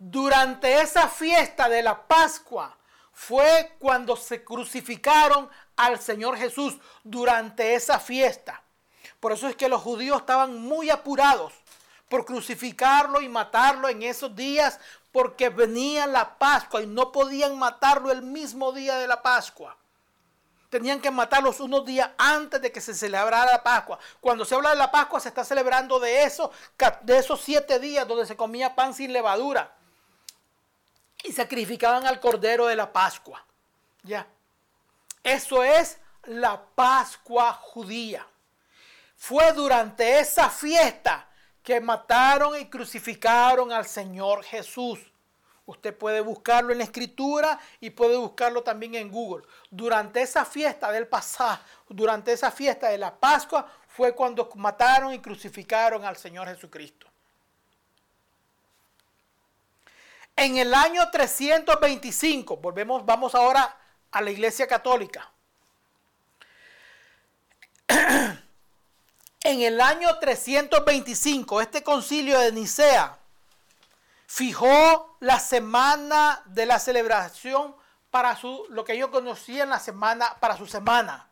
durante 0.00 0.80
esa 0.80 1.08
fiesta 1.08 1.68
de 1.68 1.82
la 1.82 2.06
Pascua 2.08 2.74
fue 3.12 3.76
cuando 3.78 4.16
se 4.16 4.42
crucificaron 4.42 5.50
al 5.76 6.00
Señor 6.00 6.38
Jesús 6.38 6.78
durante 7.04 7.74
esa 7.74 8.00
fiesta. 8.00 8.62
Por 9.20 9.32
eso 9.32 9.46
es 9.46 9.56
que 9.56 9.68
los 9.68 9.82
judíos 9.82 10.20
estaban 10.20 10.58
muy 10.58 10.88
apurados 10.88 11.52
por 12.08 12.24
crucificarlo 12.24 13.20
y 13.20 13.28
matarlo 13.28 13.90
en 13.90 14.02
esos 14.02 14.34
días 14.34 14.80
porque 15.12 15.50
venía 15.50 16.06
la 16.06 16.38
Pascua 16.38 16.80
y 16.80 16.86
no 16.86 17.12
podían 17.12 17.58
matarlo 17.58 18.10
el 18.10 18.22
mismo 18.22 18.72
día 18.72 18.96
de 18.96 19.06
la 19.06 19.20
Pascua. 19.20 19.76
Tenían 20.70 21.00
que 21.00 21.10
matarlos 21.10 21.60
unos 21.60 21.84
días 21.84 22.08
antes 22.16 22.62
de 22.62 22.72
que 22.72 22.80
se 22.80 22.94
celebrara 22.94 23.52
la 23.52 23.62
Pascua. 23.62 23.98
Cuando 24.18 24.46
se 24.46 24.54
habla 24.54 24.70
de 24.70 24.76
la 24.76 24.90
Pascua 24.90 25.20
se 25.20 25.28
está 25.28 25.44
celebrando 25.44 26.00
de, 26.00 26.32
de 27.02 27.18
esos 27.18 27.40
siete 27.42 27.78
días 27.78 28.08
donde 28.08 28.24
se 28.24 28.36
comía 28.36 28.74
pan 28.74 28.94
sin 28.94 29.12
levadura 29.12 29.74
y 31.24 31.32
sacrificaban 31.32 32.06
al 32.06 32.20
cordero 32.20 32.66
de 32.66 32.76
la 32.76 32.92
Pascua. 32.92 33.44
Ya. 34.02 34.26
Eso 35.22 35.62
es 35.62 35.98
la 36.24 36.60
Pascua 36.74 37.52
judía. 37.52 38.26
Fue 39.16 39.52
durante 39.52 40.18
esa 40.18 40.48
fiesta 40.48 41.28
que 41.62 41.80
mataron 41.80 42.58
y 42.58 42.66
crucificaron 42.70 43.70
al 43.72 43.86
Señor 43.86 44.42
Jesús. 44.44 44.98
Usted 45.66 45.96
puede 45.96 46.20
buscarlo 46.20 46.72
en 46.72 46.78
la 46.78 46.84
escritura 46.84 47.60
y 47.80 47.90
puede 47.90 48.16
buscarlo 48.16 48.62
también 48.62 48.94
en 48.94 49.10
Google. 49.10 49.46
Durante 49.70 50.22
esa 50.22 50.44
fiesta 50.44 50.90
del 50.90 51.06
pasado, 51.06 51.60
durante 51.88 52.32
esa 52.32 52.50
fiesta 52.50 52.88
de 52.88 52.98
la 52.98 53.14
Pascua, 53.14 53.70
fue 53.86 54.14
cuando 54.14 54.48
mataron 54.56 55.12
y 55.12 55.20
crucificaron 55.20 56.04
al 56.04 56.16
Señor 56.16 56.48
Jesucristo. 56.48 57.09
En 60.40 60.56
el 60.56 60.72
año 60.72 61.10
325, 61.10 62.56
volvemos, 62.56 63.04
vamos 63.04 63.34
ahora 63.34 63.76
a 64.10 64.22
la 64.22 64.30
iglesia 64.30 64.66
católica. 64.66 65.30
En 69.42 69.62
el 69.62 69.80
año 69.80 70.18
325, 70.18 71.60
este 71.60 71.82
concilio 71.82 72.38
de 72.38 72.52
Nicea 72.52 73.18
fijó 74.26 75.16
la 75.20 75.38
semana 75.40 76.42
de 76.46 76.66
la 76.66 76.78
celebración 76.78 77.74
para 78.10 78.36
su, 78.36 78.66
lo 78.68 78.84
que 78.84 78.92
ellos 78.92 79.08
conocían 79.08 79.70
la 79.70 79.78
semana, 79.78 80.36
para 80.40 80.56
su 80.58 80.66
semana. 80.66 81.28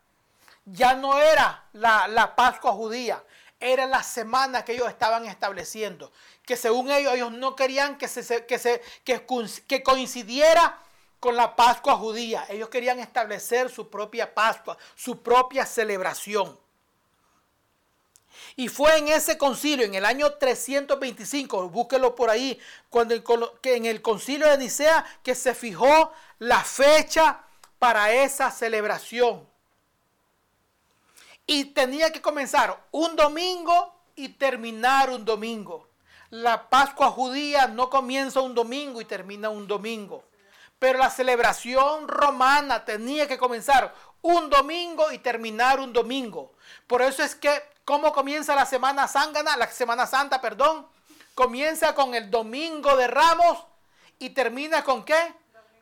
Ya 0.65 0.93
no 0.95 1.19
era 1.19 1.65
la, 1.73 2.07
la 2.07 2.35
Pascua 2.35 2.73
judía, 2.73 3.23
era 3.59 3.85
la 3.85 4.03
semana 4.03 4.63
que 4.63 4.73
ellos 4.73 4.87
estaban 4.87 5.25
estableciendo. 5.25 6.11
Que 6.45 6.55
según 6.55 6.89
ellos, 6.91 7.13
ellos 7.13 7.31
no 7.31 7.55
querían 7.55 7.97
que, 7.97 8.07
se, 8.07 8.45
que, 8.45 8.57
se, 8.57 8.81
que, 9.03 9.83
coincidiera 9.83 10.79
con 11.19 11.35
la 11.35 11.55
Pascua 11.55 11.97
judía. 11.97 12.45
Ellos 12.49 12.69
querían 12.69 12.99
establecer 12.99 13.69
su 13.69 13.89
propia 13.89 14.33
Pascua, 14.33 14.77
su 14.95 15.21
propia 15.21 15.65
celebración. 15.65 16.57
Y 18.55 18.69
fue 18.69 18.97
en 18.97 19.09
ese 19.09 19.37
concilio, 19.37 19.85
en 19.85 19.95
el 19.95 20.05
año 20.05 20.33
325, 20.35 21.69
búsquelo 21.69 22.15
por 22.15 22.29
ahí, 22.29 22.59
cuando 22.89 23.13
en 23.63 23.85
el 23.85 24.01
concilio 24.01 24.47
de 24.47 24.57
Nicea, 24.57 25.05
que 25.23 25.35
se 25.35 25.53
fijó 25.53 26.13
la 26.39 26.63
fecha 26.63 27.43
para 27.77 28.13
esa 28.13 28.51
celebración. 28.51 29.48
Y 31.51 31.65
tenía 31.65 32.13
que 32.13 32.21
comenzar 32.21 32.79
un 32.91 33.15
domingo 33.15 33.91
y 34.15 34.29
terminar 34.29 35.09
un 35.09 35.25
domingo. 35.25 35.87
La 36.29 36.69
Pascua 36.69 37.09
judía 37.09 37.65
no 37.65 37.89
comienza 37.89 38.39
un 38.39 38.53
domingo 38.53 39.01
y 39.01 39.05
termina 39.05 39.49
un 39.49 39.67
domingo. 39.67 40.23
Pero 40.77 40.99
la 40.99 41.09
celebración 41.09 42.07
romana 42.07 42.85
tenía 42.85 43.27
que 43.27 43.39
comenzar 43.39 43.95
un 44.21 44.51
domingo 44.51 45.11
y 45.11 45.17
terminar 45.17 45.79
un 45.79 45.91
domingo. 45.91 46.51
Por 46.85 47.01
eso 47.01 47.23
es 47.23 47.33
que, 47.33 47.63
¿cómo 47.83 48.13
comienza 48.13 48.53
la 48.53 48.67
Semana 48.67 49.07
Santa? 49.07 49.41
La 49.57 49.67
Semana 49.71 50.05
Santa, 50.05 50.39
perdón. 50.39 50.85
Comienza 51.33 51.95
con 51.95 52.13
el 52.13 52.29
domingo 52.29 52.95
de 52.95 53.07
Ramos 53.07 53.65
y 54.19 54.29
termina 54.29 54.83
con 54.83 55.03
qué? 55.03 55.33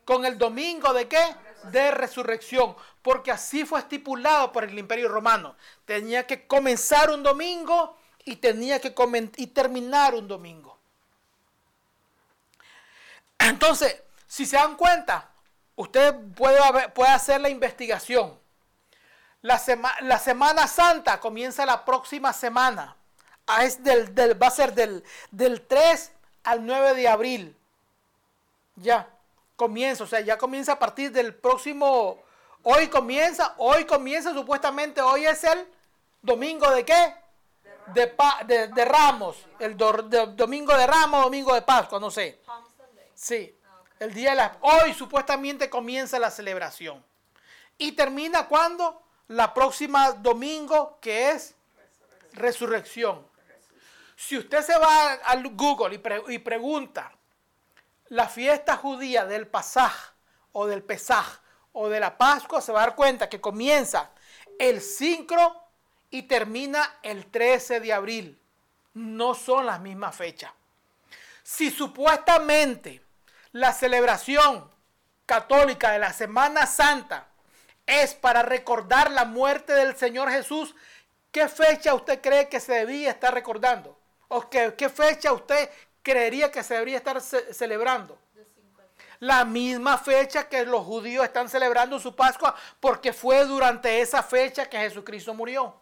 Con 0.06 0.24
el 0.24 0.38
domingo 0.38 0.94
de 0.94 1.10
qué? 1.10 1.36
De 1.64 1.92
resurrección, 1.92 2.76
porque 3.02 3.32
así 3.32 3.66
fue 3.66 3.80
estipulado 3.80 4.52
por 4.52 4.64
el 4.64 4.78
imperio 4.78 5.10
romano. 5.10 5.56
Tenía 5.86 6.26
que 6.26 6.48
comenzar 6.48 7.10
un 7.10 7.24
domingo 7.24 7.98
y 8.24 8.38
tenía 8.38 8.80
que 8.80 8.94
y 9.38 9.48
terminar 9.48 10.16
un 10.16 10.28
domingo. 10.28 10.78
Entonces, 13.40 14.02
si 14.28 14.46
se 14.46 14.58
dan 14.58 14.76
cuenta, 14.76 15.30
usted 15.76 16.16
puede, 16.36 16.90
puede 16.90 17.12
hacer 17.12 17.40
la 17.42 17.50
investigación. 17.50 18.38
La, 19.42 19.62
la, 20.02 20.20
Semana 20.20 20.68
Santa 20.68 21.20
comienza 21.20 21.66
la 21.66 21.86
próxima 21.86 22.34
semana. 22.34 22.96
Ah, 23.46 23.64
es 23.64 23.82
del, 23.84 24.42
va 24.42 24.48
a 24.48 24.52
ser 24.52 24.74
del, 24.74 25.04
del 25.32 25.62
3 25.62 26.12
al 26.44 26.66
9 26.66 26.96
de 26.96 27.08
abril. 27.08 27.56
Ya 28.76 29.08
comienza, 29.58 30.06
o 30.06 30.08
sea, 30.08 30.22
ya 30.22 30.38
comienza 30.38 30.72
a 30.74 30.80
partir 30.80 31.12
del 31.12 31.36
próximo, 31.36 32.24
hoy 32.64 32.88
comienza, 32.88 33.56
hoy 33.58 33.84
comienza 33.86 34.34
supuestamente, 34.34 35.02
hoy 35.02 35.26
es 35.26 35.44
el 35.44 35.68
domingo 36.22 36.72
de 36.72 36.86
qué? 36.86 37.16
de, 37.94 38.06
pa- 38.08 38.42
de- 38.46 38.68
de 38.68 38.86
Ramos, 38.86 39.38
el 39.60 39.78
do- 39.78 39.94
domingo 39.94 40.76
de 40.76 40.86
Ramos, 40.86 41.24
domingo 41.24 41.54
de 41.54 41.62
Pascua, 41.62 42.00
no 42.02 42.12
sé. 42.12 42.42
Sí, 43.16 43.58
el 44.00 44.14
día 44.14 44.32
de 44.32 44.36
la... 44.36 44.58
Hoy 44.62 44.94
supuestamente 44.94 45.70
comienza 45.70 46.20
la 46.20 46.30
celebración. 46.30 47.04
¿Y 47.78 47.94
termina 47.94 48.48
cuando? 48.48 49.02
La 49.30 49.54
próxima 49.54 50.12
domingo, 50.12 50.98
que 51.02 51.32
es 51.32 51.56
resurrección. 52.34 53.26
Si 54.18 54.38
usted 54.38 54.62
se 54.64 54.78
va 54.78 55.14
al 55.14 55.48
Google 55.56 55.96
y, 55.96 55.98
pre- 56.00 56.24
y 56.28 56.40
pregunta 56.40 57.12
la 58.10 58.28
fiesta 58.28 58.78
judía 58.78 59.26
del 59.26 59.48
Pasaj 59.48 59.94
o 60.54 60.68
del 60.68 60.84
Pesaj 60.84 61.26
o 61.74 61.90
de 61.90 62.00
la 62.00 62.18
Pascua, 62.18 62.62
se 62.62 62.72
va 62.72 62.84
a 62.84 62.86
dar 62.88 62.96
cuenta 62.96 63.30
que 63.30 63.42
comienza 63.42 64.12
el 64.60 64.82
5 64.82 65.64
y 66.10 66.24
termina 66.24 67.00
el 67.04 67.28
13 67.28 67.80
de 67.80 67.94
abril. 67.94 68.40
No 68.94 69.36
son 69.36 69.66
las 69.66 69.80
mismas 69.80 70.16
fechas. 70.16 70.52
Si 71.44 71.70
supuestamente 71.70 73.02
la 73.52 73.74
celebración 73.74 74.70
católica 75.26 75.92
de 75.92 76.00
la 76.00 76.14
Semana 76.14 76.66
Santa 76.66 77.28
es 77.86 78.14
para 78.16 78.42
recordar 78.42 79.12
la 79.12 79.26
muerte 79.26 79.74
del 79.74 79.96
Señor 79.96 80.30
Jesús, 80.30 80.76
¿qué 81.32 81.48
fecha 81.48 81.94
usted 81.94 82.22
cree 82.22 82.50
que 82.50 82.60
se 82.60 82.74
debía 82.74 83.12
estar 83.12 83.34
recordando? 83.34 83.98
¿O 84.30 84.50
qué, 84.50 84.74
qué 84.78 84.90
fecha 84.90 85.32
usted 85.32 85.70
creería 86.12 86.52
que 86.52 86.64
se 86.64 86.74
debería 86.76 86.98
estar 86.98 87.20
ce- 87.22 87.54
celebrando? 87.54 88.18
La 89.20 89.44
misma 89.46 89.98
fecha 89.98 90.48
que 90.48 90.64
los 90.66 90.86
judíos 90.86 91.26
están 91.26 91.50
celebrando 91.50 92.00
su 92.00 92.16
Pascua 92.16 92.56
porque 92.80 93.12
fue 93.14 93.44
durante 93.46 94.00
esa 94.00 94.22
fecha 94.24 94.70
que 94.70 94.78
Jesucristo 94.78 95.34
murió. 95.34 95.74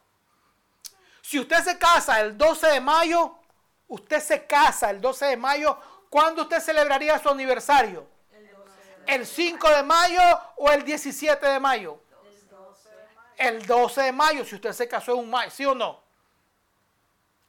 Si 1.22 1.40
usted 1.40 1.64
se 1.64 1.78
casa 1.78 2.22
el 2.22 2.38
12 2.38 2.68
de 2.68 2.80
mayo, 2.80 3.36
usted 3.88 4.20
se 4.22 4.46
casa 4.46 4.90
el 4.90 5.02
12 5.02 5.26
de 5.26 5.38
mayo, 5.38 5.78
¿cuándo 6.10 6.44
usted 6.44 6.60
celebraría 6.62 7.20
su 7.20 7.30
aniversario? 7.30 8.08
¿El 9.08 9.26
5 9.28 9.70
de 9.70 9.84
mayo 9.84 10.22
o 10.58 10.72
el 10.72 10.84
17 10.84 11.46
de 11.46 11.60
mayo? 11.60 12.00
El 13.38 13.66
12 13.66 14.02
de 14.02 14.12
mayo, 14.12 14.46
si 14.46 14.56
usted 14.56 14.72
se 14.72 14.88
casó 14.88 15.12
en 15.14 15.20
un 15.20 15.30
mayo, 15.30 15.52
¿sí 15.52 15.66
o 15.66 15.76
no? 15.76 16.00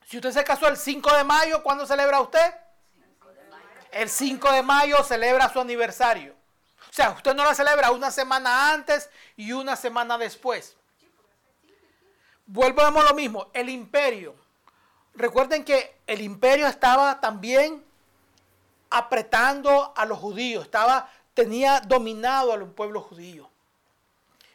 Si 0.08 0.16
usted 0.16 0.32
se 0.32 0.42
casó 0.44 0.66
el 0.68 0.76
5 0.76 1.14
de 1.16 1.22
mayo, 1.24 1.62
¿cuándo 1.62 1.86
celebra 1.86 2.20
usted? 2.20 2.54
El 3.96 4.10
5 4.10 4.52
de 4.52 4.62
mayo 4.62 5.02
celebra 5.02 5.50
su 5.50 5.58
aniversario. 5.58 6.34
O 6.90 6.92
sea, 6.92 7.12
usted 7.12 7.34
no 7.34 7.44
la 7.44 7.54
celebra 7.54 7.92
una 7.92 8.10
semana 8.10 8.70
antes 8.70 9.08
y 9.38 9.52
una 9.52 9.74
semana 9.74 10.18
después. 10.18 10.76
Vuelvo 12.44 12.82
a 12.82 12.90
lo 12.90 13.14
mismo, 13.14 13.46
el 13.54 13.70
imperio. 13.70 14.34
Recuerden 15.14 15.64
que 15.64 15.96
el 16.06 16.20
imperio 16.20 16.66
estaba 16.66 17.20
también 17.20 17.82
apretando 18.90 19.94
a 19.96 20.04
los 20.04 20.18
judíos, 20.18 20.66
estaba, 20.66 21.10
tenía 21.32 21.80
dominado 21.80 22.52
al 22.52 22.66
pueblo 22.66 23.00
judío. 23.00 23.48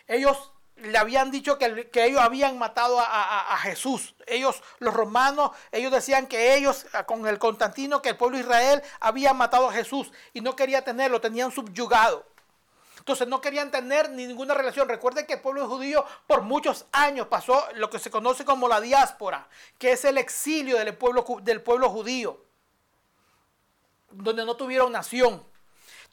Ellos 0.08 0.51
le 0.82 0.98
habían 0.98 1.32
dicho 1.32 1.58
que, 1.58 1.90
que 1.90 2.06
ellos 2.06 2.22
habían 2.22 2.58
matado 2.58 3.00
a, 3.00 3.54
a- 3.54 3.58
Jesús. 3.58 4.16
Ellos, 4.28 4.62
los 4.80 4.94
romanos, 4.94 5.52
ellos 5.72 5.92
decían 5.92 6.28
que 6.28 6.56
ellos, 6.56 6.86
ah, 6.94 7.06
con 7.06 7.28
el 7.28 7.38
Constantino, 7.40 8.02
que 8.02 8.10
el 8.10 8.18
pueblo 8.18 8.38
de 8.38 8.44
Israel 8.44 8.82
había 9.00 9.34
matado 9.34 9.70
a 9.70 9.74
Jesús 9.74 10.12
y 10.34 10.42
no 10.42 10.56
quería 10.56 10.84
tenerlo, 10.84 11.22
tenían 11.22 11.52
subyugado. 11.52 12.26
Entonces 12.98 13.28
no 13.28 13.42
querían 13.42 13.72
tener 13.72 14.12
ninguna 14.12 14.54
relación. 14.54 14.88
Recuerden 14.88 15.26
que 15.26 15.34
el 15.34 15.42
pueblo 15.42 15.68
judío 15.68 16.06
por 16.28 16.42
muchos 16.42 16.86
años 16.92 17.28
pasó 17.28 17.66
lo 17.76 17.90
que 17.90 17.98
se 18.00 18.12
conoce 18.12 18.46
como 18.46 18.68
la 18.68 18.80
diáspora, 18.80 19.48
que 19.80 19.92
es 19.94 20.06
el 20.06 20.18
exilio 20.18 20.78
del 20.78 20.96
pueblo, 20.96 21.26
del 21.42 21.62
pueblo 21.62 21.90
judío, 21.90 22.40
donde 24.12 24.46
no 24.46 24.56
tuvieron 24.56 24.92
nación. 24.92 25.44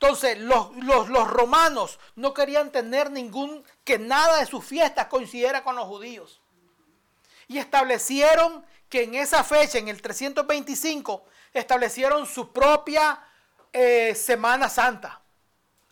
Entonces 0.00 0.38
los, 0.38 0.74
los- 0.76 1.08
romanos 1.28 1.98
no 2.14 2.32
querían 2.32 2.70
tener 2.70 3.10
ningún, 3.10 3.64
que 3.82 3.98
nada 3.98 4.38
de 4.38 4.46
sus 4.46 4.64
fiestas 4.64 5.06
coincidiera 5.08 5.64
con 5.64 5.74
los 5.74 5.86
judíos. 5.86 6.40
Y 7.48 7.58
establecieron 7.58 8.64
que 8.88 9.02
en 9.02 9.16
esa 9.16 9.42
fecha, 9.42 9.78
en 9.78 9.88
el 9.88 10.00
325, 10.00 11.24
establecieron 11.52 12.26
su 12.26 12.52
propia 12.52 13.20
eh, 13.72 14.14
Semana 14.14 14.68
Santa 14.68 15.20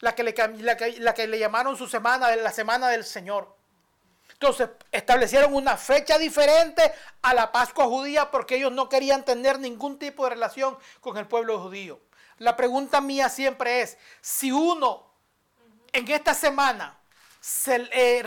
la 0.01 0.15
que, 0.15 0.23
le, 0.23 0.35
la, 0.59 0.77
que, 0.77 1.01
la 1.01 1.15
que 1.15 1.27
le 1.27 1.39
llamaron 1.39 1.77
su 1.77 1.89
semana, 1.89 2.35
la 2.37 2.53
semana 2.53 2.89
del 2.89 3.05
Señor. 3.05 3.57
Entonces 4.31 4.69
establecieron 4.93 5.53
una 5.55 5.77
fecha 5.77 6.19
diferente 6.19 6.93
a 7.23 7.35
la 7.35 7.51
Pascua 7.51 7.87
judía 7.87 8.31
porque 8.31 8.57
ellos 8.57 8.71
no 8.71 8.89
querían 8.89 9.25
tener 9.25 9.59
ningún 9.59 9.99
tipo 9.99 10.25
de 10.25 10.31
relación 10.31 10.79
con 11.01 11.17
el 11.17 11.27
pueblo 11.27 11.59
judío. 11.61 11.99
La 12.39 12.57
pregunta 12.57 13.01
mía 13.01 13.29
siempre 13.29 13.83
es, 13.83 13.97
si 14.21 14.53
uno 14.53 15.11
en 15.93 16.11
esta 16.11 16.35
semana 16.35 16.99
se 17.41 17.89
eh, 17.93 18.23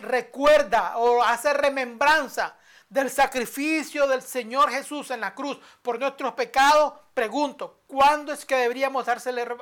recuerda 0.00 0.98
o 0.98 1.22
hace 1.22 1.52
remembranza 1.52 2.56
del 2.88 3.10
sacrificio 3.10 4.06
del 4.06 4.22
Señor 4.22 4.70
Jesús 4.70 5.10
en 5.10 5.20
la 5.20 5.34
cruz 5.34 5.58
por 5.82 5.98
nuestros 5.98 6.34
pecados, 6.34 6.94
pregunto, 7.14 7.82
¿cuándo 7.86 8.32
es 8.32 8.44
que 8.44 8.56
deberíamos 8.56 9.06
estar 9.06 9.18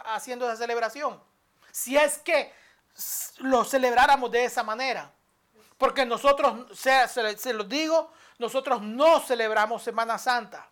haciendo 0.07 0.47
esa 0.47 0.57
celebración? 0.57 1.21
Si 1.73 1.97
es 1.97 2.19
que 2.19 2.53
lo 3.39 3.65
celebráramos 3.65 4.31
de 4.31 4.45
esa 4.45 4.63
manera. 4.63 5.13
Porque 5.79 6.07
nosotros, 6.07 6.67
se, 6.77 7.07
se, 7.09 7.37
se 7.37 7.53
los 7.53 7.69
digo, 7.69 8.11
nosotros 8.39 8.81
no 8.81 9.21
celebramos 9.21 9.83
Semana 9.83 10.19
Santa. 10.19 10.69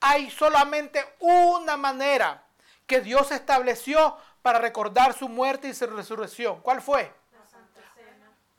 Hay 0.00 0.30
solamente 0.30 1.16
una 1.20 1.76
manera 1.76 2.42
que 2.86 3.00
Dios 3.00 3.30
estableció 3.30 4.16
para 4.42 4.58
recordar 4.58 5.12
su 5.12 5.28
muerte 5.28 5.68
y 5.68 5.74
su 5.74 5.86
resurrección. 5.86 6.60
¿Cuál 6.60 6.80
fue? 6.80 7.12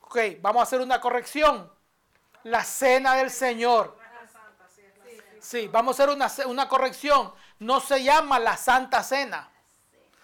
Ok, 0.01 0.17
vamos 0.41 0.59
a 0.59 0.63
hacer 0.63 0.81
una 0.81 1.01
corrección. 1.01 1.71
La 2.43 2.63
cena 2.63 3.15
del 3.15 3.31
Señor. 3.31 3.97
Sí, 5.39 5.67
vamos 5.67 5.99
a 5.99 6.03
hacer 6.03 6.15
una, 6.15 6.31
una 6.45 6.67
corrección. 6.69 7.33
No 7.59 7.79
se 7.79 8.03
llama 8.03 8.39
la 8.39 8.57
Santa 8.57 9.03
Cena. 9.03 9.49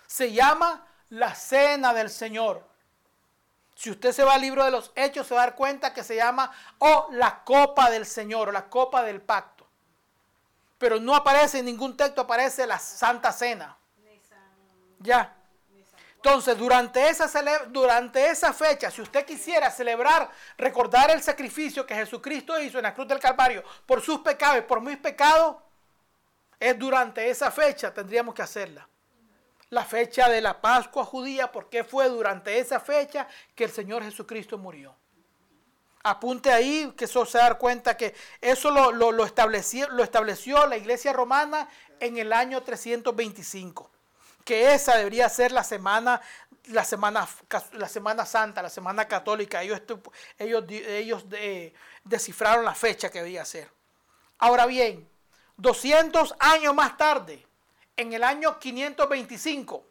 Se 0.05 0.31
llama 0.31 0.85
la 1.09 1.33
Cena 1.33 1.93
del 1.93 2.09
Señor. 2.09 2.63
Si 3.75 3.91
usted 3.91 4.11
se 4.11 4.23
va 4.23 4.33
al 4.33 4.41
libro 4.41 4.63
de 4.63 4.71
los 4.71 4.91
Hechos, 4.95 5.27
se 5.27 5.35
va 5.35 5.43
a 5.43 5.45
dar 5.45 5.55
cuenta 5.55 5.93
que 5.93 6.03
se 6.03 6.15
llama 6.15 6.51
o 6.79 7.09
la 7.11 7.43
copa 7.43 7.89
del 7.89 8.05
Señor 8.05 8.49
o 8.49 8.51
la 8.51 8.69
copa 8.69 9.03
del 9.03 9.21
pacto. 9.21 9.56
Pero 10.77 10.99
no 10.99 11.15
aparece 11.15 11.59
en 11.59 11.65
ningún 11.65 11.97
texto, 11.97 12.21
aparece 12.21 12.67
la 12.67 12.77
Santa 12.77 13.31
Cena. 13.31 13.77
Ya. 14.99 15.33
Entonces, 16.15 16.57
durante 16.57 17.07
esa, 17.07 17.29
durante 17.69 18.27
esa 18.27 18.51
fecha, 18.51 18.91
si 18.91 19.01
usted 19.01 19.25
quisiera 19.25 19.71
celebrar, 19.71 20.29
recordar 20.57 21.11
el 21.11 21.21
sacrificio 21.21 21.85
que 21.85 21.95
Jesucristo 21.95 22.59
hizo 22.59 22.79
en 22.79 22.83
la 22.83 22.93
cruz 22.93 23.07
del 23.07 23.19
Calvario 23.19 23.63
por 23.85 24.01
sus 24.01 24.19
pecados 24.19 24.59
y 24.59 24.61
por 24.61 24.81
mis 24.81 24.97
pecados, 24.97 25.57
es 26.59 26.77
durante 26.77 27.29
esa 27.29 27.51
fecha, 27.51 27.93
tendríamos 27.93 28.33
que 28.33 28.41
hacerla. 28.41 28.87
La 29.69 29.85
fecha 29.85 30.27
de 30.27 30.41
la 30.41 30.59
Pascua 30.59 31.05
judía, 31.05 31.51
porque 31.51 31.83
fue 31.83 32.09
durante 32.09 32.57
esa 32.57 32.79
fecha 32.79 33.27
que 33.53 33.65
el 33.65 33.71
Señor 33.71 34.03
Jesucristo 34.03 34.57
murió. 34.57 34.95
Apunte 36.09 36.51
ahí 36.51 36.93
que 36.97 37.05
eso 37.05 37.25
se 37.25 37.37
da 37.37 37.53
cuenta 37.55 37.97
que 37.97 38.15
eso 38.41 38.71
lo, 38.71 38.91
lo- 38.91 39.11
lo 39.11 39.25
estableció, 39.25 39.87
lo 39.89 40.03
estableció 40.03 40.65
la 40.67 40.77
iglesia 40.77 41.13
romana 41.13 41.67
en 41.99 42.17
el 42.17 42.31
año 42.33 42.61
325 42.63 43.89
que 44.45 44.73
esa 44.73 44.95
debería 44.95 45.27
ser 45.27 45.51
la 45.51 45.61
semana, 45.65 46.21
la 46.67 46.85
semana, 46.85 47.27
la 47.73 47.89
semana 47.89 48.25
santa, 48.25 48.61
la 48.61 48.69
semana 48.69 49.05
católica. 49.05 49.61
Ellos, 49.61 49.81
ellos, 50.39 50.63
ellos 50.69 51.25
eh, 51.33 51.73
descifraron 52.05 52.63
la 52.63 52.73
fecha 52.73 53.09
que 53.09 53.21
debía 53.21 53.43
ser. 53.43 53.69
Ahora 54.37 54.65
bien, 54.65 55.05
200 55.57 56.33
años 56.39 56.73
más 56.73 56.95
tarde, 56.95 57.45
en 57.97 58.13
el 58.13 58.23
año 58.23 58.57
525, 58.57 59.83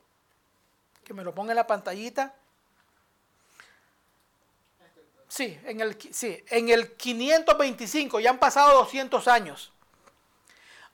que 1.04 1.12
me 1.12 1.22
lo 1.22 1.34
ponga 1.34 1.52
en 1.52 1.56
la 1.56 1.66
pantallita. 1.66 2.34
Sí, 5.37 5.59
en 5.64 5.80
el, 5.82 5.99
sí, 6.12 6.43
en 6.49 6.70
el 6.70 6.93
525, 6.97 8.20
ya 8.20 8.30
han 8.30 8.39
pasado 8.39 8.78
200 8.78 9.28
años. 9.28 9.70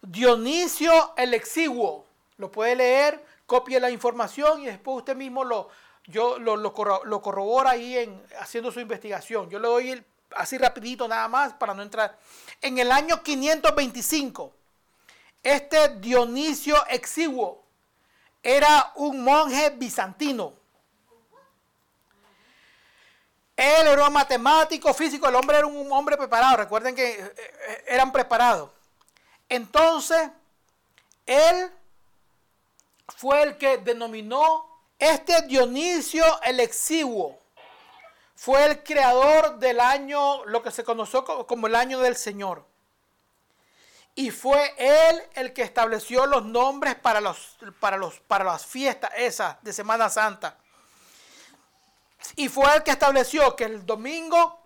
Dionisio 0.01 1.15
el 1.17 1.35
Exiguo, 1.35 2.07
lo 2.37 2.51
puede 2.51 2.75
leer, 2.75 3.25
copie 3.47 3.79
la 3.79 3.91
información 3.91 4.63
y 4.63 4.67
después 4.67 4.99
usted 4.99 5.15
mismo 5.15 5.45
lo, 5.45 5.69
yo, 6.07 6.39
lo, 6.39 6.57
lo 6.57 6.75
corro- 6.75 7.05
lo 7.05 7.23
corrobora 7.23 7.71
ahí 7.71 7.97
en, 7.99 8.21
haciendo 8.41 8.73
su 8.73 8.81
investigación. 8.81 9.49
Yo 9.49 9.61
le 9.61 9.69
doy 9.69 10.05
así 10.35 10.59
rapidito 10.59 11.07
nada 11.07 11.29
más 11.29 11.53
para 11.55 11.73
no 11.75 11.83
entrar. 11.83 12.19
En 12.61 12.79
el 12.79 12.91
año 12.91 13.23
525, 13.23 14.53
este 15.45 15.97
Dionisio 16.01 16.77
Exiguo 16.89 17.63
era 18.43 18.93
un 18.97 19.23
monje 19.23 19.71
bizantino. 19.71 20.55
Él 23.57 23.87
era 23.87 24.07
un 24.07 24.13
matemático, 24.13 24.93
físico, 24.95 25.29
el 25.29 25.35
hombre 25.35 25.59
era 25.59 25.67
un 25.67 25.93
hombre 25.93 26.17
preparado. 26.17 26.57
Recuerden 26.57 26.95
que 26.95 27.21
eh, 27.21 27.35
eh, 27.37 27.85
eran 27.89 28.11
preparados. 28.11 28.71
Entonces, 29.49 30.31
él 31.27 31.71
fue 33.17 33.43
el 33.43 33.59
que 33.59 33.79
denominó 33.79 34.67
este 34.99 35.43
Dionisio 35.43 36.25
el 36.43 36.61
Exiguo. 36.61 37.39
Fue 38.35 38.65
el 38.65 38.83
creador 38.83 39.59
del 39.59 39.79
año, 39.79 40.45
lo 40.47 40.63
que 40.63 40.71
se 40.71 40.83
conoció 40.83 41.25
como 41.25 41.67
el 41.67 41.75
año 41.75 42.01
del 42.01 42.17
Señor. 42.17 42.65
Y 44.15 44.31
fue 44.31 44.75
él 44.77 45.23
el 45.35 45.53
que 45.53 45.63
estableció 45.63 46.27
los 46.27 46.45
nombres 46.45 46.97
para, 46.97 47.21
los, 47.21 47.57
para, 47.81 47.97
los, 47.97 48.19
para 48.21 48.45
las 48.45 48.67
fiestas 48.67 49.11
esas 49.17 49.63
de 49.63 49.73
Semana 49.73 50.11
Santa. 50.11 50.57
Y 52.37 52.49
fue 52.49 52.75
el 52.77 52.83
que 52.83 52.91
estableció 52.93 53.55
que 53.57 53.65
el 53.65 53.85
domingo, 53.85 54.61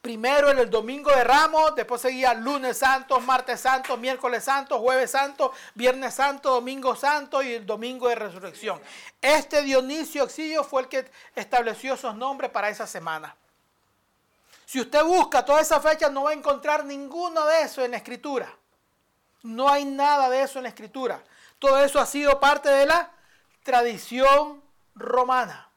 primero 0.00 0.50
en 0.50 0.58
el 0.58 0.70
domingo 0.70 1.10
de 1.10 1.22
Ramos, 1.22 1.74
después 1.74 2.00
seguía 2.00 2.34
lunes 2.34 2.78
santo, 2.78 3.20
martes 3.20 3.60
santo, 3.60 3.96
miércoles 3.96 4.44
santo, 4.44 4.78
jueves 4.78 5.10
santo, 5.10 5.52
viernes 5.74 6.14
santo, 6.14 6.50
domingo 6.50 6.96
santo 6.96 7.42
y 7.42 7.54
el 7.54 7.66
domingo 7.66 8.08
de 8.08 8.14
resurrección. 8.14 8.80
Este 9.20 9.62
Dionisio 9.62 10.24
Exilio 10.24 10.64
fue 10.64 10.82
el 10.82 10.88
que 10.88 11.10
estableció 11.34 11.94
esos 11.94 12.14
nombres 12.14 12.50
para 12.50 12.68
esa 12.68 12.86
semana. 12.86 13.36
Si 14.66 14.80
usted 14.80 15.02
busca 15.02 15.44
toda 15.44 15.60
esa 15.60 15.80
fecha 15.80 16.08
no 16.08 16.22
va 16.22 16.30
a 16.30 16.34
encontrar 16.34 16.84
ninguno 16.84 17.44
de 17.44 17.62
eso 17.62 17.84
en 17.84 17.90
la 17.90 17.96
escritura. 17.96 18.54
No 19.42 19.68
hay 19.68 19.84
nada 19.84 20.28
de 20.28 20.42
eso 20.42 20.58
en 20.58 20.62
la 20.64 20.68
escritura. 20.68 21.24
Todo 21.58 21.78
eso 21.80 21.98
ha 21.98 22.06
sido 22.06 22.38
parte 22.38 22.68
de 22.68 22.86
la 22.86 23.10
tradición 23.64 24.62
romana. 24.94 25.69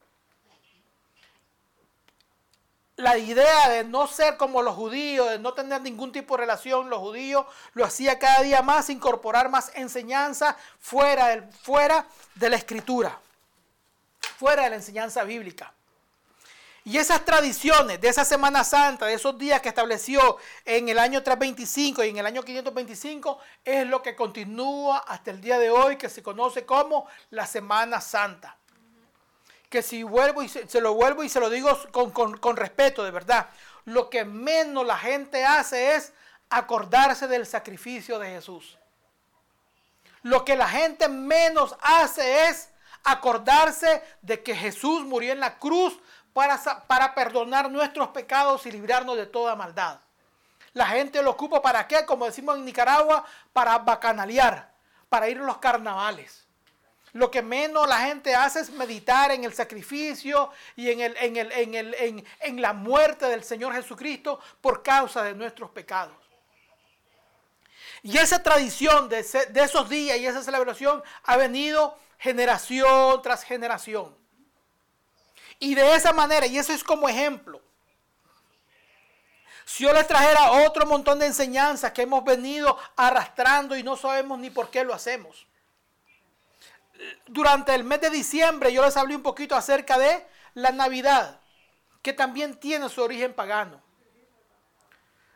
La 3.04 3.18
idea 3.18 3.68
de 3.68 3.84
no 3.84 4.08
ser 4.08 4.38
como 4.38 4.62
los 4.62 4.76
judíos, 4.76 5.30
de 5.30 5.38
no 5.38 5.54
tener 5.54 5.82
ningún 5.82 6.14
tipo 6.14 6.38
de 6.38 6.44
relación, 6.44 6.90
los 6.90 7.00
judíos 7.00 7.46
lo 7.74 7.84
hacía 7.84 8.18
cada 8.18 8.42
día 8.44 8.62
más, 8.62 8.90
incorporar 8.90 9.50
más 9.50 9.74
enseñanza 9.76 10.56
fuera, 10.80 11.50
fuera 11.64 12.08
de 12.36 12.50
la 12.50 12.56
escritura, 12.56 13.20
fuera 14.38 14.64
de 14.64 14.70
la 14.70 14.76
enseñanza 14.78 15.26
bíblica. 15.26 15.74
Y 16.86 16.98
esas 16.98 17.26
tradiciones 17.26 18.00
de 18.00 18.08
esa 18.08 18.24
Semana 18.24 18.64
Santa, 18.64 19.08
de 19.08 19.16
esos 19.16 19.38
días 19.38 19.60
que 19.60 19.68
estableció 19.68 20.38
en 20.64 20.88
el 20.88 20.98
año 20.98 21.22
325 21.22 22.06
y 22.06 22.10
en 22.10 22.18
el 22.20 22.26
año 22.26 22.42
525, 22.42 23.38
es 23.66 23.86
lo 23.86 24.02
que 24.02 24.16
continúa 24.16 25.00
hasta 25.00 25.32
el 25.32 25.42
día 25.42 25.60
de 25.60 25.70
hoy, 25.70 25.98
que 25.98 26.08
se 26.08 26.24
conoce 26.24 26.66
como 26.66 27.06
la 27.32 27.46
Semana 27.48 28.00
Santa. 28.00 28.56
Que 29.74 29.82
si 29.82 30.04
vuelvo 30.04 30.44
y 30.44 30.50
se, 30.50 30.82
lo 30.82 30.94
vuelvo 30.94 31.24
y 31.24 31.30
se 31.30 31.40
lo 31.40 31.50
digo 31.50 31.76
con, 31.92 32.38
con 32.38 32.56
respeto, 32.56 33.04
de 33.04 33.10
verdad, 33.10 33.50
lo 33.86 34.08
que 34.08 34.24
menos 34.24 34.86
la 34.86 35.00
gente 35.00 35.44
hace 35.44 35.96
es 35.96 36.14
acordarse 36.52 37.28
del 37.28 37.48
sacrificio 37.48 38.20
de 38.20 38.30
Jesús. 38.30 38.78
Lo 40.22 40.46
que 40.46 40.56
la 40.56 40.70
gente 40.70 41.10
menos 41.10 41.76
hace 41.82 42.50
es 42.50 42.70
acordarse 43.04 44.04
de 44.22 44.44
que 44.44 44.56
Jesús 44.56 45.06
murió 45.06 45.34
en 45.34 45.40
la 45.40 45.58
cruz 45.58 46.00
para, 46.34 47.16
perdonar 47.16 47.72
nuestros 47.72 48.10
pecados 48.10 48.68
y 48.68 48.72
librarnos 48.72 49.18
de 49.18 49.26
toda 49.26 49.56
maldad. 49.56 50.02
La 50.74 50.86
gente 50.86 51.24
lo 51.24 51.32
ocupa 51.32 51.64
para 51.64 51.88
qué, 51.88 52.06
como 52.06 52.26
decimos 52.26 52.58
en 52.58 52.66
Nicaragua, 52.66 53.26
para 53.52 53.80
bacanalear, 53.80 54.72
para 55.10 55.30
ir 55.30 55.40
a 55.40 55.46
los 55.46 55.58
carnavales. 55.58 56.43
Lo 57.14 57.30
que 57.30 57.44
menos 57.44 57.88
la 57.88 58.00
gente 58.00 58.34
hace 58.34 58.60
es 58.60 58.72
meditar 58.72 59.32
en 59.32 59.44
el 59.44 59.54
sacrificio 59.54 60.50
y 60.76 60.90
en, 60.90 61.00
el, 61.00 61.16
en, 61.18 61.38
el, 61.38 61.52
en, 61.52 61.76
el, 61.76 62.26
en, 62.40 62.62
la 62.62 62.74
muerte 62.74 63.28
del 63.28 63.44
Señor 63.44 63.74
Jesucristo 63.74 64.40
por 64.60 64.82
causa 64.82 65.22
de 65.24 65.36
nuestros 65.36 65.70
pecados. 65.70 66.16
Y 68.02 68.18
esa 68.18 68.42
tradición 68.42 69.10
de, 69.10 69.22
de 69.22 69.64
esos 69.64 69.88
días 69.88 70.18
y 70.18 70.26
esa 70.26 70.42
celebración 70.42 71.04
ha 71.24 71.38
venido 71.38 71.98
generación 72.18 73.22
tras 73.22 73.44
generación. 73.44 74.18
Y 75.60 75.76
de 75.76 75.96
esa 75.96 76.14
manera, 76.14 76.48
y 76.48 76.58
eso 76.58 76.74
es 76.74 76.84
como 76.84 77.08
ejemplo, 77.08 77.62
si 79.66 79.84
yo 79.84 79.94
les 79.94 80.08
trajera 80.08 80.52
otro 80.68 80.88
montón 80.88 81.20
de 81.20 81.28
enseñanzas 81.28 81.92
que 81.92 82.02
hemos 82.02 82.24
venido 82.24 82.78
arrastrando 82.96 83.78
y 83.78 83.84
no 83.84 83.96
sabemos 83.96 84.40
ni 84.40 84.50
por 84.50 84.70
qué 84.70 84.84
lo 84.84 84.94
hacemos. 84.94 85.46
Durante 87.28 87.74
el 87.74 87.84
mes 87.84 88.02
de 88.02 88.10
diciembre 88.10 88.72
yo 88.72 88.84
les 88.84 88.98
hablé 88.98 89.16
un 89.16 89.24
poquito 89.24 89.56
acerca 89.56 89.98
de 89.98 90.26
la 90.54 90.72
Navidad, 90.72 91.40
que 92.02 92.14
también 92.14 92.60
tiene 92.60 92.90
su 92.90 93.02
origen 93.02 93.34
pagano. 93.34 93.82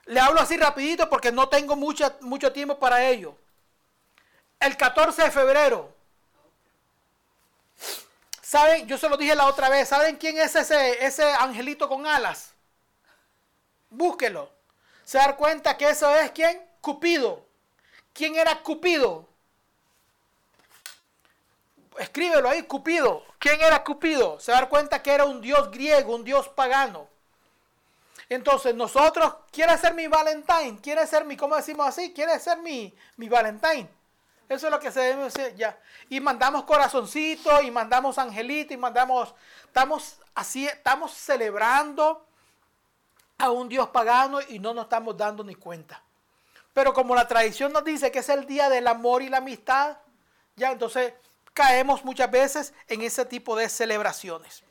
Le 0.06 0.20
hablo 0.20 0.40
así 0.40 0.58
rapidito 0.58 1.10
porque 1.10 1.32
no 1.32 1.50
tengo 1.50 1.76
mucho 1.76 2.54
tiempo 2.54 2.80
para 2.80 3.04
ello. 3.04 3.36
El 4.60 4.76
14 4.78 5.24
de 5.24 5.32
febrero 5.32 5.98
¿Saben? 8.48 8.88
Yo 8.88 8.98
se 8.98 9.10
lo 9.10 9.18
dije 9.18 9.36
la 9.36 9.48
otra 9.48 9.68
vez. 9.68 9.90
¿Saben 9.90 10.16
quién 10.16 10.38
es 10.38 10.56
ese, 10.56 11.06
ese 11.06 11.24
angelito 11.34 11.90
con 11.90 12.08
alas? 12.08 12.54
Búsquelo. 13.90 14.50
Se 15.04 15.18
dar 15.18 15.36
cuenta 15.36 15.76
que 15.76 15.90
eso 15.90 16.10
es 16.16 16.32
quién? 16.32 16.66
Cupido. 16.80 17.46
¿Quién 18.14 18.36
era 18.36 18.64
Cupido? 18.64 19.27
Escríbelo 21.98 22.50
ahí, 22.50 22.64
Cupido. 22.64 23.24
¿Quién 23.40 23.62
era 23.62 23.84
Cupido? 23.84 24.40
Se 24.40 24.52
dar 24.52 24.70
cuenta 24.70 25.02
que 25.02 25.12
era 25.12 25.26
un 25.26 25.42
dios 25.42 25.72
griego, 25.72 26.16
un 26.16 26.24
dios 26.24 26.48
pagano. 26.50 27.08
Entonces 28.30 28.76
nosotros, 28.76 29.36
quiere 29.52 29.78
ser 29.78 29.94
mi 29.94 30.08
Valentine, 30.08 30.80
quiere 30.82 31.08
ser 31.08 31.26
mi, 31.26 31.38
¿cómo 31.38 31.56
decimos 31.56 31.88
así? 31.88 32.14
Quiere 32.14 32.38
ser 32.40 32.58
mi, 32.60 32.94
mi 33.16 33.30
Valentine. 33.30 33.90
Eso 34.50 34.68
es 34.68 34.72
lo 34.72 34.80
que 34.80 34.92
se 34.92 35.00
debe 35.02 35.26
hacer 35.26 35.56
ya. 35.56 35.78
Y 36.10 36.20
mandamos 36.20 36.64
corazoncito, 36.64 37.62
y 37.62 37.72
mandamos 37.72 38.18
angelito, 38.18 38.74
y 38.74 38.78
mandamos, 38.78 39.34
estamos 39.66 40.18
así, 40.36 40.66
estamos 40.68 41.12
celebrando 41.14 42.26
a 43.38 43.52
un 43.52 43.70
Dios 43.70 43.90
pagano 43.90 44.40
y 44.42 44.60
no 44.60 44.74
nos 44.74 44.86
estamos 44.86 45.16
dando 45.18 45.44
ni 45.44 45.56
cuenta. 45.56 46.02
Pero 46.74 46.94
como 46.94 47.16
la 47.16 47.28
tradición 47.28 47.74
nos 47.74 47.84
dice 47.84 48.12
que 48.12 48.20
es 48.20 48.30
el 48.30 48.46
día 48.46 48.70
del 48.70 48.88
amor 48.88 49.22
y 49.22 49.30
la 49.30 49.38
amistad, 49.38 49.98
ya 50.56 50.72
entonces 50.72 51.14
caemos 51.58 52.06
muchas 52.06 52.30
veces 52.30 52.72
en 52.88 53.02
ese 53.02 53.26
tipo 53.26 53.56
de 53.56 53.68
celebraciones. 53.68 54.62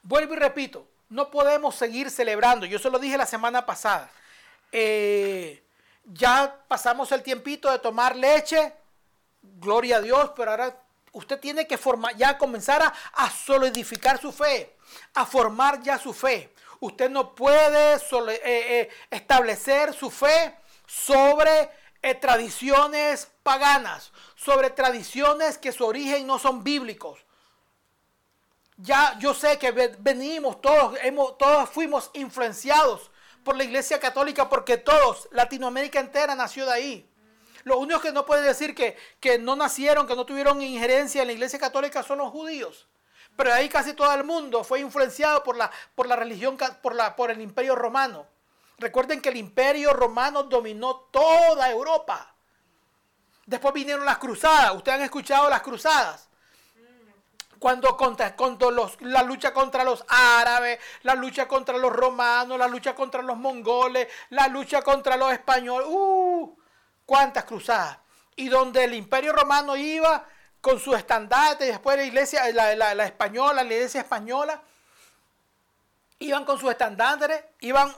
Vuelvo 0.00 0.34
y 0.34 0.36
repito, 0.36 0.86
no 1.08 1.28
podemos 1.28 1.74
seguir 1.74 2.08
celebrando. 2.08 2.66
Yo 2.66 2.78
se 2.78 2.88
lo 2.88 3.00
dije 3.00 3.18
la 3.18 3.26
semana 3.26 3.66
pasada. 3.66 4.08
Eh, 4.70 5.60
ya 6.04 6.56
pasamos 6.68 7.10
el 7.10 7.24
tiempito 7.24 7.68
de 7.68 7.80
tomar 7.80 8.14
leche, 8.14 8.72
gloria 9.42 9.96
a 9.96 10.00
Dios, 10.00 10.30
pero 10.36 10.52
ahora 10.52 10.80
usted 11.10 11.40
tiene 11.40 11.66
que 11.66 11.76
formar, 11.76 12.14
ya 12.16 12.38
comenzar 12.38 12.80
a, 13.12 13.30
solidificar 13.30 14.20
su 14.20 14.30
fe, 14.30 14.76
a 15.14 15.26
formar 15.26 15.82
ya 15.82 15.98
su 15.98 16.12
fe. 16.12 16.54
Usted 16.78 17.10
no 17.10 17.34
puede 17.34 17.94
eh, 17.96 18.40
eh, 18.44 18.90
establecer 19.10 19.92
su 19.94 20.12
fe 20.12 20.54
sobre 20.86 21.79
tradiciones 22.20 23.28
paganas, 23.42 24.12
sobre 24.34 24.70
tradiciones 24.70 25.58
que 25.58 25.72
su 25.72 25.84
origen 25.84 26.26
no 26.26 26.38
son 26.38 26.64
bíblicos. 26.64 27.20
Ya 28.76 29.18
yo 29.18 29.34
sé 29.34 29.58
que 29.58 29.70
venimos, 29.98 30.60
todos, 30.60 30.98
hemos, 31.02 31.36
todos 31.36 31.68
fuimos 31.68 32.10
influenciados 32.14 33.10
por 33.44 33.56
la 33.56 33.64
Iglesia 33.64 34.00
Católica 34.00 34.48
porque 34.48 34.78
todos, 34.78 35.28
Latinoamérica 35.32 36.00
entera 36.00 36.34
nació 36.34 36.64
de 36.66 36.72
ahí. 36.72 37.10
Los 37.64 37.76
únicos 37.76 38.02
que 38.02 38.12
no 38.12 38.24
pueden 38.24 38.46
decir 38.46 38.74
que, 38.74 38.96
que 39.20 39.38
no 39.38 39.54
nacieron, 39.54 40.06
que 40.06 40.16
no 40.16 40.24
tuvieron 40.24 40.62
injerencia 40.62 41.20
en 41.20 41.26
la 41.26 41.34
Iglesia 41.34 41.58
Católica 41.58 42.02
son 42.02 42.18
los 42.18 42.30
judíos. 42.30 42.86
Pero 43.36 43.52
ahí 43.52 43.68
casi 43.68 43.92
todo 43.92 44.12
el 44.14 44.24
mundo 44.24 44.64
fue 44.64 44.80
influenciado 44.80 45.42
por 45.42 45.56
la, 45.56 45.70
por 45.94 46.06
la 46.06 46.16
religión, 46.16 46.56
por, 46.82 46.94
la, 46.94 47.16
por 47.16 47.30
el 47.30 47.40
imperio 47.40 47.74
romano. 47.74 48.26
Recuerden 48.80 49.20
que 49.20 49.28
el 49.28 49.36
imperio 49.36 49.92
romano 49.92 50.44
dominó 50.44 50.96
toda 51.12 51.70
Europa. 51.70 52.34
Después 53.44 53.74
vinieron 53.74 54.06
las 54.06 54.18
cruzadas. 54.18 54.74
Ustedes 54.74 54.98
han 54.98 55.04
escuchado 55.04 55.50
las 55.50 55.60
cruzadas 55.60 56.30
cuando 57.60 57.94
contra, 57.94 58.34
los, 58.70 59.00
la 59.02 59.22
lucha 59.22 59.52
contra 59.52 59.84
los 59.84 60.02
árabes, 60.08 60.80
la 61.02 61.14
lucha 61.14 61.46
contra 61.46 61.76
los 61.76 61.92
romanos, 61.92 62.58
la 62.58 62.66
lucha 62.66 62.94
contra 62.94 63.20
los 63.20 63.36
mongoles, 63.36 64.08
la 64.30 64.48
lucha 64.48 64.80
contra 64.80 65.18
los 65.18 65.30
españoles. 65.30 65.86
¡Uh! 65.90 66.56
¿Cuántas 67.04 67.44
cruzadas? 67.44 67.98
Y 68.34 68.48
donde 68.48 68.84
el 68.84 68.94
imperio 68.94 69.34
romano 69.34 69.76
iba 69.76 70.24
con 70.62 70.80
su 70.80 70.94
estandarte, 70.94 71.66
después 71.66 71.98
la 71.98 72.04
iglesia, 72.04 72.50
la, 72.50 73.04
española, 73.04 73.62
la 73.62 73.74
iglesia 73.74 74.00
española, 74.00 74.62
iban 76.18 76.46
con 76.46 76.58
sus 76.58 76.70
estandartes, 76.70 77.44
iban 77.60 77.94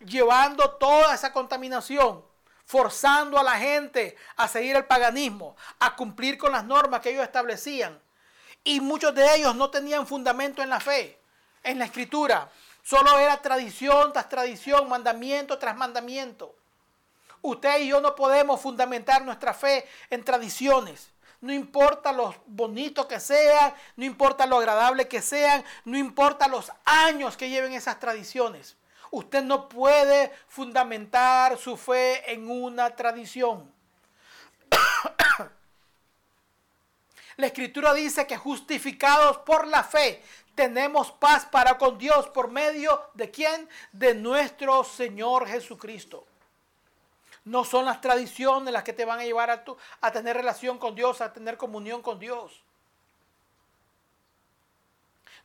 llevando 0.00 0.70
toda 0.72 1.14
esa 1.14 1.32
contaminación, 1.32 2.24
forzando 2.64 3.38
a 3.38 3.42
la 3.42 3.58
gente 3.58 4.16
a 4.36 4.48
seguir 4.48 4.76
el 4.76 4.86
paganismo, 4.86 5.56
a 5.78 5.94
cumplir 5.96 6.38
con 6.38 6.52
las 6.52 6.64
normas 6.64 7.00
que 7.00 7.10
ellos 7.10 7.24
establecían. 7.24 8.00
Y 8.62 8.80
muchos 8.80 9.14
de 9.14 9.36
ellos 9.36 9.54
no 9.54 9.70
tenían 9.70 10.06
fundamento 10.06 10.62
en 10.62 10.70
la 10.70 10.80
fe. 10.80 11.20
en 11.62 11.78
la 11.78 11.86
escritura. 11.86 12.50
Solo 12.82 13.18
era 13.18 13.40
tradición 13.40 14.12
tras 14.12 14.28
tradición, 14.28 14.86
mandamiento 14.86 15.58
tras 15.58 15.74
mandamiento. 15.74 16.54
Usted 17.40 17.80
y 17.80 17.88
yo 17.88 18.00
no 18.00 18.14
podemos 18.14 18.60
fundamentar 18.60 19.24
nuestra 19.24 19.54
fe 19.54 19.86
en 20.10 20.22
tradiciones. 20.22 21.08
No 21.40 21.52
importa 21.52 22.12
lo 22.12 22.34
bonito 22.46 23.08
que 23.08 23.20
sean, 23.20 23.74
no 23.96 24.04
importa 24.04 24.46
lo 24.46 24.58
agradable 24.58 25.08
que 25.08 25.20
sean, 25.20 25.64
no 25.84 25.98
importa 25.98 26.48
los 26.48 26.70
años 26.84 27.36
que 27.36 27.50
lleven 27.50 27.72
esas 27.72 28.00
tradiciones. 28.00 28.76
Usted 29.14 29.44
no 29.44 29.68
puede 29.68 30.32
fundamentar 30.48 31.56
su 31.56 31.76
fe 31.76 32.32
en 32.32 32.50
una 32.50 32.90
tradición. 32.96 33.72
La 37.36 37.46
escritura 37.46 37.94
dice 37.94 38.26
que 38.26 38.36
justificados 38.36 39.38
por 39.38 39.68
la 39.68 39.84
fe 39.84 40.20
tenemos 40.56 41.12
paz 41.12 41.46
para 41.46 41.78
con 41.78 41.96
Dios 41.96 42.26
por 42.30 42.50
medio 42.50 43.08
de 43.14 43.30
quién? 43.30 43.68
De 43.92 44.16
nuestro 44.16 44.82
Señor 44.82 45.46
Jesucristo. 45.46 46.26
No 47.44 47.64
son 47.64 47.84
las 47.84 48.00
tradiciones 48.00 48.72
las 48.72 48.82
que 48.82 48.92
te 48.92 49.04
van 49.04 49.20
a 49.20 49.24
llevar 49.24 49.48
a, 49.48 49.64
a 50.00 50.10
tener 50.10 50.36
relación 50.36 50.76
con 50.76 50.96
Dios, 50.96 51.20
a 51.20 51.32
tener 51.32 51.56
comunión 51.56 52.02
con 52.02 52.18
Dios. 52.18 52.64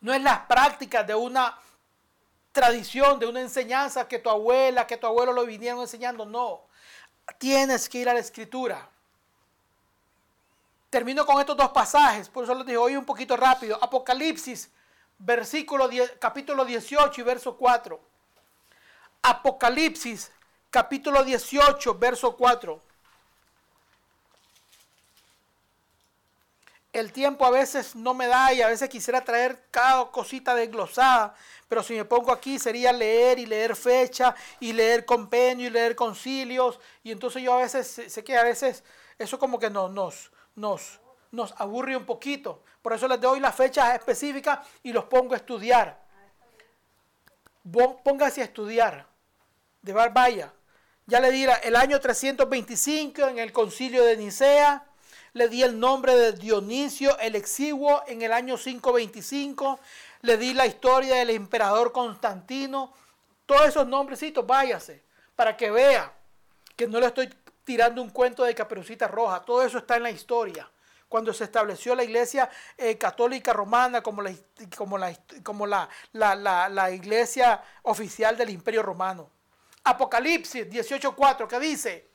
No 0.01 0.11
es 0.11 0.23
las 0.23 0.39
prácticas 0.47 1.05
de 1.05 1.13
una 1.13 1.55
tradición, 2.59 3.19
de 3.19 3.25
una 3.25 3.39
enseñanza 3.39 4.05
que 4.05 4.19
tu 4.19 4.29
abuela, 4.29 4.85
que 4.85 4.97
tu 4.97 5.07
abuelo 5.07 5.31
lo 5.31 5.45
vinieron 5.45 5.79
enseñando. 5.79 6.25
No. 6.25 6.61
Tienes 7.37 7.87
que 7.87 7.99
ir 7.99 8.09
a 8.09 8.13
la 8.13 8.19
escritura. 8.19 8.89
Termino 10.89 11.25
con 11.25 11.39
estos 11.39 11.55
dos 11.55 11.69
pasajes, 11.69 12.27
por 12.27 12.43
eso 12.43 12.53
les 12.55 12.65
digo 12.65 12.83
hoy 12.83 12.97
un 12.97 13.05
poquito 13.05 13.37
rápido. 13.37 13.77
Apocalipsis, 13.81 14.69
versículo 15.19 15.87
10, 15.87 16.13
capítulo 16.19 16.65
18 16.65 17.21
y 17.21 17.23
verso 17.23 17.55
4. 17.55 17.99
Apocalipsis, 19.21 20.31
capítulo 20.69 21.23
18, 21.23 21.95
verso 21.95 22.35
4. 22.35 22.81
El 26.91 27.13
tiempo 27.13 27.45
a 27.45 27.51
veces 27.51 27.95
no 27.95 28.15
me 28.15 28.27
da 28.27 28.51
y 28.51 28.61
a 28.63 28.67
veces 28.67 28.89
quisiera 28.89 29.23
traer 29.23 29.63
cada 29.69 30.09
cosita 30.09 30.55
desglosada, 30.55 31.35
pero 31.69 31.83
si 31.83 31.93
me 31.93 32.03
pongo 32.03 32.33
aquí 32.33 32.59
sería 32.59 32.91
leer 32.91 33.39
y 33.39 33.45
leer 33.45 33.75
fecha 33.75 34.35
y 34.59 34.73
leer 34.73 35.05
compendio 35.05 35.67
y 35.67 35.69
leer 35.69 35.95
concilios 35.95 36.79
y 37.03 37.11
entonces 37.11 37.43
yo 37.43 37.53
a 37.53 37.61
veces 37.61 37.87
sé 38.07 38.23
que 38.23 38.35
a 38.35 38.43
veces 38.43 38.83
eso 39.19 39.37
como 39.37 39.59
que 39.59 39.69
nos, 39.69 39.91
nos, 39.91 40.31
nos, 40.55 40.99
nos 41.31 41.53
aburre 41.57 41.95
un 41.95 42.05
poquito. 42.05 42.63
Por 42.81 42.93
eso 42.93 43.07
les 43.07 43.21
doy 43.21 43.39
las 43.39 43.53
fechas 43.53 43.93
específicas 43.93 44.59
y 44.81 44.91
los 44.91 45.05
pongo 45.05 45.33
a 45.33 45.37
estudiar. 45.37 46.01
Póngase 48.03 48.41
a 48.41 48.45
estudiar. 48.45 49.07
De 49.81 49.93
Barbaya. 49.93 50.53
Ya 51.05 51.19
le 51.19 51.31
di 51.31 51.45
el 51.63 51.75
año 51.75 51.99
325 51.99 53.27
en 53.27 53.39
el 53.39 53.51
concilio 53.51 54.03
de 54.03 54.17
Nicea. 54.17 54.85
Le 55.33 55.47
di 55.47 55.63
el 55.63 55.79
nombre 55.79 56.15
de 56.15 56.33
Dionisio 56.33 57.17
el 57.19 57.35
Exiguo 57.35 58.03
en 58.07 58.21
el 58.21 58.31
año 58.31 58.57
525. 58.57 59.79
Le 60.21 60.37
di 60.37 60.53
la 60.53 60.65
historia 60.65 61.15
del 61.15 61.31
emperador 61.31 61.91
Constantino. 61.91 62.93
Todos 63.45 63.67
esos 63.67 63.87
nombrecitos, 63.87 64.45
váyase, 64.45 65.03
para 65.35 65.55
que 65.55 65.71
vea 65.71 66.13
que 66.75 66.87
no 66.87 66.99
le 66.99 67.07
estoy 67.07 67.29
tirando 67.63 68.01
un 68.01 68.09
cuento 68.09 68.43
de 68.43 68.53
caperucita 68.53 69.07
roja. 69.07 69.41
Todo 69.41 69.63
eso 69.63 69.77
está 69.77 69.95
en 69.97 70.03
la 70.03 70.11
historia. 70.11 70.69
Cuando 71.07 71.33
se 71.33 71.45
estableció 71.45 71.95
la 71.95 72.03
iglesia 72.03 72.49
eh, 72.77 72.97
católica 72.97 73.51
romana 73.51 74.03
como, 74.03 74.21
la, 74.21 74.33
como, 74.75 74.97
la, 74.97 75.17
como 75.43 75.65
la, 75.65 75.89
la 76.13 76.91
iglesia 76.91 77.63
oficial 77.83 78.37
del 78.37 78.51
imperio 78.51 78.83
romano. 78.83 79.31
Apocalipsis 79.83 80.67
18.4, 80.69 81.47
¿qué 81.47 81.59
dice? 81.59 82.09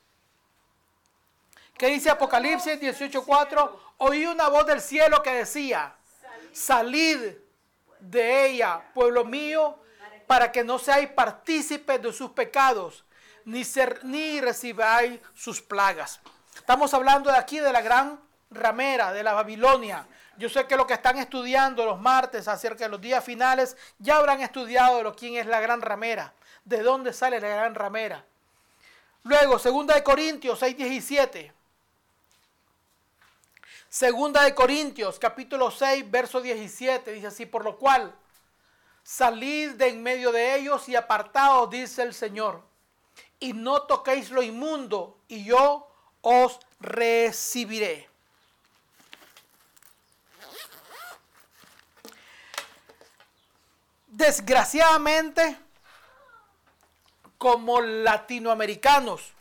¿Qué 1.77 1.87
dice 1.87 2.09
Apocalipsis 2.09 2.79
18.4? 2.79 3.71
Oí 3.97 4.25
una 4.25 4.47
voz 4.47 4.65
del 4.65 4.79
cielo 4.79 5.21
que 5.21 5.31
decía, 5.31 5.93
salid 6.53 7.33
de 8.09 8.47
ella, 8.47 8.81
pueblo 8.93 9.25
mío, 9.25 9.77
para 10.27 10.51
que 10.51 10.63
no 10.63 10.79
seáis 10.79 11.09
partícipes 11.09 12.01
de 12.01 12.11
sus 12.11 12.31
pecados, 12.31 13.05
ni, 13.45 13.63
ser, 13.63 13.99
ni 14.03 14.41
recibáis 14.41 15.19
sus 15.33 15.61
plagas. 15.61 16.19
Estamos 16.55 16.93
hablando 16.93 17.31
de 17.31 17.37
aquí 17.37 17.59
de 17.59 17.71
la 17.71 17.81
gran 17.81 18.19
ramera 18.49 19.13
de 19.13 19.23
la 19.23 19.33
Babilonia. 19.33 20.07
Yo 20.37 20.49
sé 20.49 20.65
que 20.67 20.75
lo 20.75 20.87
que 20.87 20.95
están 20.95 21.17
estudiando 21.17 21.85
los 21.85 21.99
martes 21.99 22.47
acerca 22.47 22.85
de 22.85 22.89
los 22.89 23.01
días 23.01 23.23
finales 23.23 23.77
ya 23.99 24.17
habrán 24.17 24.41
estudiado 24.41 25.03
lo 25.03 25.15
quién 25.15 25.35
es 25.35 25.45
la 25.45 25.59
gran 25.59 25.81
ramera 25.81 26.33
de 26.65 26.81
dónde 26.81 27.13
sale 27.13 27.39
la 27.39 27.47
gran 27.47 27.75
ramera. 27.75 28.25
Luego, 29.23 29.57
segunda 29.59 29.95
de 29.95 30.03
Corintios 30.03 30.61
6:17. 30.61 31.51
Segunda 33.95 34.43
de 34.43 34.53
Corintios, 34.53 35.17
capítulo 35.17 35.71
6, 35.71 36.11
verso 36.11 36.41
17, 36.41 37.13
dice 37.13 37.27
así, 37.27 37.45
por 37.45 37.63
lo 37.63 37.77
cual, 37.77 38.13
salid 39.03 39.71
de 39.75 39.87
en 39.87 40.03
medio 40.03 40.33
de 40.33 40.55
ellos 40.57 40.89
y 40.89 40.97
apartaos, 40.97 41.69
dice 41.69 42.01
el 42.01 42.13
Señor, 42.13 42.61
y 43.39 43.53
no 43.53 43.83
toquéis 43.83 44.31
lo 44.31 44.43
inmundo, 44.43 45.21
y 45.29 45.45
yo 45.45 45.89
os 46.19 46.59
recibiré. 46.81 48.09
Desgraciadamente, 54.07 55.57
como 57.37 57.79
latinoamericanos. 57.79 59.34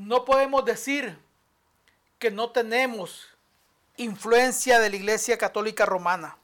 No 0.00 0.24
podemos 0.24 0.64
decir 0.64 1.14
que 2.18 2.30
no 2.30 2.52
tenemos 2.52 3.28
influencia 3.98 4.80
de 4.80 4.88
la 4.88 4.96
Iglesia 4.96 5.36
Católica 5.36 5.84
Romana. 5.84 6.38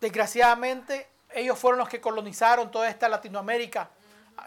Desgraciadamente, 0.00 1.08
ellos 1.32 1.56
fueron 1.56 1.78
los 1.78 1.88
que 1.88 2.00
colonizaron 2.00 2.72
toda 2.72 2.88
esta 2.88 3.08
Latinoamérica, 3.08 3.90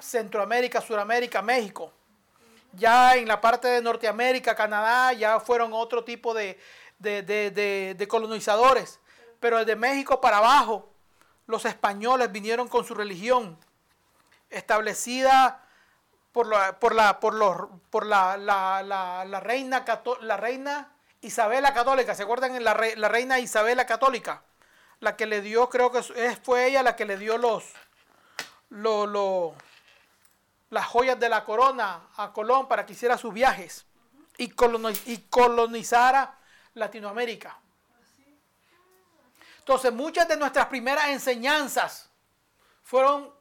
Centroamérica, 0.01 0.81
Suramérica, 0.81 1.41
México. 1.41 1.93
Ya 2.73 3.15
en 3.15 3.25
la 3.25 3.39
parte 3.39 3.69
de 3.69 3.81
Norteamérica, 3.81 4.53
Canadá, 4.53 5.13
ya 5.13 5.39
fueron 5.39 5.71
otro 5.71 6.03
tipo 6.03 6.33
de, 6.33 6.59
de 6.99 8.07
colonizadores. 8.09 8.99
Pero 9.39 9.59
desde 9.59 9.77
México 9.77 10.19
para 10.19 10.39
abajo, 10.39 10.91
los 11.47 11.63
españoles 11.63 12.33
vinieron 12.33 12.67
con 12.67 12.83
su 12.83 12.93
religión 12.93 13.57
establecida 14.49 15.65
por 16.31 16.47
la, 16.47 16.79
por 16.79 16.95
la, 16.95 17.19
por 17.19 17.33
los, 17.33 17.55
por 17.89 18.05
la, 18.05 18.37
la, 18.37 19.39
reina, 19.41 19.85
la 20.21 20.37
reina 20.37 20.91
Isabela 21.21 21.73
Católica. 21.73 22.15
¿Se 22.15 22.23
acuerdan? 22.23 22.63
La, 22.63 22.79
la 22.95 23.07
reina 23.09 23.39
Isabela 23.39 23.85
Católica. 23.85 24.43
La 24.99 25.15
que 25.15 25.25
le 25.25 25.41
dio, 25.41 25.69
creo 25.69 25.91
que 25.91 26.03
fue 26.43 26.67
ella 26.67 26.83
la 26.83 26.95
que 26.95 27.05
le 27.05 27.17
dio 27.17 27.37
los, 27.37 27.63
los, 28.69 29.53
las 30.69 30.85
joyas 30.85 31.19
de 31.19 31.27
la 31.27 31.43
corona 31.43 32.01
a 32.17 32.31
Colón 32.31 32.67
para 32.67 32.85
que 32.85 32.93
hiciera 32.93 33.17
sus 33.17 33.33
viajes 33.33 33.85
y, 34.37 34.53
y 35.05 35.17
colonizara 35.29 36.37
Latinoamérica. 36.75 37.57
Entonces, 39.59 39.91
muchas 39.91 40.27
de 40.27 40.37
nuestras 40.37 40.67
primeras 40.67 41.09
enseñanzas 41.09 42.09
fueron 42.83 43.33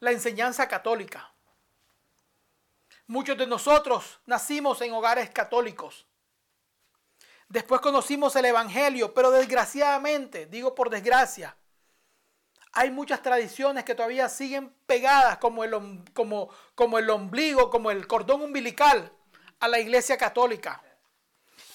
la 0.00 0.10
enseñanza 0.10 0.66
católica. 0.68 1.31
Muchos 3.12 3.36
de 3.36 3.46
nosotros 3.46 4.20
nacimos 4.24 4.80
en 4.80 4.94
hogares 4.94 5.28
católicos. 5.28 6.06
Después 7.46 7.82
conocimos 7.82 8.34
el 8.36 8.46
Evangelio, 8.46 9.12
pero 9.12 9.30
desgraciadamente, 9.30 10.46
digo 10.46 10.74
por 10.74 10.88
desgracia, 10.88 11.54
hay 12.72 12.90
muchas 12.90 13.20
tradiciones 13.20 13.84
que 13.84 13.94
todavía 13.94 14.30
siguen 14.30 14.74
pegadas 14.86 15.36
como 15.36 15.62
el, 15.62 16.02
como, 16.14 16.48
como 16.74 16.98
el 16.98 17.10
ombligo, 17.10 17.68
como 17.68 17.90
el 17.90 18.06
cordón 18.06 18.40
umbilical 18.40 19.12
a 19.60 19.68
la 19.68 19.78
iglesia 19.78 20.16
católica 20.16 20.82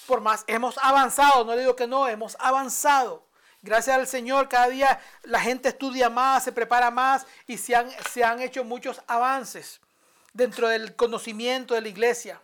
por 0.07 0.21
más 0.21 0.43
hemos 0.47 0.75
avanzado, 0.79 1.43
no 1.45 1.55
digo 1.55 1.75
que 1.75 1.85
no, 1.85 2.07
hemos 2.07 2.35
avanzado. 2.39 3.27
Gracias 3.61 3.95
al 3.95 4.07
Señor, 4.07 4.49
cada 4.49 4.69
día 4.69 4.99
la 5.21 5.39
gente 5.41 5.69
estudia 5.69 6.09
más, 6.09 6.45
se 6.45 6.51
prepara 6.51 6.89
más 6.89 7.27
y 7.45 7.57
se 7.57 7.75
han, 7.75 7.91
se 8.09 8.23
han 8.23 8.41
hecho 8.41 8.63
muchos 8.63 9.01
avances 9.05 9.81
dentro 10.37 10.69
del 10.69 10.95
conocimiento 10.95 11.73
de 11.73 11.81
la 11.81 11.87
iglesia. 11.87 12.39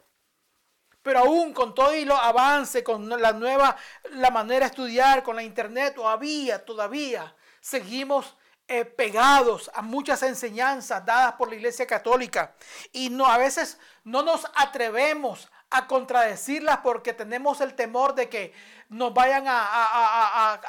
Pero 1.03 1.19
aún 1.19 1.53
con 1.53 1.75
todo 1.75 1.93
y 1.93 2.05
lo 2.05 2.15
avance, 2.15 2.83
con 2.83 3.07
la 3.07 3.33
nueva, 3.33 3.77
la 4.13 4.31
manera 4.31 4.61
de 4.61 4.71
estudiar, 4.71 5.21
con 5.21 5.35
la 5.35 5.43
internet, 5.43 5.93
todavía, 5.93 6.65
todavía 6.65 7.35
seguimos 7.61 8.35
eh, 8.67 8.83
pegados 8.83 9.69
a 9.75 9.83
muchas 9.83 10.23
enseñanzas 10.23 11.05
dadas 11.05 11.33
por 11.33 11.49
la 11.49 11.55
iglesia 11.55 11.85
católica. 11.85 12.55
Y 12.91 13.11
no, 13.11 13.27
a 13.27 13.37
veces 13.37 13.77
no 14.03 14.23
nos 14.23 14.47
atrevemos 14.55 15.51
a 15.69 15.85
contradecirlas 15.85 16.79
porque 16.79 17.13
tenemos 17.13 17.61
el 17.61 17.75
temor 17.75 18.15
de 18.15 18.27
que 18.27 18.53
nos 18.89 19.13
vayan 19.13 19.43
a, 19.47 20.59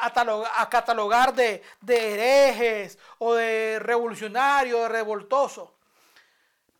catalogar 0.68 1.34
de, 1.34 1.62
de 1.80 2.14
herejes 2.14 2.98
o 3.18 3.32
de 3.32 3.78
revolucionarios, 3.80 4.82
de 4.82 4.88
revoltosos. 4.88 5.73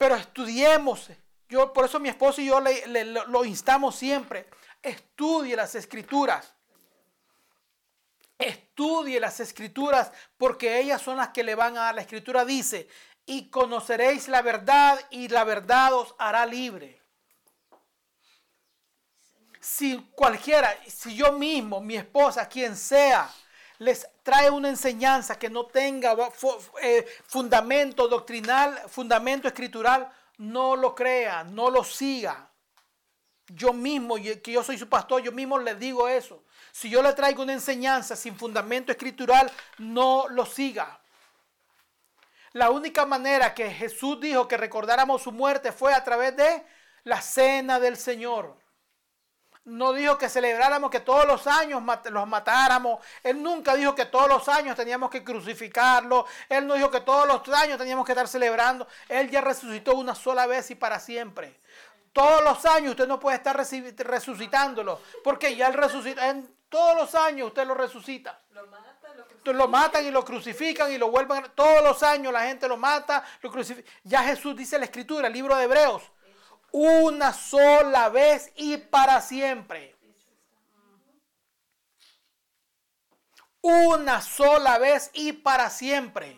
Pero 0.04 0.16
estudiemos. 0.16 1.08
Yo, 1.48 1.72
por 1.72 1.86
eso 1.86 1.98
mi 1.98 2.10
esposo 2.10 2.42
y 2.42 2.44
yo 2.48 2.60
le, 2.60 3.06
lo 3.06 3.42
instamos 3.42 3.96
siempre. 3.96 4.50
Estudie 4.82 5.56
las 5.56 5.74
escrituras. 5.74 6.52
Estudie 8.36 9.18
las 9.18 9.40
escrituras 9.40 10.12
porque 10.36 10.78
ellas 10.78 11.00
son 11.00 11.16
las 11.16 11.30
que 11.30 11.42
le 11.42 11.54
van 11.54 11.78
a 11.78 11.84
dar. 11.84 11.94
La 11.94 12.02
escritura 12.02 12.44
dice, 12.44 12.86
y 13.24 13.48
conoceréis 13.48 14.28
la 14.28 14.42
verdad 14.42 15.00
y 15.08 15.28
la 15.28 15.42
verdad 15.44 15.94
os 15.94 16.14
hará 16.18 16.44
libre. 16.44 17.00
Si 19.58 19.96
cualquiera, 20.14 20.78
si 20.86 21.16
yo 21.16 21.32
mismo, 21.32 21.80
mi 21.80 21.96
esposa, 21.96 22.46
quien 22.46 22.76
sea, 22.76 23.32
les 23.78 24.06
trae 24.22 24.50
una 24.50 24.68
enseñanza 24.68 25.38
que 25.38 25.50
no 25.50 25.66
tenga 25.66 26.16
eh, 26.82 27.06
fundamento 27.26 28.08
doctrinal, 28.08 28.78
fundamento 28.88 29.48
escritural, 29.48 30.10
no 30.38 30.76
lo 30.76 30.94
crea, 30.94 31.44
no 31.44 31.70
lo 31.70 31.84
siga. 31.84 32.50
Yo 33.48 33.72
mismo, 33.72 34.16
que 34.16 34.52
yo 34.52 34.64
soy 34.64 34.78
su 34.78 34.88
pastor, 34.88 35.22
yo 35.22 35.32
mismo 35.32 35.58
le 35.58 35.74
digo 35.74 36.08
eso. 36.08 36.44
Si 36.72 36.88
yo 36.88 37.02
le 37.02 37.12
traigo 37.12 37.42
una 37.42 37.52
enseñanza 37.52 38.16
sin 38.16 38.36
fundamento 38.36 38.90
escritural, 38.90 39.50
no 39.78 40.26
lo 40.28 40.46
siga. 40.46 41.00
La 42.52 42.70
única 42.70 43.04
manera 43.04 43.52
que 43.52 43.70
Jesús 43.70 44.20
dijo 44.20 44.46
que 44.48 44.56
recordáramos 44.56 45.22
su 45.22 45.32
muerte 45.32 45.72
fue 45.72 45.92
a 45.92 46.04
través 46.04 46.36
de 46.36 46.64
la 47.02 47.20
cena 47.20 47.80
del 47.80 47.96
Señor. 47.96 48.56
No 49.64 49.94
dijo 49.94 50.18
que 50.18 50.28
celebráramos 50.28 50.90
que 50.90 51.00
todos 51.00 51.26
los 51.26 51.46
años 51.46 51.82
los 52.10 52.28
matáramos. 52.28 52.98
Él 53.22 53.42
nunca 53.42 53.74
dijo 53.74 53.94
que 53.94 54.04
todos 54.04 54.28
los 54.28 54.46
años 54.48 54.76
teníamos 54.76 55.10
que 55.10 55.24
crucificarlo. 55.24 56.26
Él 56.50 56.66
no 56.66 56.74
dijo 56.74 56.90
que 56.90 57.00
todos 57.00 57.26
los 57.26 57.48
años 57.48 57.78
teníamos 57.78 58.04
que 58.04 58.12
estar 58.12 58.28
celebrando. 58.28 58.86
Él 59.08 59.30
ya 59.30 59.40
resucitó 59.40 59.94
una 59.94 60.14
sola 60.14 60.46
vez 60.46 60.70
y 60.70 60.74
para 60.74 61.00
siempre. 61.00 61.58
Todos 62.12 62.44
los 62.44 62.64
años 62.66 62.90
usted 62.90 63.08
no 63.08 63.18
puede 63.18 63.38
estar 63.38 63.56
resucitándolo. 63.56 65.00
Porque 65.22 65.56
ya 65.56 65.68
él 65.68 65.74
resucita. 65.74 66.28
En 66.28 66.54
todos 66.68 66.94
los 66.96 67.14
años 67.14 67.48
usted 67.48 67.66
lo 67.66 67.74
resucita. 67.74 68.42
Lo 68.50 68.66
mata, 68.66 68.92
lo 69.44 69.68
matan 69.68 70.04
y 70.04 70.10
lo 70.10 70.24
crucifican 70.26 70.92
y 70.92 70.98
lo 70.98 71.10
vuelven. 71.10 71.42
Todos 71.54 71.82
los 71.82 72.02
años 72.02 72.32
la 72.34 72.42
gente 72.42 72.68
lo 72.68 72.76
mata, 72.76 73.24
lo 73.40 73.50
crucifica. 73.50 73.90
Ya 74.02 74.22
Jesús 74.24 74.54
dice 74.54 74.76
en 74.76 74.80
la 74.80 74.86
escritura, 74.86 75.28
el 75.28 75.32
libro 75.32 75.56
de 75.56 75.64
Hebreos, 75.64 76.02
una 76.76 77.32
sola 77.32 78.08
vez 78.08 78.50
y 78.56 78.76
para 78.78 79.20
siempre. 79.20 79.94
Una 83.60 84.20
sola 84.20 84.78
vez 84.78 85.08
y 85.14 85.32
para 85.34 85.70
siempre. 85.70 86.36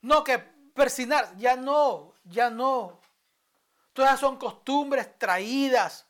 No 0.00 0.24
que 0.24 0.38
persinar, 0.38 1.36
ya 1.36 1.54
no, 1.56 2.14
ya 2.24 2.48
no. 2.48 2.98
Todas 3.92 4.18
son 4.18 4.38
costumbres 4.38 5.18
traídas 5.18 6.06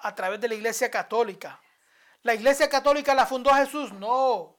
a 0.00 0.16
través 0.16 0.40
de 0.40 0.48
la 0.48 0.54
iglesia 0.56 0.90
católica. 0.90 1.60
¿La 2.24 2.34
iglesia 2.34 2.68
católica 2.68 3.14
la 3.14 3.26
fundó 3.26 3.54
Jesús? 3.54 3.92
No. 3.92 4.56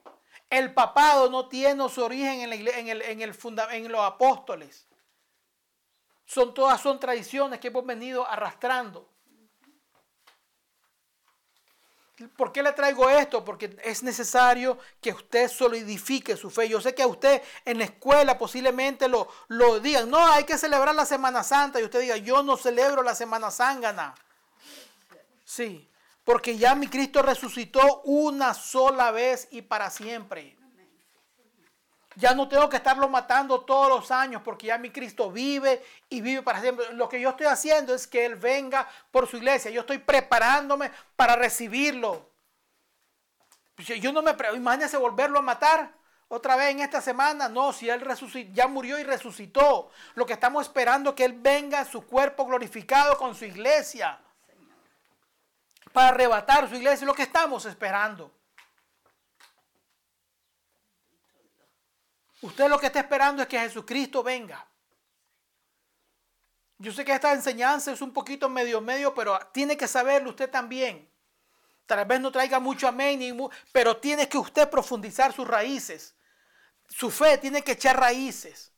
El 0.49 0.73
papado 0.73 1.29
no 1.29 1.49
tiene 1.49 1.89
su 1.89 2.01
origen 2.03 2.39
en, 2.39 2.49
la 2.49 2.55
igle- 2.55 2.77
en 2.77 2.87
el- 2.87 3.01
en 3.01 3.21
el 3.21 3.33
funda- 3.33 3.75
en 3.75 3.91
los 3.91 4.01
apóstoles. 4.01 4.87
Son 6.33 6.51
todas 6.51 6.81
son 6.81 6.99
tradiciones 6.99 7.59
que 7.59 7.67
hemos 7.67 7.85
venido 7.85 8.27
arrastrando. 8.27 9.07
¿Por 12.35 12.51
qué 12.51 12.63
le 12.63 12.71
traigo 12.71 13.07
esto? 13.07 13.45
Porque 13.45 13.77
es 13.83 14.01
necesario 14.01 14.79
que 14.99 15.11
usted 15.11 15.47
solidifique 15.47 16.35
su 16.35 16.49
fe. 16.49 16.67
Yo 16.67 16.81
sé 16.81 16.95
que 16.95 17.03
a 17.03 17.07
usted 17.07 17.43
en 17.65 17.77
la 17.77 17.83
escuela 17.85 18.37
posiblemente 18.37 19.07
lo, 19.07 19.27
lo 19.49 19.79
digan, 19.79 20.09
no, 20.09 20.25
hay 20.25 20.43
que 20.43 20.57
celebrar 20.57 20.95
la 20.95 21.05
Semana 21.05 21.43
Santa. 21.43 21.79
Y 21.79 21.83
usted 21.83 22.01
diga, 22.01 22.17
yo 22.17 22.41
no 22.41 22.57
celebro 22.57 23.03
la 23.03 23.13
Semana 23.13 23.51
Zángana. 23.51 24.15
Sí, 25.43 25.87
porque 26.23 26.57
ya 26.57 26.73
mi 26.73 26.87
Cristo 26.87 27.21
resucitó 27.21 28.01
una 28.05 28.55
sola 28.55 29.11
vez 29.11 29.47
y 29.51 29.61
para 29.61 29.91
siempre. 29.91 30.57
Ya 32.15 32.33
no 32.33 32.47
tengo 32.47 32.69
que 32.69 32.77
estarlo 32.77 33.09
matando 33.09 33.61
todos 33.61 33.89
los 33.89 34.11
años 34.11 34.41
porque 34.43 34.67
ya 34.67 34.77
mi 34.77 34.91
Cristo 34.91 35.31
vive 35.31 35.83
y 36.09 36.21
vive 36.21 36.41
para 36.41 36.61
siempre. 36.61 36.93
Lo 36.93 37.09
que 37.09 37.19
yo 37.19 37.29
estoy 37.29 37.47
haciendo 37.47 37.93
es 37.95 38.07
que 38.07 38.25
Él 38.25 38.35
venga 38.35 38.87
por 39.11 39.27
su 39.27 39.37
iglesia. 39.37 39.71
Yo 39.71 39.81
estoy 39.81 39.97
preparándome 39.97 40.91
para 41.15 41.35
recibirlo. 41.35 42.29
Pues 43.75 43.87
Yo 43.87 44.11
no 44.11 44.21
me... 44.21 44.35
Imagínese 44.55 44.97
volverlo 44.97 45.39
a 45.39 45.41
matar 45.41 45.91
otra 46.27 46.55
vez 46.55 46.69
en 46.71 46.81
esta 46.81 47.01
semana. 47.01 47.49
No, 47.49 47.73
si 47.73 47.89
Él 47.89 48.03
ya 48.53 48.67
murió 48.67 48.99
y 48.99 49.03
resucitó. 49.03 49.89
Lo 50.13 50.25
que 50.25 50.33
estamos 50.33 50.67
esperando 50.67 51.11
es 51.11 51.15
que 51.15 51.25
Él 51.25 51.33
venga 51.33 51.79
en 51.79 51.85
su 51.85 52.05
cuerpo 52.05 52.45
glorificado 52.45 53.17
con 53.17 53.33
su 53.33 53.45
iglesia. 53.45 54.19
Para 55.91 56.09
arrebatar 56.09 56.69
su 56.69 56.75
iglesia. 56.75 57.03
Es 57.03 57.07
lo 57.07 57.15
que 57.15 57.23
estamos 57.23 57.65
esperando. 57.65 58.31
Usted 62.43 62.67
lo 62.67 62.77
que 62.77 62.87
está 62.87 62.99
esperando 62.99 63.41
es 63.41 63.47
que 63.47 63.57
Jesucristo 63.57 64.21
venga. 64.21 64.67
Yo 66.77 66.91
sé 66.91 67.05
que 67.05 67.13
esta 67.13 67.31
enseñanza 67.31 67.93
es 67.93 68.01
un 68.01 68.11
poquito 68.11 68.49
medio 68.49 68.81
medio, 68.81 69.13
pero 69.15 69.39
tiene 69.53 69.77
que 69.77 69.87
saberlo 69.87 70.31
usted 70.31 70.49
también. 70.49 71.09
Tal 71.85 72.03
vez 72.05 72.19
no 72.19 72.33
traiga 72.33 72.59
mucho 72.59 72.89
amén, 72.89 73.21
pero 73.71 73.95
tiene 73.95 74.27
que 74.27 74.37
usted 74.37 74.69
profundizar 74.69 75.31
sus 75.31 75.47
raíces. 75.47 76.15
Su 76.89 77.09
fe 77.09 77.37
tiene 77.37 77.61
que 77.61 77.71
echar 77.73 77.97
raíces. 77.97 78.73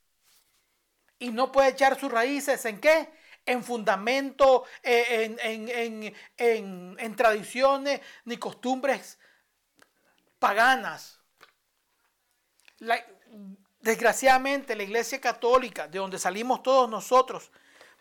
Y 1.18 1.32
no 1.32 1.51
puede 1.51 1.70
echar 1.70 1.99
sus 1.99 2.11
raíces 2.11 2.63
en 2.66 2.80
qué? 2.80 3.11
En 3.47 3.63
fundamento, 3.63 4.66
eh, 4.84 5.05
en, 5.09 5.39
en- 5.41 5.70
en- 5.70 6.16
en- 6.38 6.95
en 6.99 7.16
tradiciones 7.16 7.99
ni 8.26 8.38
costumbres 8.38 9.18
paganas. 10.38 11.20
La- 12.78 13.03
desgraciadamente 13.80 14.76
la 14.76 14.84
iglesia 14.84 15.22
católica, 15.22 15.88
de 15.88 16.00
donde 16.00 16.18
salimos 16.18 16.64
todos 16.64 16.90
nosotros, 16.90 17.52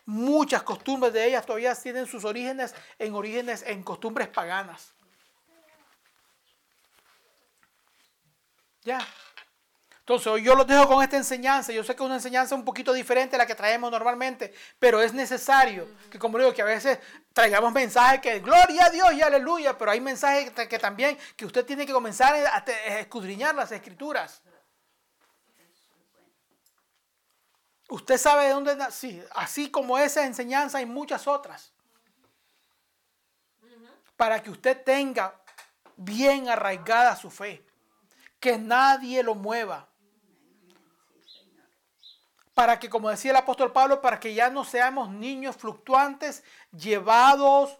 muchas 0.05 0.63
costumbres 0.63 1.13
de 1.13 1.25
ellas 1.25 1.45
todavía 1.45 1.75
tienen 1.75 2.07
sus 2.07 2.25
orígenes 2.25 2.73
en 2.97 3.13
orígenes 3.13 3.63
en 3.67 3.83
costumbres 3.83 4.27
paganas. 4.27 4.93
Ya. 8.83 9.05
Entonces, 9.99 10.43
yo 10.43 10.53
los 10.55 10.67
dejo 10.67 10.87
con 10.87 11.03
esta 11.03 11.17
enseñanza. 11.17 11.71
Yo 11.71 11.83
sé 11.83 11.95
que 11.95 12.03
es 12.03 12.05
una 12.05 12.15
enseñanza 12.15 12.53
un 12.53 12.63
poquito 12.63 12.93
diferente 12.93 13.35
a 13.35 13.39
la 13.39 13.47
que 13.47 13.55
traemos 13.55 13.89
normalmente, 13.89 14.53
pero 14.77 15.01
es 15.01 15.13
necesario 15.13 15.87
que, 16.11 16.19
como 16.19 16.37
digo, 16.37 16.53
que 16.53 16.61
a 16.61 16.65
veces 16.65 16.99
traigamos 17.33 17.73
mensajes 17.73 18.21
que 18.21 18.39
gloria 18.39 18.85
a 18.85 18.89
Dios 18.91 19.13
y 19.13 19.23
aleluya, 19.23 19.75
pero 19.75 19.89
hay 19.89 19.99
mensajes 19.99 20.51
que, 20.51 20.67
que 20.67 20.77
también 20.77 21.17
que 21.35 21.47
usted 21.47 21.65
tiene 21.65 21.87
que 21.87 21.93
comenzar 21.93 22.35
a 22.35 22.63
escudriñar 22.99 23.55
las 23.55 23.71
escrituras. 23.71 24.43
Usted 27.95 28.17
sabe 28.17 28.47
de 28.47 28.49
dónde, 28.49 28.77
sí, 28.91 29.23
así 29.31 29.71
como 29.71 29.97
esa 29.97 30.25
enseñanza 30.25 30.79
hay 30.79 30.85
muchas 30.85 31.27
otras. 31.27 31.71
Para 34.17 34.43
que 34.43 34.49
usted 34.49 34.83
tenga 34.83 35.33
bien 35.95 36.49
arraigada 36.49 37.15
su 37.15 37.31
fe, 37.31 37.65
que 38.37 38.57
nadie 38.57 39.23
lo 39.23 39.33
mueva. 39.33 39.87
Para 42.53 42.77
que, 42.77 42.89
como 42.89 43.09
decía 43.09 43.31
el 43.31 43.37
apóstol 43.37 43.71
Pablo, 43.71 44.01
para 44.01 44.19
que 44.19 44.33
ya 44.33 44.49
no 44.49 44.65
seamos 44.65 45.09
niños 45.09 45.55
fluctuantes 45.55 46.43
llevados 46.73 47.77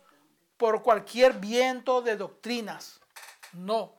por 0.55 0.81
cualquier 0.81 1.33
viento 1.33 2.01
de 2.01 2.15
doctrinas. 2.15 3.01
No, 3.51 3.93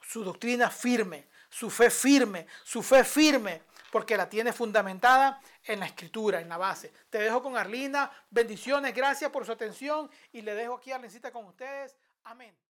su 0.00 0.24
doctrina 0.24 0.68
firme, 0.68 1.28
su 1.48 1.70
fe 1.70 1.90
firme, 1.90 2.48
su 2.64 2.82
fe 2.82 3.04
firme, 3.04 3.62
porque 3.94 4.16
la 4.16 4.28
tiene 4.28 4.52
fundamentada 4.52 5.40
en 5.62 5.78
la 5.78 5.86
escritura, 5.86 6.40
en 6.40 6.48
la 6.48 6.56
base. 6.56 6.92
Te 7.10 7.18
dejo 7.18 7.40
con 7.40 7.56
Arlina. 7.56 8.10
Bendiciones, 8.28 8.92
gracias 8.92 9.30
por 9.30 9.46
su 9.46 9.52
atención 9.52 10.10
y 10.32 10.42
le 10.42 10.56
dejo 10.56 10.74
aquí 10.74 10.90
a 10.90 10.96
Arlencita 10.96 11.30
con 11.30 11.44
ustedes. 11.44 11.96
Amén. 12.24 12.63